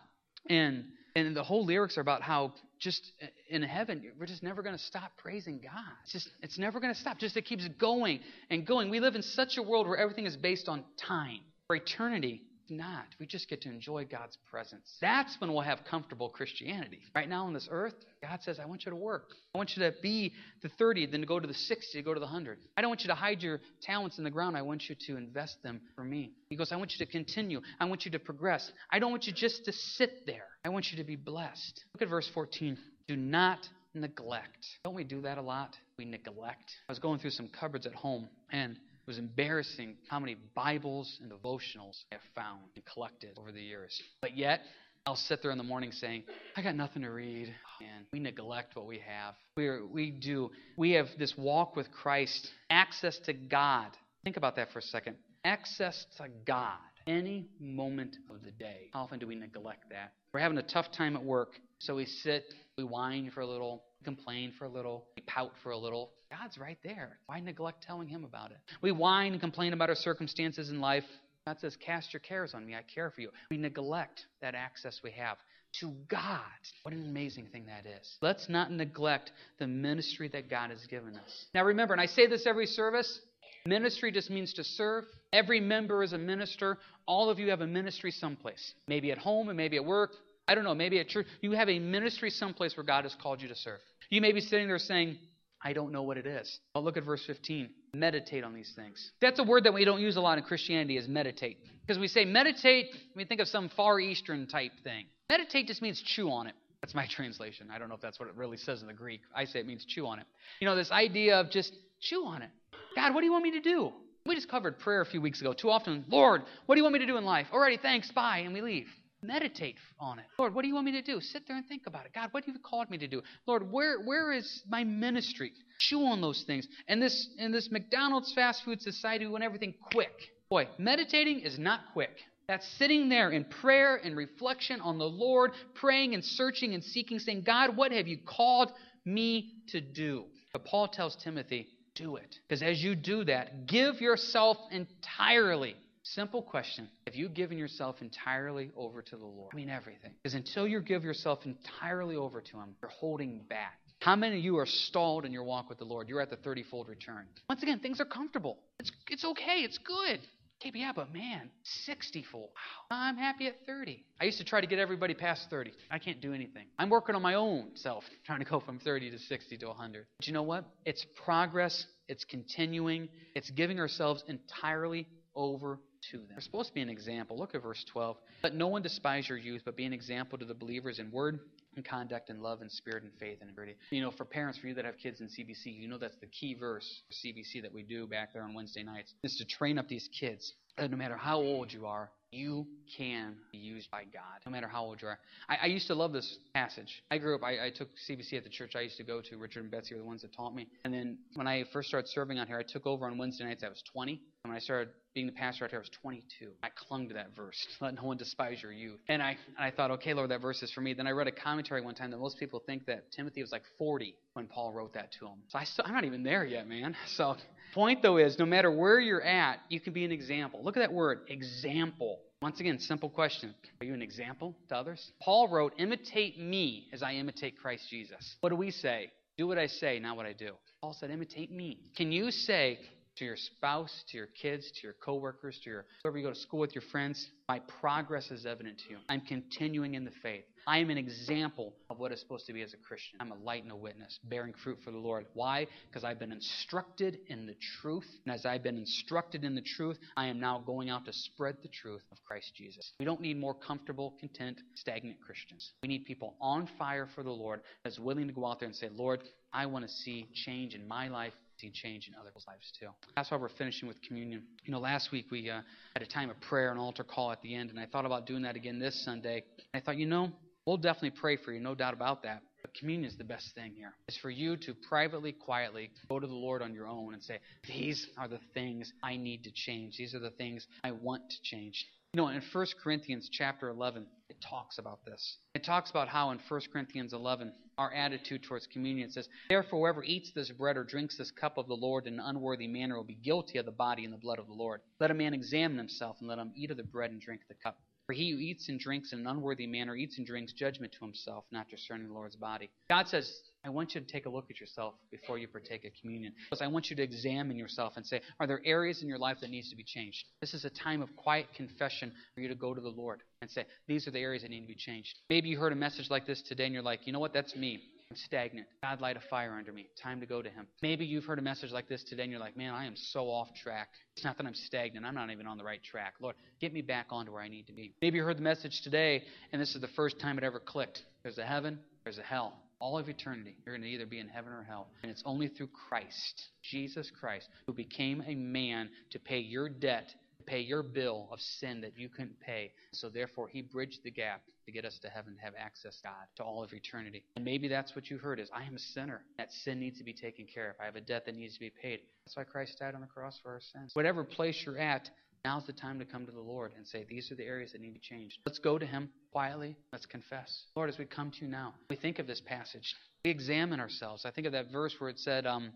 And 0.48 0.84
and 1.16 1.36
the 1.36 1.42
whole 1.42 1.64
lyrics 1.64 1.98
are 1.98 2.02
about 2.02 2.22
how 2.22 2.54
just 2.78 3.02
in 3.48 3.62
heaven 3.62 4.12
we're 4.16 4.26
just 4.26 4.44
never 4.44 4.62
going 4.62 4.76
to 4.76 4.82
stop 4.82 5.10
praising 5.18 5.60
God. 5.60 5.92
It's 6.04 6.12
just 6.12 6.30
it's 6.40 6.56
never 6.56 6.78
going 6.78 6.94
to 6.94 7.00
stop. 7.00 7.18
Just 7.18 7.36
it 7.36 7.46
keeps 7.46 7.66
going 7.66 8.20
and 8.48 8.64
going. 8.64 8.88
We 8.88 9.00
live 9.00 9.16
in 9.16 9.22
such 9.22 9.58
a 9.58 9.62
world 9.62 9.88
where 9.88 9.98
everything 9.98 10.26
is 10.26 10.36
based 10.36 10.68
on 10.68 10.84
time. 11.04 11.40
For 11.66 11.74
eternity, 11.74 12.42
not. 12.70 13.06
We 13.18 13.26
just 13.26 13.48
get 13.48 13.62
to 13.62 13.68
enjoy 13.68 14.04
God's 14.04 14.38
presence. 14.50 14.96
That's 15.00 15.36
when 15.40 15.52
we'll 15.52 15.62
have 15.62 15.84
comfortable 15.84 16.28
Christianity. 16.28 17.00
Right 17.14 17.28
now 17.28 17.46
on 17.46 17.52
this 17.52 17.68
earth, 17.70 17.94
God 18.22 18.40
says, 18.42 18.58
I 18.58 18.66
want 18.66 18.84
you 18.86 18.90
to 18.90 18.96
work. 18.96 19.30
I 19.54 19.58
want 19.58 19.76
you 19.76 19.82
to 19.82 19.94
be 20.02 20.32
the 20.62 20.68
30, 20.68 21.06
then 21.06 21.20
to 21.20 21.26
go 21.26 21.40
to 21.40 21.46
the 21.46 21.54
60, 21.54 21.98
to 21.98 22.02
go 22.02 22.14
to 22.14 22.20
the 22.20 22.26
100. 22.26 22.58
I 22.76 22.80
don't 22.80 22.90
want 22.90 23.02
you 23.02 23.08
to 23.08 23.14
hide 23.14 23.42
your 23.42 23.60
talents 23.82 24.18
in 24.18 24.24
the 24.24 24.30
ground. 24.30 24.56
I 24.56 24.62
want 24.62 24.88
you 24.88 24.96
to 25.06 25.16
invest 25.16 25.62
them 25.62 25.80
for 25.94 26.04
me. 26.04 26.32
He 26.48 26.56
goes, 26.56 26.72
I 26.72 26.76
want 26.76 26.92
you 26.98 27.04
to 27.04 27.10
continue. 27.10 27.60
I 27.78 27.86
want 27.86 28.04
you 28.04 28.10
to 28.12 28.18
progress. 28.18 28.70
I 28.90 28.98
don't 28.98 29.10
want 29.10 29.26
you 29.26 29.32
just 29.32 29.64
to 29.64 29.72
sit 29.72 30.26
there. 30.26 30.46
I 30.64 30.68
want 30.68 30.90
you 30.90 30.98
to 30.98 31.04
be 31.04 31.16
blessed. 31.16 31.84
Look 31.94 32.02
at 32.02 32.08
verse 32.08 32.30
14. 32.32 32.76
Do 33.08 33.16
not 33.16 33.58
neglect. 33.94 34.66
Don't 34.84 34.94
we 34.94 35.04
do 35.04 35.22
that 35.22 35.38
a 35.38 35.42
lot? 35.42 35.76
We 35.98 36.04
neglect. 36.04 36.70
I 36.88 36.92
was 36.92 36.98
going 36.98 37.18
through 37.18 37.30
some 37.30 37.48
cupboards 37.48 37.86
at 37.86 37.94
home, 37.94 38.28
and 38.52 38.78
was 39.10 39.18
embarrassing 39.18 39.96
how 40.06 40.20
many 40.20 40.36
Bibles 40.54 41.18
and 41.20 41.32
devotionals 41.32 42.04
I 42.12 42.14
have 42.14 42.22
found 42.36 42.60
and 42.76 42.84
collected 42.84 43.36
over 43.40 43.50
the 43.50 43.60
years. 43.60 44.00
But 44.22 44.36
yet, 44.36 44.60
I'll 45.04 45.16
sit 45.16 45.42
there 45.42 45.50
in 45.50 45.58
the 45.58 45.64
morning 45.64 45.90
saying, 45.90 46.22
I 46.56 46.62
got 46.62 46.76
nothing 46.76 47.02
to 47.02 47.10
read. 47.10 47.52
And 47.80 48.06
we 48.12 48.20
neglect 48.20 48.76
what 48.76 48.86
we 48.86 49.00
have. 49.00 49.34
We, 49.56 49.66
are, 49.66 49.84
we 49.84 50.12
do. 50.12 50.52
We 50.76 50.92
have 50.92 51.08
this 51.18 51.34
walk 51.36 51.74
with 51.74 51.90
Christ, 51.90 52.50
access 52.70 53.18
to 53.24 53.32
God. 53.32 53.88
Think 54.22 54.36
about 54.36 54.54
that 54.54 54.70
for 54.70 54.78
a 54.78 54.82
second. 54.82 55.16
Access 55.44 56.06
to 56.18 56.28
God 56.46 56.78
any 57.08 57.48
moment 57.58 58.16
of 58.30 58.44
the 58.44 58.52
day. 58.52 58.90
How 58.92 59.00
often 59.00 59.18
do 59.18 59.26
we 59.26 59.34
neglect 59.34 59.90
that? 59.90 60.12
We're 60.32 60.38
having 60.38 60.58
a 60.58 60.62
tough 60.62 60.92
time 60.92 61.16
at 61.16 61.24
work. 61.24 61.58
So 61.80 61.96
we 61.96 62.04
sit, 62.04 62.44
we 62.78 62.84
whine 62.84 63.32
for 63.34 63.40
a 63.40 63.46
little, 63.46 63.82
complain 64.04 64.52
for 64.56 64.66
a 64.66 64.68
little, 64.68 65.06
we 65.16 65.24
pout 65.26 65.50
for 65.64 65.70
a 65.72 65.76
little. 65.76 66.12
God's 66.30 66.58
right 66.58 66.78
there. 66.84 67.18
Why 67.26 67.40
neglect 67.40 67.82
telling 67.82 68.08
Him 68.08 68.24
about 68.24 68.50
it? 68.50 68.58
We 68.82 68.92
whine 68.92 69.32
and 69.32 69.40
complain 69.40 69.72
about 69.72 69.88
our 69.88 69.96
circumstances 69.96 70.70
in 70.70 70.80
life. 70.80 71.04
God 71.46 71.58
says, 71.60 71.76
Cast 71.76 72.12
your 72.12 72.20
cares 72.20 72.54
on 72.54 72.64
me. 72.64 72.74
I 72.74 72.82
care 72.82 73.10
for 73.10 73.20
you. 73.20 73.30
We 73.50 73.56
neglect 73.56 74.26
that 74.40 74.54
access 74.54 75.00
we 75.02 75.10
have 75.12 75.38
to 75.80 75.92
God. 76.08 76.40
What 76.82 76.94
an 76.94 77.02
amazing 77.02 77.46
thing 77.46 77.66
that 77.66 77.86
is. 77.86 78.16
Let's 78.20 78.48
not 78.48 78.72
neglect 78.72 79.32
the 79.58 79.66
ministry 79.66 80.28
that 80.28 80.50
God 80.50 80.70
has 80.70 80.84
given 80.86 81.16
us. 81.16 81.46
Now 81.54 81.64
remember, 81.64 81.94
and 81.94 82.00
I 82.00 82.06
say 82.06 82.26
this 82.26 82.46
every 82.46 82.66
service 82.66 83.20
ministry 83.66 84.10
just 84.10 84.30
means 84.30 84.54
to 84.54 84.64
serve. 84.64 85.04
Every 85.32 85.60
member 85.60 86.02
is 86.02 86.12
a 86.12 86.18
minister. 86.18 86.78
All 87.06 87.30
of 87.30 87.38
you 87.38 87.50
have 87.50 87.60
a 87.60 87.66
ministry 87.66 88.10
someplace. 88.10 88.74
Maybe 88.88 89.12
at 89.12 89.18
home 89.18 89.48
and 89.48 89.56
maybe 89.56 89.76
at 89.76 89.84
work. 89.84 90.12
I 90.48 90.54
don't 90.54 90.64
know, 90.64 90.74
maybe 90.74 90.98
at 90.98 91.08
church. 91.08 91.26
You 91.40 91.52
have 91.52 91.68
a 91.68 91.78
ministry 91.78 92.30
someplace 92.30 92.76
where 92.76 92.84
God 92.84 93.04
has 93.04 93.14
called 93.14 93.40
you 93.42 93.48
to 93.48 93.54
serve. 93.54 93.78
You 94.08 94.20
may 94.20 94.32
be 94.32 94.40
sitting 94.40 94.66
there 94.66 94.78
saying, 94.78 95.18
I 95.62 95.72
don't 95.72 95.92
know 95.92 96.02
what 96.02 96.16
it 96.16 96.26
is. 96.26 96.58
Well, 96.74 96.84
look 96.84 96.96
at 96.96 97.04
verse 97.04 97.22
15. 97.26 97.68
Meditate 97.94 98.44
on 98.44 98.54
these 98.54 98.72
things. 98.74 99.10
That's 99.20 99.38
a 99.38 99.44
word 99.44 99.64
that 99.64 99.74
we 99.74 99.84
don't 99.84 100.00
use 100.00 100.16
a 100.16 100.20
lot 100.20 100.38
in 100.38 100.44
Christianity 100.44 100.96
is 100.96 101.06
meditate. 101.08 101.58
Because 101.86 101.98
we 102.00 102.08
say 102.08 102.24
meditate, 102.24 102.86
we 103.14 103.24
think 103.24 103.40
of 103.40 103.48
some 103.48 103.68
Far 103.76 104.00
Eastern 104.00 104.46
type 104.46 104.72
thing. 104.84 105.06
Meditate 105.28 105.66
just 105.66 105.82
means 105.82 106.02
chew 106.04 106.30
on 106.30 106.46
it. 106.46 106.54
That's 106.80 106.94
my 106.94 107.06
translation. 107.10 107.68
I 107.72 107.78
don't 107.78 107.88
know 107.88 107.94
if 107.94 108.00
that's 108.00 108.18
what 108.18 108.28
it 108.28 108.36
really 108.36 108.56
says 108.56 108.80
in 108.80 108.86
the 108.86 108.94
Greek. 108.94 109.20
I 109.34 109.44
say 109.44 109.60
it 109.60 109.66
means 109.66 109.84
chew 109.84 110.06
on 110.06 110.18
it. 110.18 110.26
You 110.60 110.66
know, 110.66 110.76
this 110.76 110.90
idea 110.90 111.40
of 111.40 111.50
just 111.50 111.74
chew 112.00 112.24
on 112.24 112.42
it. 112.42 112.50
God, 112.96 113.14
what 113.14 113.20
do 113.20 113.26
you 113.26 113.32
want 113.32 113.44
me 113.44 113.52
to 113.52 113.60
do? 113.60 113.92
We 114.26 114.34
just 114.34 114.50
covered 114.50 114.78
prayer 114.78 115.00
a 115.00 115.06
few 115.06 115.20
weeks 115.20 115.40
ago. 115.40 115.52
Too 115.52 115.70
often, 115.70 116.04
Lord, 116.08 116.42
what 116.66 116.74
do 116.74 116.78
you 116.78 116.84
want 116.84 116.92
me 116.94 116.98
to 117.00 117.06
do 117.06 117.16
in 117.16 117.24
life? 117.24 117.46
Alrighty, 117.52 117.80
thanks, 117.80 118.10
bye, 118.12 118.38
and 118.38 118.52
we 118.52 118.60
leave. 118.60 118.86
Meditate 119.22 119.76
on 119.98 120.18
it. 120.18 120.24
Lord, 120.38 120.54
what 120.54 120.62
do 120.62 120.68
you 120.68 120.74
want 120.74 120.86
me 120.86 120.92
to 120.92 121.02
do? 121.02 121.20
Sit 121.20 121.46
there 121.46 121.56
and 121.56 121.66
think 121.66 121.86
about 121.86 122.06
it. 122.06 122.12
God, 122.14 122.28
what 122.30 122.44
have 122.44 122.54
you 122.54 122.60
called 122.60 122.90
me 122.90 122.98
to 122.98 123.08
do? 123.08 123.22
Lord, 123.46 123.70
where 123.70 124.00
where 124.00 124.32
is 124.32 124.62
my 124.68 124.84
ministry? 124.84 125.52
Chew 125.78 126.04
on 126.06 126.20
those 126.20 126.42
things. 126.46 126.66
And 126.88 127.02
this 127.02 127.28
in 127.38 127.52
this 127.52 127.70
McDonald's 127.70 128.32
fast 128.32 128.64
food 128.64 128.80
society, 128.80 129.26
we 129.26 129.32
want 129.32 129.44
everything 129.44 129.74
quick. 129.92 130.12
Boy, 130.48 130.68
meditating 130.78 131.40
is 131.40 131.58
not 131.58 131.80
quick. 131.92 132.16
That's 132.48 132.66
sitting 132.78 133.08
there 133.08 133.30
in 133.30 133.44
prayer 133.44 133.96
and 134.02 134.16
reflection 134.16 134.80
on 134.80 134.98
the 134.98 135.08
Lord, 135.08 135.52
praying 135.74 136.14
and 136.14 136.24
searching 136.24 136.74
and 136.74 136.82
seeking, 136.82 137.20
saying, 137.20 137.42
God, 137.46 137.76
what 137.76 137.92
have 137.92 138.08
you 138.08 138.18
called 138.26 138.72
me 139.04 139.52
to 139.68 139.80
do? 139.80 140.24
But 140.52 140.64
Paul 140.64 140.88
tells 140.88 141.14
Timothy, 141.22 141.68
do 141.94 142.16
it. 142.16 142.34
Because 142.48 142.62
as 142.62 142.82
you 142.82 142.96
do 142.96 143.24
that, 143.26 143.66
give 143.66 144.00
yourself 144.00 144.56
entirely. 144.72 145.76
Simple 146.14 146.42
question. 146.42 146.88
Have 147.06 147.14
you 147.14 147.28
given 147.28 147.56
yourself 147.56 147.96
entirely 148.00 148.72
over 148.76 149.00
to 149.00 149.16
the 149.16 149.24
Lord? 149.24 149.50
I 149.52 149.56
mean, 149.56 149.68
everything. 149.68 150.10
Because 150.20 150.34
until 150.34 150.66
you 150.66 150.80
give 150.80 151.04
yourself 151.04 151.40
entirely 151.44 152.16
over 152.16 152.40
to 152.40 152.56
Him, 152.56 152.74
you're 152.82 152.90
holding 152.90 153.42
back. 153.48 153.78
How 154.00 154.16
many 154.16 154.38
of 154.38 154.44
you 154.44 154.58
are 154.58 154.66
stalled 154.66 155.24
in 155.24 155.30
your 155.30 155.44
walk 155.44 155.68
with 155.68 155.78
the 155.78 155.84
Lord? 155.84 156.08
You're 156.08 156.20
at 156.20 156.30
the 156.30 156.36
30 156.36 156.64
fold 156.64 156.88
return. 156.88 157.26
Once 157.48 157.62
again, 157.62 157.78
things 157.78 158.00
are 158.00 158.06
comfortable. 158.06 158.58
It's, 158.80 158.90
it's 159.08 159.24
okay. 159.24 159.58
It's 159.58 159.78
good. 159.78 160.18
Okay, 160.60 160.70
but 160.72 160.80
yeah, 160.80 160.92
but 160.92 161.12
man, 161.12 161.48
60 161.62 162.24
fold. 162.32 162.48
Wow. 162.90 162.96
I'm 162.96 163.16
happy 163.16 163.46
at 163.46 163.54
30. 163.64 164.02
I 164.20 164.24
used 164.24 164.38
to 164.38 164.44
try 164.44 164.60
to 164.60 164.66
get 164.66 164.80
everybody 164.80 165.14
past 165.14 165.48
30. 165.48 165.72
I 165.92 166.00
can't 166.00 166.20
do 166.20 166.34
anything. 166.34 166.66
I'm 166.76 166.90
working 166.90 167.14
on 167.14 167.22
my 167.22 167.34
own 167.34 167.70
self, 167.76 168.02
trying 168.26 168.40
to 168.40 168.44
go 168.44 168.58
from 168.58 168.80
30 168.80 169.12
to 169.12 169.18
60 169.18 169.58
to 169.58 169.66
100. 169.68 170.06
But 170.18 170.26
you 170.26 170.32
know 170.32 170.42
what? 170.42 170.64
It's 170.84 171.06
progress, 171.24 171.86
it's 172.08 172.24
continuing, 172.24 173.08
it's 173.36 173.50
giving 173.50 173.78
ourselves 173.78 174.24
entirely 174.26 175.06
over 175.36 175.78
to 176.10 176.18
them. 176.18 176.28
We're 176.34 176.40
supposed 176.40 176.68
to 176.68 176.74
be 176.74 176.80
an 176.80 176.88
example. 176.88 177.36
Look 177.36 177.54
at 177.54 177.62
verse 177.62 177.84
12. 177.84 178.16
Let 178.42 178.54
no 178.54 178.68
one 178.68 178.82
despise 178.82 179.28
your 179.28 179.38
youth, 179.38 179.62
but 179.64 179.76
be 179.76 179.84
an 179.84 179.92
example 179.92 180.38
to 180.38 180.44
the 180.44 180.54
believers 180.54 180.98
in 180.98 181.10
word 181.10 181.40
and 181.76 181.84
conduct 181.84 182.30
and 182.30 182.42
love 182.42 182.62
and 182.62 182.70
spirit 182.70 183.02
and 183.02 183.12
faith 183.18 183.38
and 183.40 183.50
integrity. 183.50 183.76
You 183.90 184.02
know, 184.02 184.10
for 184.10 184.24
parents, 184.24 184.58
for 184.58 184.66
you 184.66 184.74
that 184.74 184.84
have 184.84 184.98
kids 184.98 185.20
in 185.20 185.28
CBC, 185.28 185.66
you 185.66 185.88
know 185.88 185.98
that's 185.98 186.16
the 186.20 186.26
key 186.26 186.54
verse 186.54 187.02
for 187.08 187.14
CBC 187.14 187.62
that 187.62 187.72
we 187.72 187.82
do 187.82 188.06
back 188.06 188.32
there 188.32 188.42
on 188.42 188.54
Wednesday 188.54 188.82
nights 188.82 189.14
is 189.22 189.36
to 189.36 189.44
train 189.44 189.78
up 189.78 189.88
these 189.88 190.08
kids. 190.18 190.54
No 190.88 190.96
matter 190.96 191.16
how 191.16 191.38
old 191.38 191.72
you 191.72 191.86
are, 191.86 192.10
you 192.32 192.66
can 192.96 193.34
be 193.50 193.58
used 193.58 193.90
by 193.90 194.04
God, 194.04 194.40
no 194.46 194.52
matter 194.52 194.68
how 194.68 194.84
old 194.84 195.02
you 195.02 195.08
are. 195.08 195.18
I, 195.48 195.58
I 195.62 195.66
used 195.66 195.88
to 195.88 195.94
love 195.94 196.12
this 196.12 196.38
passage. 196.54 197.02
I 197.10 197.18
grew 197.18 197.34
up, 197.34 197.42
I, 197.42 197.66
I, 197.66 197.70
took 197.70 197.88
CBC 198.08 198.34
at 198.34 198.44
the 198.44 198.50
church 198.50 198.72
I 198.76 198.82
used 198.82 198.96
to 198.98 199.02
go 199.02 199.20
to. 199.20 199.36
Richard 199.36 199.62
and 199.62 199.70
Betsy 199.70 199.94
were 199.94 200.00
the 200.00 200.06
ones 200.06 200.22
that 200.22 200.32
taught 200.32 200.54
me. 200.54 200.68
And 200.84 200.94
then 200.94 201.18
when 201.34 201.48
I 201.48 201.64
first 201.72 201.88
started 201.88 202.08
serving 202.08 202.38
on 202.38 202.46
here, 202.46 202.58
I 202.58 202.62
took 202.62 202.86
over 202.86 203.06
on 203.06 203.18
Wednesday 203.18 203.44
nights. 203.44 203.64
I 203.64 203.68
was 203.68 203.82
20. 203.92 204.20
When 204.44 204.54
I 204.54 204.60
started 204.60 204.90
being 205.14 205.26
the 205.26 205.32
pastor 205.32 205.64
out 205.64 205.70
here, 205.70 205.80
I 205.80 205.82
was 205.82 205.90
22. 206.00 206.52
I 206.62 206.68
clung 206.74 207.08
to 207.08 207.14
that 207.14 207.34
verse, 207.34 207.66
let 207.80 207.94
no 207.94 208.04
one 208.04 208.16
despise 208.16 208.62
your 208.62 208.72
youth. 208.72 209.00
And 209.08 209.20
I, 209.20 209.30
and 209.30 209.58
I 209.58 209.70
thought, 209.70 209.90
okay, 209.92 210.14
Lord, 210.14 210.30
that 210.30 210.40
verse 210.40 210.62
is 210.62 210.70
for 210.70 210.80
me. 210.80 210.94
Then 210.94 211.06
I 211.06 211.10
read 211.10 211.26
a 211.26 211.32
commentary 211.32 211.82
one 211.82 211.94
time 211.94 212.10
that 212.12 212.18
most 212.18 212.38
people 212.38 212.62
think 212.64 212.86
that 212.86 213.10
Timothy 213.10 213.42
was 213.42 213.50
like 213.50 213.62
40 213.76 214.14
when 214.34 214.46
Paul 214.46 214.72
wrote 214.72 214.94
that 214.94 215.10
to 215.18 215.26
him. 215.26 215.38
So 215.48 215.58
I 215.58 215.64
still, 215.64 215.84
I'm 215.86 215.94
not 215.94 216.04
even 216.04 216.22
there 216.22 216.44
yet, 216.44 216.68
man. 216.68 216.96
So 217.16 217.36
point 217.72 218.02
though 218.02 218.18
is, 218.18 218.38
no 218.38 218.46
matter 218.46 218.70
where 218.70 219.00
you're 219.00 219.22
at, 219.22 219.60
you 219.68 219.80
can 219.80 219.92
be 219.92 220.04
an 220.04 220.12
example. 220.12 220.62
Look 220.62 220.76
at 220.76 220.80
that 220.80 220.92
word, 220.92 221.20
example. 221.28 222.20
Once 222.42 222.58
again, 222.60 222.78
simple 222.78 223.10
question. 223.10 223.54
Are 223.80 223.84
you 223.84 223.92
an 223.92 224.02
example 224.02 224.54
to 224.68 224.76
others? 224.76 225.12
Paul 225.22 225.48
wrote, 225.48 225.74
Imitate 225.78 226.38
me 226.38 226.88
as 226.92 227.02
I 227.02 227.12
imitate 227.12 227.58
Christ 227.58 227.88
Jesus. 227.90 228.36
What 228.40 228.48
do 228.48 228.56
we 228.56 228.70
say? 228.70 229.10
Do 229.36 229.46
what 229.46 229.58
I 229.58 229.66
say, 229.66 229.98
not 229.98 230.16
what 230.16 230.26
I 230.26 230.32
do. 230.32 230.52
Paul 230.80 230.94
said, 230.98 231.10
Imitate 231.10 231.52
me. 231.52 231.80
Can 231.96 232.12
you 232.12 232.30
say 232.30 232.78
to 233.20 233.26
your 233.26 233.36
spouse, 233.36 234.02
to 234.10 234.16
your 234.16 234.28
kids, 234.28 234.72
to 234.72 234.80
your 234.82 234.94
coworkers, 234.94 235.60
to 235.62 235.70
your 235.70 235.84
whoever 236.02 236.18
you 236.18 236.24
go 236.24 236.32
to 236.32 236.38
school 236.38 236.58
with, 236.58 236.74
your 236.74 236.82
friends, 236.90 237.28
my 237.48 237.60
progress 237.80 238.30
is 238.30 238.46
evident 238.46 238.78
to 238.78 238.94
you. 238.94 238.98
I'm 239.08 239.20
continuing 239.20 239.94
in 239.94 240.06
the 240.06 240.10
faith. 240.22 240.44
I 240.66 240.78
am 240.78 240.88
an 240.88 240.96
example 240.96 241.74
of 241.90 241.98
what 241.98 242.12
it's 242.12 242.20
supposed 242.20 242.46
to 242.46 242.52
be 242.52 242.62
as 242.62 242.72
a 242.72 242.76
Christian. 242.78 243.18
I'm 243.20 243.32
a 243.32 243.36
light 243.44 243.62
and 243.62 243.72
a 243.72 243.76
witness, 243.76 244.18
bearing 244.24 244.54
fruit 244.64 244.78
for 244.84 244.90
the 244.90 244.98
Lord. 244.98 245.26
Why? 245.34 245.66
Because 245.88 246.02
I've 246.02 246.18
been 246.18 246.32
instructed 246.32 247.18
in 247.26 247.46
the 247.46 247.56
truth. 247.82 248.06
And 248.24 248.34
as 248.34 248.46
I've 248.46 248.62
been 248.62 248.78
instructed 248.78 249.44
in 249.44 249.54
the 249.54 249.62
truth, 249.76 249.98
I 250.16 250.26
am 250.26 250.40
now 250.40 250.62
going 250.64 250.88
out 250.88 251.04
to 251.04 251.12
spread 251.12 251.56
the 251.62 251.68
truth 251.68 252.02
of 252.12 252.18
Christ 252.24 252.52
Jesus. 252.56 252.92
We 252.98 253.04
don't 253.04 253.20
need 253.20 253.38
more 253.38 253.54
comfortable, 253.54 254.14
content, 254.18 254.58
stagnant 254.76 255.20
Christians. 255.20 255.72
We 255.82 255.88
need 255.88 256.04
people 256.04 256.36
on 256.40 256.68
fire 256.78 257.08
for 257.14 257.22
the 257.22 257.30
Lord 257.30 257.60
that's 257.84 257.98
willing 257.98 258.28
to 258.28 258.32
go 258.32 258.46
out 258.46 258.60
there 258.60 258.68
and 258.68 258.76
say, 258.76 258.88
Lord, 258.94 259.22
I 259.52 259.66
want 259.66 259.84
to 259.84 259.90
see 259.90 260.28
change 260.46 260.74
in 260.74 260.86
my 260.86 261.08
life 261.08 261.34
see 261.60 261.70
change 261.70 262.08
in 262.08 262.14
other 262.14 262.28
people's 262.28 262.46
lives 262.46 262.72
too. 262.78 262.88
That's 263.16 263.30
why 263.30 263.36
we're 263.36 263.48
finishing 263.48 263.88
with 263.88 264.00
communion. 264.02 264.42
You 264.64 264.72
know, 264.72 264.80
last 264.80 265.12
week 265.12 265.26
we 265.30 265.50
uh, 265.50 265.60
had 265.94 266.02
a 266.02 266.06
time 266.06 266.30
of 266.30 266.40
prayer, 266.40 266.72
an 266.72 266.78
altar 266.78 267.04
call 267.04 267.30
at 267.30 267.42
the 267.42 267.54
end, 267.54 267.70
and 267.70 267.78
I 267.78 267.86
thought 267.86 268.06
about 268.06 268.26
doing 268.26 268.42
that 268.42 268.56
again 268.56 268.78
this 268.78 269.04
Sunday. 269.04 269.44
And 269.72 269.82
I 269.82 269.84
thought, 269.84 269.96
you 269.96 270.06
know, 270.06 270.30
we'll 270.66 270.76
definitely 270.76 271.18
pray 271.20 271.36
for 271.36 271.52
you, 271.52 271.60
no 271.60 271.74
doubt 271.74 271.94
about 271.94 272.22
that. 272.22 272.42
But 272.62 272.74
communion 272.74 273.10
is 273.10 273.16
the 273.16 273.24
best 273.24 273.54
thing 273.54 273.72
here. 273.76 273.92
It's 274.08 274.18
for 274.18 274.30
you 274.30 274.56
to 274.58 274.74
privately, 274.88 275.32
quietly 275.32 275.90
go 276.08 276.18
to 276.20 276.26
the 276.26 276.32
Lord 276.32 276.62
on 276.62 276.74
your 276.74 276.86
own 276.86 277.14
and 277.14 277.22
say, 277.22 277.38
These 277.66 278.08
are 278.18 278.28
the 278.28 278.40
things 278.54 278.92
I 279.02 279.16
need 279.16 279.44
to 279.44 279.50
change. 279.50 279.96
These 279.96 280.14
are 280.14 280.18
the 280.18 280.30
things 280.30 280.66
I 280.84 280.92
want 280.92 281.22
to 281.30 281.36
change. 281.42 281.86
You 282.12 282.20
know, 282.20 282.28
in 282.28 282.42
1 282.52 282.66
Corinthians 282.82 283.28
chapter 283.32 283.68
11, 283.68 284.04
it 284.30 284.40
talks 284.40 284.78
about 284.78 285.04
this. 285.04 285.38
It 285.54 285.64
talks 285.64 285.90
about 285.90 286.08
how 286.08 286.30
in 286.30 286.38
1 286.48 286.60
Corinthians 286.72 287.12
11, 287.12 287.52
our 287.76 287.92
attitude 287.92 288.44
towards 288.44 288.66
communion 288.68 289.10
says, 289.10 289.28
Therefore, 289.48 289.80
whoever 289.80 290.04
eats 290.04 290.30
this 290.30 290.50
bread 290.52 290.76
or 290.76 290.84
drinks 290.84 291.16
this 291.18 291.32
cup 291.32 291.58
of 291.58 291.66
the 291.66 291.74
Lord 291.74 292.06
in 292.06 292.14
an 292.14 292.20
unworthy 292.20 292.68
manner 292.68 292.96
will 292.96 293.04
be 293.04 293.16
guilty 293.16 293.58
of 293.58 293.66
the 293.66 293.72
body 293.72 294.04
and 294.04 294.12
the 294.12 294.18
blood 294.18 294.38
of 294.38 294.46
the 294.46 294.54
Lord. 294.54 294.82
Let 295.00 295.10
a 295.10 295.14
man 295.14 295.34
examine 295.34 295.78
himself, 295.78 296.18
and 296.20 296.28
let 296.28 296.38
him 296.38 296.52
eat 296.54 296.70
of 296.70 296.76
the 296.76 296.84
bread 296.84 297.10
and 297.10 297.20
drink 297.20 297.42
of 297.42 297.48
the 297.48 297.62
cup. 297.62 297.78
For 298.10 298.14
he 298.14 298.32
who 298.32 298.38
eats 298.38 298.68
and 298.68 298.80
drinks 298.80 299.12
in 299.12 299.20
an 299.20 299.28
unworthy 299.28 299.68
manner 299.68 299.94
eats 299.94 300.18
and 300.18 300.26
drinks 300.26 300.52
judgment 300.52 300.92
to 300.98 301.04
himself, 301.04 301.44
not 301.52 301.68
discerning 301.68 302.08
the 302.08 302.12
Lord's 302.12 302.34
body. 302.34 302.68
God 302.88 303.06
says, 303.06 303.32
I 303.64 303.68
want 303.68 303.94
you 303.94 304.00
to 304.00 304.06
take 304.08 304.26
a 304.26 304.28
look 304.28 304.46
at 304.50 304.58
yourself 304.58 304.94
before 305.12 305.38
you 305.38 305.46
partake 305.46 305.84
of 305.84 305.92
communion. 306.00 306.32
Because 306.50 306.60
I 306.60 306.66
want 306.66 306.90
you 306.90 306.96
to 306.96 307.04
examine 307.04 307.56
yourself 307.56 307.92
and 307.94 308.04
say, 308.04 308.20
are 308.40 308.48
there 308.48 308.60
areas 308.64 309.00
in 309.02 309.08
your 309.08 309.18
life 309.18 309.36
that 309.42 309.50
needs 309.50 309.70
to 309.70 309.76
be 309.76 309.84
changed? 309.84 310.24
This 310.40 310.54
is 310.54 310.64
a 310.64 310.70
time 310.70 311.02
of 311.02 311.14
quiet 311.14 311.54
confession 311.54 312.10
for 312.34 312.40
you 312.40 312.48
to 312.48 312.56
go 312.56 312.74
to 312.74 312.80
the 312.80 312.88
Lord 312.88 313.20
and 313.42 313.48
say, 313.48 313.64
these 313.86 314.08
are 314.08 314.10
the 314.10 314.18
areas 314.18 314.42
that 314.42 314.50
need 314.50 314.62
to 314.62 314.66
be 314.66 314.74
changed. 314.74 315.16
Maybe 315.28 315.48
you 315.48 315.56
heard 315.56 315.72
a 315.72 315.76
message 315.76 316.10
like 316.10 316.26
this 316.26 316.42
today 316.42 316.64
and 316.64 316.74
you're 316.74 316.82
like, 316.82 317.06
you 317.06 317.12
know 317.12 317.20
what, 317.20 317.32
that's 317.32 317.54
me. 317.54 317.80
I'm 318.10 318.16
stagnant. 318.16 318.66
God 318.82 319.00
light 319.00 319.16
a 319.16 319.20
fire 319.30 319.54
under 319.56 319.72
me. 319.72 319.86
Time 320.02 320.18
to 320.18 320.26
go 320.26 320.42
to 320.42 320.50
Him. 320.50 320.66
Maybe 320.82 321.04
you've 321.04 321.24
heard 321.24 321.38
a 321.38 321.42
message 321.42 321.70
like 321.70 321.88
this 321.88 322.02
today 322.02 322.24
and 322.24 322.32
you're 322.32 322.40
like, 322.40 322.56
man, 322.56 322.74
I 322.74 322.84
am 322.84 322.96
so 322.96 323.30
off 323.30 323.54
track. 323.54 323.90
It's 324.16 324.24
not 324.24 324.36
that 324.38 324.46
I'm 324.46 324.54
stagnant. 324.54 325.06
I'm 325.06 325.14
not 325.14 325.30
even 325.30 325.46
on 325.46 325.56
the 325.56 325.62
right 325.62 325.82
track. 325.84 326.14
Lord, 326.20 326.34
get 326.60 326.72
me 326.72 326.82
back 326.82 327.06
onto 327.10 327.30
where 327.30 327.42
I 327.42 327.48
need 327.48 327.68
to 327.68 327.72
be. 327.72 327.94
Maybe 328.02 328.18
you 328.18 328.24
heard 328.24 328.38
the 328.38 328.42
message 328.42 328.82
today 328.82 329.22
and 329.52 329.62
this 329.62 329.76
is 329.76 329.80
the 329.80 329.88
first 329.94 330.18
time 330.18 330.38
it 330.38 330.44
ever 330.44 330.58
clicked. 330.58 331.02
There's 331.22 331.38
a 331.38 331.46
heaven, 331.46 331.78
there's 332.02 332.18
a 332.18 332.22
hell. 332.22 332.54
All 332.80 332.98
of 332.98 333.08
eternity, 333.08 333.56
you're 333.64 333.76
going 333.76 333.82
to 333.82 333.88
either 333.88 334.06
be 334.06 334.18
in 334.18 334.26
heaven 334.26 334.52
or 334.52 334.64
hell. 334.64 334.88
And 335.04 335.12
it's 335.12 335.22
only 335.24 335.46
through 335.46 335.68
Christ, 335.68 336.48
Jesus 336.62 337.12
Christ, 337.20 337.48
who 337.66 337.74
became 337.74 338.24
a 338.26 338.34
man 338.34 338.88
to 339.10 339.20
pay 339.20 339.38
your 339.38 339.68
debt 339.68 340.12
pay 340.40 340.60
your 340.60 340.82
bill 340.82 341.28
of 341.30 341.40
sin 341.40 341.80
that 341.82 341.98
you 341.98 342.08
couldn't 342.08 342.38
pay. 342.40 342.72
So 342.92 343.08
therefore, 343.08 343.48
he 343.48 343.62
bridged 343.62 344.00
the 344.04 344.10
gap 344.10 344.42
to 344.66 344.72
get 344.72 344.84
us 344.84 344.98
to 345.02 345.08
heaven, 345.08 345.34
to 345.36 345.40
have 345.40 345.54
access 345.58 345.96
to 345.98 346.02
God, 346.04 346.26
to 346.36 346.44
all 346.44 346.62
of 346.62 346.72
eternity. 346.72 347.24
And 347.36 347.44
maybe 347.44 347.68
that's 347.68 347.94
what 347.94 348.10
you 348.10 348.18
heard 348.18 348.38
is, 348.38 348.48
I 348.54 348.64
am 348.64 348.76
a 348.76 348.78
sinner. 348.78 349.22
That 349.38 349.52
sin 349.52 349.80
needs 349.80 349.98
to 349.98 350.04
be 350.04 350.12
taken 350.12 350.46
care 350.46 350.70
of. 350.70 350.76
I 350.80 350.84
have 350.84 350.96
a 350.96 351.00
debt 351.00 351.26
that 351.26 351.34
needs 351.34 351.54
to 351.54 351.60
be 351.60 351.70
paid. 351.70 352.00
That's 352.24 352.36
why 352.36 352.44
Christ 352.44 352.78
died 352.78 352.94
on 352.94 353.00
the 353.00 353.06
cross 353.06 353.38
for 353.42 353.52
our 353.52 353.60
sins. 353.60 353.90
Whatever 353.94 354.24
place 354.24 354.62
you're 354.64 354.78
at, 354.78 355.10
Now's 355.44 355.64
the 355.66 355.72
time 355.72 355.98
to 355.98 356.04
come 356.04 356.26
to 356.26 356.32
the 356.32 356.40
Lord 356.40 356.72
and 356.76 356.86
say, 356.86 357.06
These 357.08 357.32
are 357.32 357.34
the 357.34 357.44
areas 357.44 357.72
that 357.72 357.80
need 357.80 357.88
to 357.88 357.94
be 357.94 358.00
changed. 358.00 358.38
Let's 358.44 358.58
go 358.58 358.78
to 358.78 358.84
Him 358.84 359.08
quietly. 359.32 359.74
Let's 359.90 360.04
confess. 360.04 360.64
Lord, 360.76 360.90
as 360.90 360.98
we 360.98 361.06
come 361.06 361.30
to 361.30 361.46
you 361.46 361.50
now, 361.50 361.74
we 361.88 361.96
think 361.96 362.18
of 362.18 362.26
this 362.26 362.42
passage. 362.44 362.94
We 363.24 363.30
examine 363.30 363.80
ourselves. 363.80 364.26
I 364.26 364.30
think 364.30 364.46
of 364.46 364.52
that 364.52 364.70
verse 364.70 364.94
where 364.98 365.08
it 365.08 365.18
said, 365.18 365.46
um, 365.46 365.72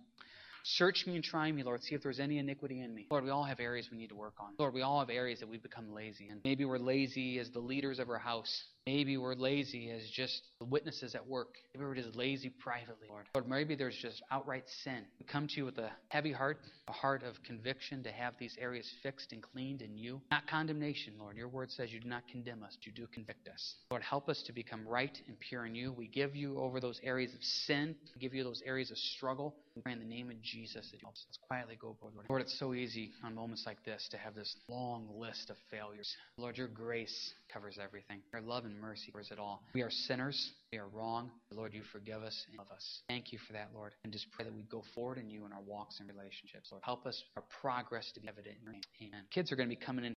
Search 0.66 1.06
me 1.06 1.14
and 1.14 1.22
try 1.22 1.52
me, 1.52 1.62
Lord. 1.62 1.82
See 1.82 1.94
if 1.94 2.02
there's 2.02 2.18
any 2.18 2.38
iniquity 2.38 2.80
in 2.80 2.94
me. 2.94 3.06
Lord, 3.10 3.22
we 3.22 3.28
all 3.28 3.44
have 3.44 3.60
areas 3.60 3.88
we 3.90 3.98
need 3.98 4.08
to 4.08 4.14
work 4.14 4.32
on. 4.40 4.54
Lord, 4.58 4.72
we 4.72 4.80
all 4.80 4.98
have 4.98 5.10
areas 5.10 5.40
that 5.40 5.48
we've 5.48 5.62
become 5.62 5.92
lazy 5.92 6.28
in. 6.30 6.40
Maybe 6.42 6.64
we're 6.64 6.78
lazy 6.78 7.38
as 7.38 7.50
the 7.50 7.58
leaders 7.58 7.98
of 7.98 8.08
our 8.08 8.18
house. 8.18 8.64
Maybe 8.86 9.16
we're 9.16 9.34
lazy 9.34 9.90
as 9.90 10.02
just 10.10 10.42
witnesses 10.60 11.14
at 11.14 11.26
work. 11.26 11.54
Maybe 11.74 11.86
we're 11.86 11.94
just 11.94 12.14
lazy 12.14 12.50
privately, 12.50 13.08
Lord. 13.08 13.24
Lord, 13.34 13.48
maybe 13.48 13.74
there's 13.74 13.96
just 13.96 14.22
outright 14.30 14.64
sin. 14.82 15.04
We 15.18 15.24
come 15.24 15.48
to 15.48 15.56
you 15.56 15.64
with 15.64 15.78
a 15.78 15.90
heavy 16.08 16.32
heart, 16.32 16.58
a 16.88 16.92
heart 16.92 17.22
of 17.22 17.42
conviction 17.44 18.02
to 18.02 18.12
have 18.12 18.34
these 18.38 18.54
areas 18.60 18.86
fixed 19.02 19.32
and 19.32 19.42
cleaned 19.42 19.80
in 19.80 19.96
you. 19.96 20.20
Not 20.30 20.46
condemnation, 20.46 21.14
Lord. 21.18 21.36
Your 21.36 21.48
word 21.48 21.70
says 21.70 21.92
you 21.92 22.00
do 22.00 22.08
not 22.08 22.28
condemn 22.30 22.62
us, 22.62 22.76
you 22.82 22.92
do 22.92 23.06
convict 23.06 23.48
us. 23.48 23.76
Lord, 23.90 24.02
help 24.02 24.28
us 24.28 24.42
to 24.42 24.52
become 24.52 24.86
right 24.86 25.16
and 25.28 25.40
pure 25.40 25.64
in 25.64 25.74
you. 25.74 25.92
We 25.92 26.06
give 26.06 26.36
you 26.36 26.58
over 26.58 26.78
those 26.78 27.00
areas 27.02 27.32
of 27.34 27.42
sin, 27.42 27.94
we 28.14 28.20
give 28.20 28.34
you 28.34 28.44
those 28.44 28.62
areas 28.66 28.90
of 28.90 28.98
struggle. 28.98 29.54
We 29.76 29.82
pray 29.82 29.92
in 29.92 29.98
the 29.98 30.04
name 30.04 30.30
of 30.30 30.40
Jesus 30.42 30.90
that 30.90 31.00
you 31.00 31.06
help 31.06 31.14
us. 31.14 31.38
Quietly 31.48 31.76
go, 31.80 31.96
Lord. 32.00 32.26
Lord, 32.28 32.42
it's 32.42 32.56
so 32.58 32.74
easy 32.74 33.10
on 33.24 33.34
moments 33.34 33.64
like 33.66 33.82
this 33.84 34.06
to 34.10 34.18
have 34.18 34.34
this 34.34 34.54
long 34.68 35.08
list 35.16 35.50
of 35.50 35.56
failures. 35.70 36.14
Lord, 36.38 36.56
your 36.56 36.68
grace 36.68 37.32
covers 37.52 37.78
everything. 37.82 38.20
Your 38.32 38.42
love 38.42 38.64
and 38.64 38.73
mercy 38.80 39.10
covers 39.10 39.30
it 39.30 39.38
all. 39.38 39.62
We 39.74 39.82
are 39.82 39.90
sinners. 39.90 40.52
We 40.72 40.78
are 40.78 40.88
wrong. 40.88 41.30
Lord, 41.52 41.72
you 41.72 41.82
forgive 41.92 42.22
us 42.22 42.44
and 42.48 42.58
love 42.58 42.66
us. 42.74 43.02
Thank 43.08 43.32
you 43.32 43.38
for 43.46 43.52
that, 43.52 43.70
Lord. 43.74 43.92
And 44.04 44.12
just 44.12 44.26
pray 44.32 44.44
that 44.44 44.54
we 44.54 44.62
go 44.62 44.82
forward 44.94 45.18
in 45.18 45.30
you 45.30 45.46
in 45.46 45.52
our 45.52 45.62
walks 45.66 46.00
and 46.00 46.08
relationships. 46.08 46.68
Lord, 46.72 46.82
help 46.84 47.06
us, 47.06 47.22
our 47.36 47.44
progress 47.60 48.10
to 48.14 48.20
be 48.20 48.28
evident. 48.28 48.56
Amen. 49.00 49.22
Kids 49.30 49.52
are 49.52 49.56
going 49.56 49.68
to 49.68 49.74
be 49.74 49.80
coming 49.80 50.04
in. 50.04 50.12